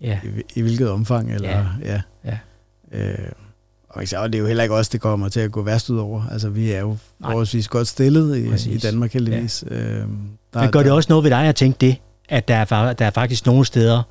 Ja, 0.00 0.18
i, 0.24 0.28
i 0.54 0.62
hvilket 0.62 0.90
omfang, 0.90 1.32
eller... 1.34 1.48
Ja. 1.50 1.64
ja. 1.84 2.00
Ja. 2.24 2.38
Øh, 2.92 3.28
og 3.88 4.02
det 4.02 4.34
er 4.34 4.38
jo 4.38 4.46
heller 4.46 4.62
ikke 4.62 4.74
os, 4.74 4.88
det 4.88 5.00
kommer 5.00 5.28
til 5.28 5.40
at 5.40 5.52
gå 5.52 5.62
værst 5.62 5.90
ud 5.90 5.98
over. 5.98 6.22
Altså, 6.32 6.48
vi 6.48 6.72
er 6.72 6.80
jo 6.80 6.96
Nej. 7.20 7.30
forholdsvis 7.30 7.68
godt 7.68 7.88
stillet 7.88 8.36
i, 8.38 8.48
Præcis. 8.50 8.84
i 8.84 8.86
Danmark 8.86 9.12
heldigvis. 9.12 9.64
Ja. 9.70 9.76
Øh, 9.76 9.80
der, 10.54 10.60
Men 10.60 10.70
gør 10.70 10.78
det 10.80 10.86
der- 10.86 10.92
også 10.92 11.06
noget 11.08 11.24
ved 11.24 11.30
dig 11.30 11.44
at 11.48 11.56
tænke 11.56 11.76
det, 11.80 11.96
at 12.28 12.48
der 12.48 12.54
er, 12.54 12.92
der 12.92 13.04
er 13.06 13.10
faktisk 13.10 13.46
nogle 13.46 13.64
steder 13.64 14.02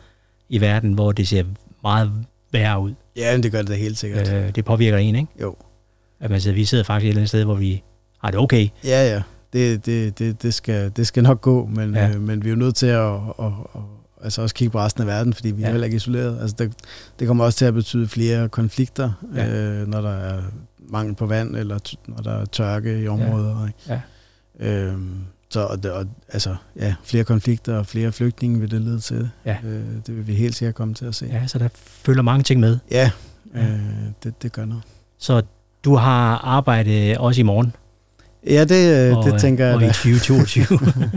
i 0.50 0.62
verden, 0.62 0.94
hvor 0.94 1.12
det 1.12 1.28
ser 1.28 1.44
meget 1.84 2.12
værre 2.52 2.80
ud. 2.80 2.94
Ja, 3.16 3.32
men 3.32 3.44
det 3.44 3.52
gør 3.52 3.60
det 3.60 3.68
da 3.68 3.76
helt 3.76 3.98
sikkert. 3.98 4.34
Øh, 4.34 4.56
det 4.56 4.66
påvirker 4.66 4.98
en, 4.98 5.16
ikke? 5.16 5.28
Jo. 5.42 5.56
At 6.20 6.30
man 6.32 6.42
sidder, 6.42 6.56
vi 6.56 6.66
sidder 6.66 6.84
faktisk 6.84 7.06
et 7.06 7.10
eller 7.10 7.20
andet 7.20 7.30
sted, 7.30 7.44
hvor 7.44 7.56
vi 7.56 7.84
har 8.24 8.32
det 8.32 8.40
okay. 8.40 8.68
Ja, 8.84 9.14
ja. 9.14 9.22
Det, 9.54 9.86
det, 9.86 10.20
det, 10.20 10.44
det, 10.44 10.54
skal, 10.54 10.92
det 10.96 11.08
skal 11.08 11.24
nok 11.24 11.42
gå, 11.42 11.66
men, 11.66 11.94
Ja. 11.96 12.06
ja. 12.08 12.14
øh, 12.16 12.22
men 12.22 12.44
vi 12.44 12.48
er 12.50 12.54
jo 12.54 12.60
nødt 12.60 12.76
til 12.76 12.86
at, 12.86 13.14
at, 13.14 13.20
at, 13.40 13.46
at 13.76 13.82
altså 14.24 14.42
også 14.42 14.56
kigge 14.56 14.72
på 14.72 14.80
resten 14.80 15.02
af 15.02 15.08
verden, 15.08 15.34
fordi 15.34 15.52
vi 15.52 15.62
ja. 15.62 15.62
Ja. 15.62 15.68
er 15.68 15.72
heller 15.72 15.86
ikke 15.86 15.96
isoleret. 15.98 16.40
Altså, 16.42 16.56
det, 16.60 16.74
det 17.20 17.28
kommer 17.28 17.44
også 17.46 17.58
til 17.58 17.66
at 17.66 17.74
betyde 17.74 18.08
flere 18.08 18.50
konflikter, 18.50 19.12
Ja. 19.36 19.46
ja. 19.46 19.72
øh, 19.82 19.88
når 19.88 20.02
der 20.02 20.10
er 20.12 20.42
mangel 20.80 21.16
på 21.16 21.26
vand, 21.26 21.56
eller 21.56 21.80
når 22.08 22.18
der 22.18 22.32
er 22.32 22.46
tørke 22.46 23.02
i 23.04 23.08
områder. 23.08 23.68
Ikke? 23.68 23.80
Ja. 24.60 24.68
Øhm, 24.70 25.10
så 25.50 25.60
og 25.60 25.80
og, 25.92 26.06
altså, 26.30 26.56
ja, 26.80 26.96
flere 27.04 27.24
konflikter 27.24 27.78
og 27.78 27.86
flere 27.86 28.12
flygtninge 28.12 28.60
vil 28.60 28.72
det 28.72 28.82
lede 28.82 29.00
til. 29.00 29.30
Ja. 29.46 29.58
Øh, 29.66 29.82
det 30.08 30.18
vil 30.18 30.28
vi 30.28 30.34
helt 30.34 30.56
sikkert 30.56 30.76
komme 30.76 30.94
til 30.94 31.06
at 31.06 31.16
se. 31.16 31.26
Ja, 31.26 31.48
så 31.48 31.60
der 31.60 31.68
følger 31.76 32.22
mange 32.22 32.44
ting 32.44 32.60
med. 32.60 32.78
Ja, 32.92 33.12
Ja. 33.56 33.62
øh, 33.62 33.80
det, 34.24 34.44
det 34.44 34.52
gør 34.52 34.66
noget. 34.66 34.84
Så 35.20 35.42
du 35.86 35.96
har 35.96 36.38
arbejde 36.38 37.16
også 37.20 37.42
i 37.42 37.44
morgen. 37.44 37.74
Ja, 38.48 38.64
det, 38.64 39.10
øh, 39.12 39.18
og, 39.18 39.26
det 39.26 39.42
tænker 39.42 39.66
jeg, 39.66 39.76
og 39.76 39.82
i 39.82 39.86
der, 39.86 39.92
2022. 39.92 40.66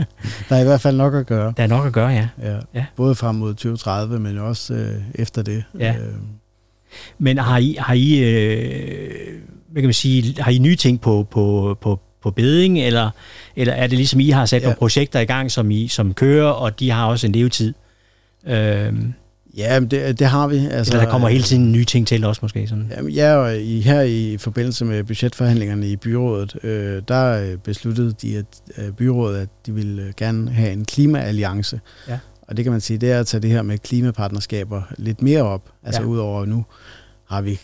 der 0.49 0.55
er 0.55 0.61
i 0.61 0.63
hvert 0.63 0.81
fald 0.81 0.97
nok 0.97 1.15
at 1.15 1.25
gøre. 1.25 1.53
der 1.57 1.63
er 1.63 1.67
nok 1.67 1.85
at 1.87 1.93
gøre, 1.93 2.07
ja. 2.07 2.27
Ja. 2.43 2.55
Ja. 2.73 2.85
Både 2.95 3.15
frem 3.15 3.35
mod 3.35 3.53
2030, 3.53 4.19
men 4.19 4.37
også 4.37 4.73
øh, 4.73 4.95
efter 5.15 5.41
det. 5.41 5.63
Ja. 5.79 5.95
Øh, 5.99 6.13
Men 7.17 7.37
har 7.37 7.57
I, 7.57 7.75
har 7.79 7.93
I, 7.93 8.19
øh, 8.19 9.11
hvad 9.71 9.81
kan 9.81 9.87
man 9.87 9.93
sige, 9.93 10.35
har 10.41 10.51
I 10.51 10.57
nye 10.57 10.75
ting 10.75 11.01
på, 11.01 11.27
på, 11.31 11.77
på, 11.81 11.99
på 12.23 12.31
beding, 12.31 12.79
eller, 12.79 13.09
eller 13.55 13.73
er 13.73 13.87
det 13.87 13.97
ligesom 13.97 14.19
I 14.19 14.29
har 14.29 14.45
sat 14.45 14.61
Ja. 14.61 14.65
nogle 14.65 14.77
projekter 14.77 15.19
i 15.19 15.25
gang, 15.25 15.51
som, 15.51 15.71
I, 15.71 15.87
som 15.87 16.13
kører, 16.13 16.49
og 16.49 16.79
de 16.79 16.89
har 16.89 17.05
også 17.05 17.27
en 17.27 17.33
levetid? 17.33 17.73
Øh, 18.47 18.93
ja, 19.57 19.79
det, 19.79 20.19
det 20.19 20.27
har 20.27 20.47
vi. 20.47 20.57
Altså, 20.71 20.93
eller 20.93 21.03
der 21.05 21.11
kommer 21.11 21.27
hele 21.27 21.43
tiden 21.43 21.71
nye 21.71 21.85
ting 21.85 22.07
til 22.07 22.23
også 22.25 22.39
måske? 22.41 22.67
Sådan. 22.67 22.91
Jamen, 22.97 23.11
ja, 23.11 23.35
og 23.35 23.57
i, 23.57 23.81
her 23.81 24.01
i 24.01 24.37
forbindelse 24.37 24.85
med 24.85 25.03
budgetforhandlingerne 25.03 25.87
i 25.87 25.95
byrådet, 25.95 26.55
øh, 26.63 27.01
der 27.07 27.51
øh, 27.51 27.57
besluttede 27.57 28.13
de, 28.21 28.37
at 28.37 28.45
øh, 28.77 28.91
byrådet, 28.91 29.37
at 29.39 29.49
de 29.65 29.73
ville 29.73 30.01
øh, 30.03 30.13
gerne 30.17 30.51
have 30.51 30.71
en 30.71 30.85
klimaalliance. 30.85 31.79
Ja. 32.07 32.19
Og 32.41 32.57
det 32.57 32.65
kan 32.65 32.71
man 32.71 32.81
sige, 32.81 32.97
det 32.97 33.11
er 33.11 33.19
at 33.19 33.27
tage 33.27 33.41
det 33.41 33.49
her 33.49 33.61
med 33.61 33.77
klimapartnerskaber 33.77 34.81
lidt 34.97 35.21
mere 35.21 35.41
op. 35.41 35.69
Altså 35.83 36.01
Ja. 36.01 36.07
udover 36.07 36.45
nu 36.45 36.65
har 37.29 37.41
vi 37.41 37.59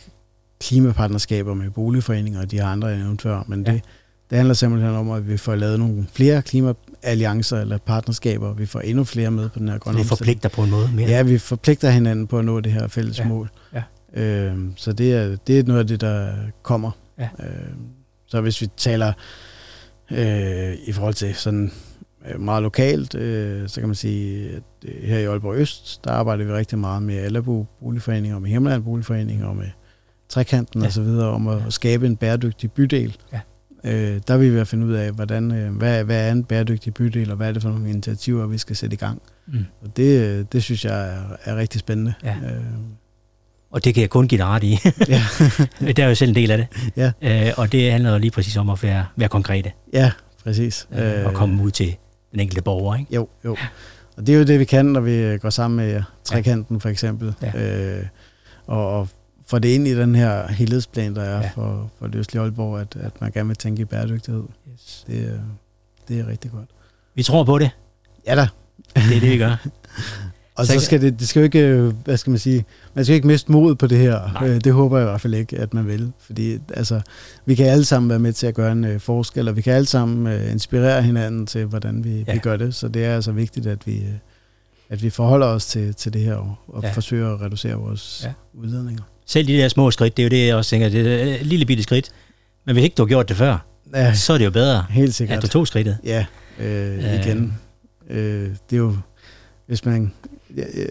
klimapartnerskaber 0.62 1.54
med 1.54 1.70
boligforeninger 1.70 2.42
og 2.42 2.52
de 2.52 2.64
andre, 2.64 2.88
jeg 2.88 2.98
nævnte 2.98 3.22
før. 3.22 3.44
Men 3.48 3.64
Ja. 3.68 3.72
det, 3.74 3.82
det 4.30 4.38
handler 4.38 4.54
simpelthen 4.54 4.92
om, 4.96 5.12
at 5.12 5.28
vi 5.30 5.38
får 5.38 5.56
lavet 5.56 5.80
nogle 5.80 6.06
flere 6.14 6.42
klimaalliancer 7.04 7.58
eller 7.62 7.78
partnerskaber. 7.78 8.54
Vi 8.54 8.66
får 8.66 8.80
endnu 8.80 9.04
flere 9.04 9.32
med 9.32 9.50
på 9.50 9.60
den 9.60 9.70
her 9.70 9.78
grønne 9.78 10.00
omstilling. 10.00 10.18
forpligter 10.18 10.50
på 10.50 10.64
en 10.64 10.70
måde 10.70 10.90
mere. 10.96 11.10
Ja, 11.10 11.22
vi 11.24 11.38
forpligter 11.38 11.90
hinanden 11.90 12.28
på 12.28 12.40
at 12.40 12.46
nå 12.46 12.60
det 12.60 12.72
her 12.72 12.88
fælles 12.88 13.20
Ja. 13.20 13.28
mål. 13.28 13.50
Ja. 13.74 13.84
Øhm, 14.22 14.74
så 14.76 14.94
det 14.94 15.14
er, 15.14 15.36
det 15.48 15.60
er 15.60 15.64
noget 15.64 15.80
af 15.80 15.88
det, 15.88 16.02
der 16.02 16.34
kommer. 16.64 16.92
Ja. 17.20 17.30
Øhm, 17.40 17.78
så 18.28 18.42
hvis 18.42 18.62
vi 18.62 18.68
taler 18.78 19.14
øh, 20.12 20.74
i 20.86 20.92
forhold 20.92 21.14
til 21.14 21.36
sådan 21.36 21.72
øh, 22.32 22.40
meget 22.42 22.64
lokalt, 22.64 23.16
øh, 23.16 23.70
så 23.70 23.80
kan 23.82 23.90
man 23.90 23.96
sige, 23.96 24.50
at 24.50 24.64
øh, 24.86 25.04
her 25.10 25.18
i 25.20 25.26
Aalborg 25.26 25.56
Øst, 25.56 26.00
der 26.04 26.12
arbejder 26.12 26.46
vi 26.46 26.52
rigtig 26.52 26.78
meget 26.80 27.04
med 27.04 27.18
Allabo 27.18 27.66
Boligforening 27.80 28.36
og 28.36 28.42
med 28.42 28.50
Himmerland 28.50 28.84
Boligforening 28.84 29.46
og 29.46 29.56
med 29.56 29.68
Trekanten 30.30 30.80
Ja. 30.82 30.84
ja. 30.84 30.88
og 30.88 30.94
så 30.94 31.02
videre 31.02 31.30
om 31.30 31.48
at 31.48 31.60
Ja. 31.64 31.70
skabe 31.70 32.06
en 32.06 32.16
bæredygtig 32.18 32.72
bydel. 32.72 33.18
Ja. 33.34 33.40
Øh, 33.84 34.22
der 34.28 34.34
er 34.34 34.38
vi 34.38 34.58
at 34.60 34.68
finde 34.68 34.86
ud 34.86 34.94
af, 34.94 35.12
hvordan, 35.12 35.52
øh, 35.52 35.76
hvad, 35.76 36.04
hvad 36.04 36.28
er 36.28 36.32
en 36.32 36.44
bæredygtig 36.44 36.94
bydel, 36.94 37.32
og 37.32 37.38
hvad 37.38 37.48
er 37.48 37.52
det 37.52 37.62
for 37.62 37.70
nogle 37.70 37.90
initiativer, 37.90 38.48
vi 38.48 38.58
skal 38.58 38.76
sætte 38.76 38.94
i 38.94 38.98
gang. 38.98 39.22
Mm. 39.48 39.66
Og 39.82 39.98
det, 39.98 40.20
øh, 40.22 40.46
det 40.52 40.64
synes 40.64 40.86
jeg 40.86 41.10
er, 41.10 41.22
er 41.44 41.56
rigtig 41.56 41.80
spændende. 41.80 42.14
Ja. 42.24 42.36
Øh, 42.36 42.62
Og 43.72 43.84
det 43.86 43.94
kan 43.94 44.02
jeg 44.02 44.10
kun 44.10 44.28
give 44.28 44.40
dig 44.40 44.48
ret 44.48 44.64
i. 44.64 44.78
ja. 45.10 45.22
der 45.98 46.04
er 46.04 46.08
jo 46.10 46.16
selv 46.16 46.30
en 46.30 46.36
del 46.36 46.52
af 46.52 46.58
det. 46.58 46.68
Ja. 46.98 47.12
Øh, 47.48 47.54
og 47.58 47.72
det 47.72 47.92
handler 47.92 48.12
jo 48.12 48.18
lige 48.18 48.32
præcis 48.32 48.58
om 48.58 48.70
at 48.70 48.84
være, 48.84 49.06
være 49.16 49.30
konkrete 49.30 49.72
ja, 49.94 50.12
præcis. 50.44 50.88
øh, 50.98 51.26
og 51.26 51.34
komme 51.34 51.64
ud 51.64 51.72
til 51.72 51.96
den 52.32 52.40
enkelte 52.40 52.62
borger. 52.62 52.96
Ikke? 52.96 53.16
Jo, 53.16 53.28
jo. 53.46 53.56
Og 54.18 54.28
det 54.28 54.36
er 54.36 54.40
jo 54.40 54.46
det, 54.46 54.60
vi 54.60 54.66
kan, 54.66 54.86
når 54.86 55.02
vi 55.02 55.38
går 55.38 55.50
sammen 55.50 55.78
med. 55.78 56.04
Trekanten 56.24 56.80
for 56.80 56.90
eksempel. 56.90 57.34
Ja. 57.42 57.98
Øh, 57.98 58.06
og, 58.68 59.00
og 59.00 59.08
få 59.48 59.60
det 59.60 59.70
ind 59.70 59.88
i 59.88 59.96
den 59.96 60.16
her 60.16 60.48
helhedsplan, 60.48 61.16
der 61.16 61.22
er 61.22 61.42
Ja. 61.42 61.50
for, 61.56 61.92
for 62.00 62.08
det 62.08 62.16
østlige 62.16 62.42
Aalborg, 62.44 62.80
at, 62.82 62.96
at 62.96 63.22
man 63.22 63.32
gerne 63.32 63.48
vil 63.48 63.56
tænke 63.58 63.82
i 63.82 63.86
bæredygtighed. 63.86 64.44
Yes. 64.74 65.04
Det, 65.08 65.20
er- 65.24 65.40
det 66.08 66.20
er 66.20 66.28
rigtig 66.28 66.52
godt. 66.52 66.70
Vi 67.16 67.24
tror 67.24 67.44
på 67.44 67.60
det. 67.60 67.70
Ja 68.28 68.36
da. 68.36 68.48
Det 68.96 69.16
er 69.16 69.20
det, 69.20 69.32
vi 69.32 69.38
gør. 69.38 69.56
Og 70.56 70.66
Så 70.66 70.80
skal 70.80 71.02
det, 71.02 71.20
det 71.20 71.28
skal 71.28 71.40
jo 71.40 71.44
ikke, 71.44 71.94
hvad 72.04 72.18
skal 72.18 72.32
man 72.32 72.40
sige, 72.40 72.66
man 72.94 73.06
skal 73.06 73.16
ikke 73.16 73.28
miste 73.28 73.52
mod 73.52 73.76
på 73.76 73.88
det 73.88 73.98
her. 73.98 74.32
Nej. 74.34 74.50
Øh, 74.50 74.62
Det 74.64 74.74
håber 74.74 74.98
jeg 74.98 75.08
i 75.08 75.10
hvert 75.10 75.22
fald 75.22 75.34
ikke, 75.34 75.58
at 75.60 75.74
man 75.74 75.88
vil. 75.88 76.12
Fordi 76.20 76.58
altså, 76.74 77.02
vi 77.46 77.56
kan 77.56 77.66
alle 77.66 77.86
sammen 77.86 78.10
være 78.10 78.20
med 78.20 78.34
til 78.34 78.48
at 78.48 78.54
gøre 78.56 78.72
en 78.72 78.84
øh, 78.86 79.00
forskel, 79.00 79.48
og 79.48 79.56
vi 79.56 79.62
kan 79.62 79.74
alle 79.74 79.86
sammen 79.86 80.28
øh, 80.28 80.52
inspirere 80.52 81.02
hinanden 81.04 81.46
til, 81.46 81.66
hvordan 81.66 82.04
vi, 82.04 82.24
Ja. 82.28 82.34
vi 82.34 82.40
gør 82.40 82.58
det. 82.58 82.76
Så 82.76 82.88
det 82.88 83.06
er 83.06 83.16
altså 83.16 83.32
vigtigt, 83.32 83.68
at 83.68 83.88
vi, 83.88 83.98
øh, 83.98 84.14
at 84.90 85.04
vi 85.04 85.10
forholder 85.10 85.48
os 85.48 85.66
til, 85.66 85.94
til 85.96 86.14
det 86.14 86.22
her 86.22 86.36
og, 86.36 86.56
og 86.68 86.84
Ja. 86.84 86.92
forsøger 86.92 87.34
at 87.34 87.42
reducere 87.42 87.74
vores 87.74 88.22
ja. 88.26 88.34
udledninger. 88.54 89.04
Selv 89.26 89.48
de 89.48 89.54
der 89.54 89.68
små 89.68 89.92
skridt, 89.92 90.18
det 90.18 90.24
er 90.24 90.26
jo 90.26 90.30
det, 90.30 90.48
jeg 90.48 90.56
også 90.56 90.70
tænker, 90.70 90.90
det 90.90 91.08
er 91.08 91.36
et 91.36 91.46
lille 91.46 91.66
bitte 91.66 91.84
skridt. 91.84 92.10
Men 92.66 92.74
hvis 92.76 92.84
ikke 92.84 92.96
du 92.96 93.04
har 93.04 93.08
gjort 93.08 93.30
det 93.30 93.38
før, 93.38 93.66
Ja, 93.96 94.14
så 94.14 94.34
er 94.34 94.38
det 94.38 94.46
jo 94.46 94.50
bedre, 94.52 94.86
helt 94.90 95.08
at 95.10 95.16
sikkert. 95.16 95.42
du 95.42 95.48
tog 95.48 95.68
skridtet. 95.68 95.98
Ja, 96.06 96.26
øh, 96.60 96.98
Øh. 96.98 97.20
igen. 97.26 97.54
Øh, 98.10 98.50
det 98.70 98.76
er 98.76 98.78
jo, 98.78 98.96
hvis 99.68 99.86
man, 99.86 100.12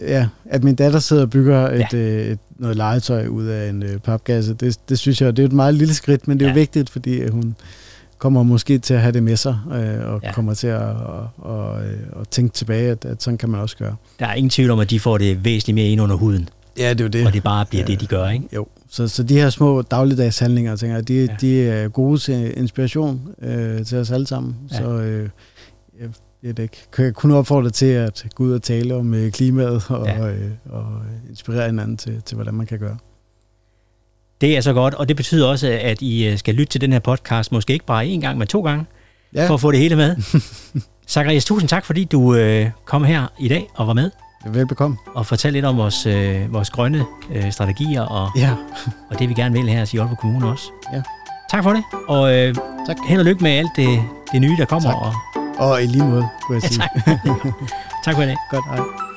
ja, 0.07 0.27
at 0.45 0.63
min 0.63 0.75
datter 0.75 0.99
sidder 0.99 1.21
og 1.21 1.29
bygger 1.29 1.67
et, 1.69 1.85
Ja. 1.93 1.97
øh, 1.97 2.27
et, 2.27 2.39
noget 2.59 2.77
legetøj 2.77 3.27
ud 3.27 3.45
af 3.45 3.69
en 3.69 3.83
øh, 3.83 3.97
papkasse, 3.99 4.53
det, 4.53 4.77
det 4.89 4.99
synes 4.99 5.21
jeg, 5.21 5.37
det 5.37 5.43
er 5.43 5.47
et 5.47 5.53
meget 5.53 5.73
lille 5.75 5.93
skridt, 5.93 6.27
men 6.27 6.39
det 6.39 6.45
er 6.45 6.49
Ja. 6.49 6.53
jo 6.53 6.59
vigtigt, 6.59 6.89
fordi 6.89 7.27
hun 7.29 7.55
kommer 8.17 8.43
måske 8.43 8.77
til 8.79 8.93
at 8.93 9.01
have 9.01 9.11
det 9.11 9.23
med 9.23 9.37
sig, 9.37 9.57
øh, 9.67 9.73
og 9.75 9.79
Ja. 10.23 10.27
ja. 10.27 10.31
kommer 10.33 10.53
til 10.53 10.67
at 10.67 10.81
og, 10.81 11.29
og, 11.37 11.85
øh, 11.85 11.97
og 12.11 12.29
tænke 12.29 12.53
tilbage, 12.53 12.91
at, 12.91 13.05
at 13.05 13.23
sådan 13.23 13.37
kan 13.37 13.49
man 13.49 13.61
også 13.61 13.77
gøre. 13.77 13.95
Der 14.19 14.25
er 14.27 14.33
ingen 14.33 14.49
tvivl 14.49 14.71
om, 14.71 14.79
at 14.79 14.89
de 14.89 14.99
får 14.99 15.17
det 15.17 15.45
væsentligt 15.45 15.75
mere 15.75 15.87
ind 15.87 16.01
under 16.01 16.15
huden, 16.15 16.49
Ja, 16.77 16.89
det 16.89 16.99
er 17.01 17.03
jo 17.05 17.09
det. 17.09 17.25
og 17.27 17.33
det 17.33 17.43
bare 17.43 17.65
bliver 17.65 17.81
Ja. 17.83 17.87
det, 17.87 18.01
de 18.01 18.07
gør, 18.07 18.29
ikke? 18.29 18.45
Jo, 18.55 18.67
så, 18.89 19.07
så 19.07 19.23
de 19.23 19.33
her 19.33 19.49
små 19.49 19.81
dagligdags 19.81 20.39
handlinger, 20.39 20.75
tænker 20.75 20.95
jeg, 20.95 21.07
de, 21.07 21.13
Ja. 21.25 21.35
de 21.41 21.63
er 21.69 21.87
gode 21.89 22.17
til 22.17 22.57
inspiration 22.57 23.21
øh, 23.41 23.85
til 23.85 23.97
os 23.97 24.11
alle 24.11 24.27
sammen. 24.27 24.55
Ja. 24.71 24.77
Så 24.77 24.83
øh, 24.89 25.29
jeg, 26.01 26.09
jeg 26.43 26.59
ikke, 26.59 26.77
kan 26.93 27.05
jeg 27.05 27.13
kun 27.13 27.31
opfordre 27.31 27.69
til 27.69 27.85
at 27.85 28.25
gå 28.35 28.43
ud 28.43 28.51
og 28.51 28.61
tale 28.63 28.95
om 28.95 29.13
øh, 29.13 29.31
klimaet 29.31 29.83
og, 29.89 30.05
Ja. 30.07 30.25
ja. 30.25 30.31
øh, 30.33 30.49
og 30.69 30.85
inspirere 31.29 31.65
hinanden 31.65 31.97
til, 31.97 32.21
til, 32.25 32.35
hvordan 32.35 32.53
man 32.53 32.65
kan 32.65 32.79
gøre. 32.79 32.97
Det 34.41 34.57
er 34.57 34.61
så 34.61 34.73
godt, 34.73 34.93
og 34.93 35.07
det 35.07 35.15
betyder 35.15 35.47
også, 35.47 35.67
at 35.81 36.01
I 36.01 36.27
øh, 36.27 36.37
skal 36.37 36.55
lytte 36.55 36.71
til 36.71 36.81
den 36.81 36.91
her 36.93 36.99
podcast, 36.99 37.51
måske 37.51 37.73
ikke 37.73 37.85
bare 37.85 38.05
én 38.05 38.19
gang, 38.21 38.37
men 38.37 38.47
to 38.47 38.61
gange, 38.61 38.85
Ja, 39.35 39.47
for 39.49 39.53
at 39.53 39.61
få 39.61 39.71
det 39.71 39.79
hele 39.79 39.95
med. 39.95 40.15
Zacharias, 41.09 41.45
tusind 41.45 41.69
tak, 41.69 41.85
fordi 41.85 42.03
du 42.03 42.35
øh, 42.35 42.69
kom 42.85 43.03
her 43.03 43.27
i 43.39 43.47
dag 43.47 43.67
og 43.75 43.87
var 43.87 43.93
med 43.93 44.11
velbekomme. 44.45 44.97
og 45.15 45.25
fortalte 45.25 45.53
lidt 45.57 45.65
om 45.65 45.77
vores, 45.77 46.05
øh, 46.05 46.53
vores 46.53 46.69
grønne 46.69 47.05
øh, 47.31 47.51
strategier 47.51 48.01
og, 48.01 48.29
Ja, 48.35 48.51
og 49.09 49.19
det, 49.19 49.29
vi 49.29 49.33
gerne 49.33 49.53
vil 49.55 49.69
her 49.69 49.89
i 49.93 49.97
Aalborg 49.97 50.17
Kommune 50.17 50.47
også. 50.51 50.71
Ja. 50.93 51.01
Tak 51.51 51.63
for 51.63 51.73
det, 51.73 51.83
og 52.07 52.35
øh, 52.35 52.55
Tak. 52.87 52.97
held 53.07 53.19
og 53.19 53.25
lykke 53.25 53.43
med 53.43 53.51
alt 53.51 53.71
det, 53.75 53.99
det 54.31 54.41
nye, 54.41 54.57
der 54.57 54.65
kommer. 54.65 54.89
Tak. 54.91 55.01
Og, 55.59 55.69
og 55.69 55.83
i 55.83 55.85
lige 55.85 56.03
måde, 56.03 56.27
kunne 56.41 56.55
jeg 56.55 56.61
sige. 56.71 56.81
tak. 56.81 57.17
tak 58.05 58.15
for 58.15 58.21
det. 58.21 58.37
Godt, 58.51 58.65
hej. 58.65 59.12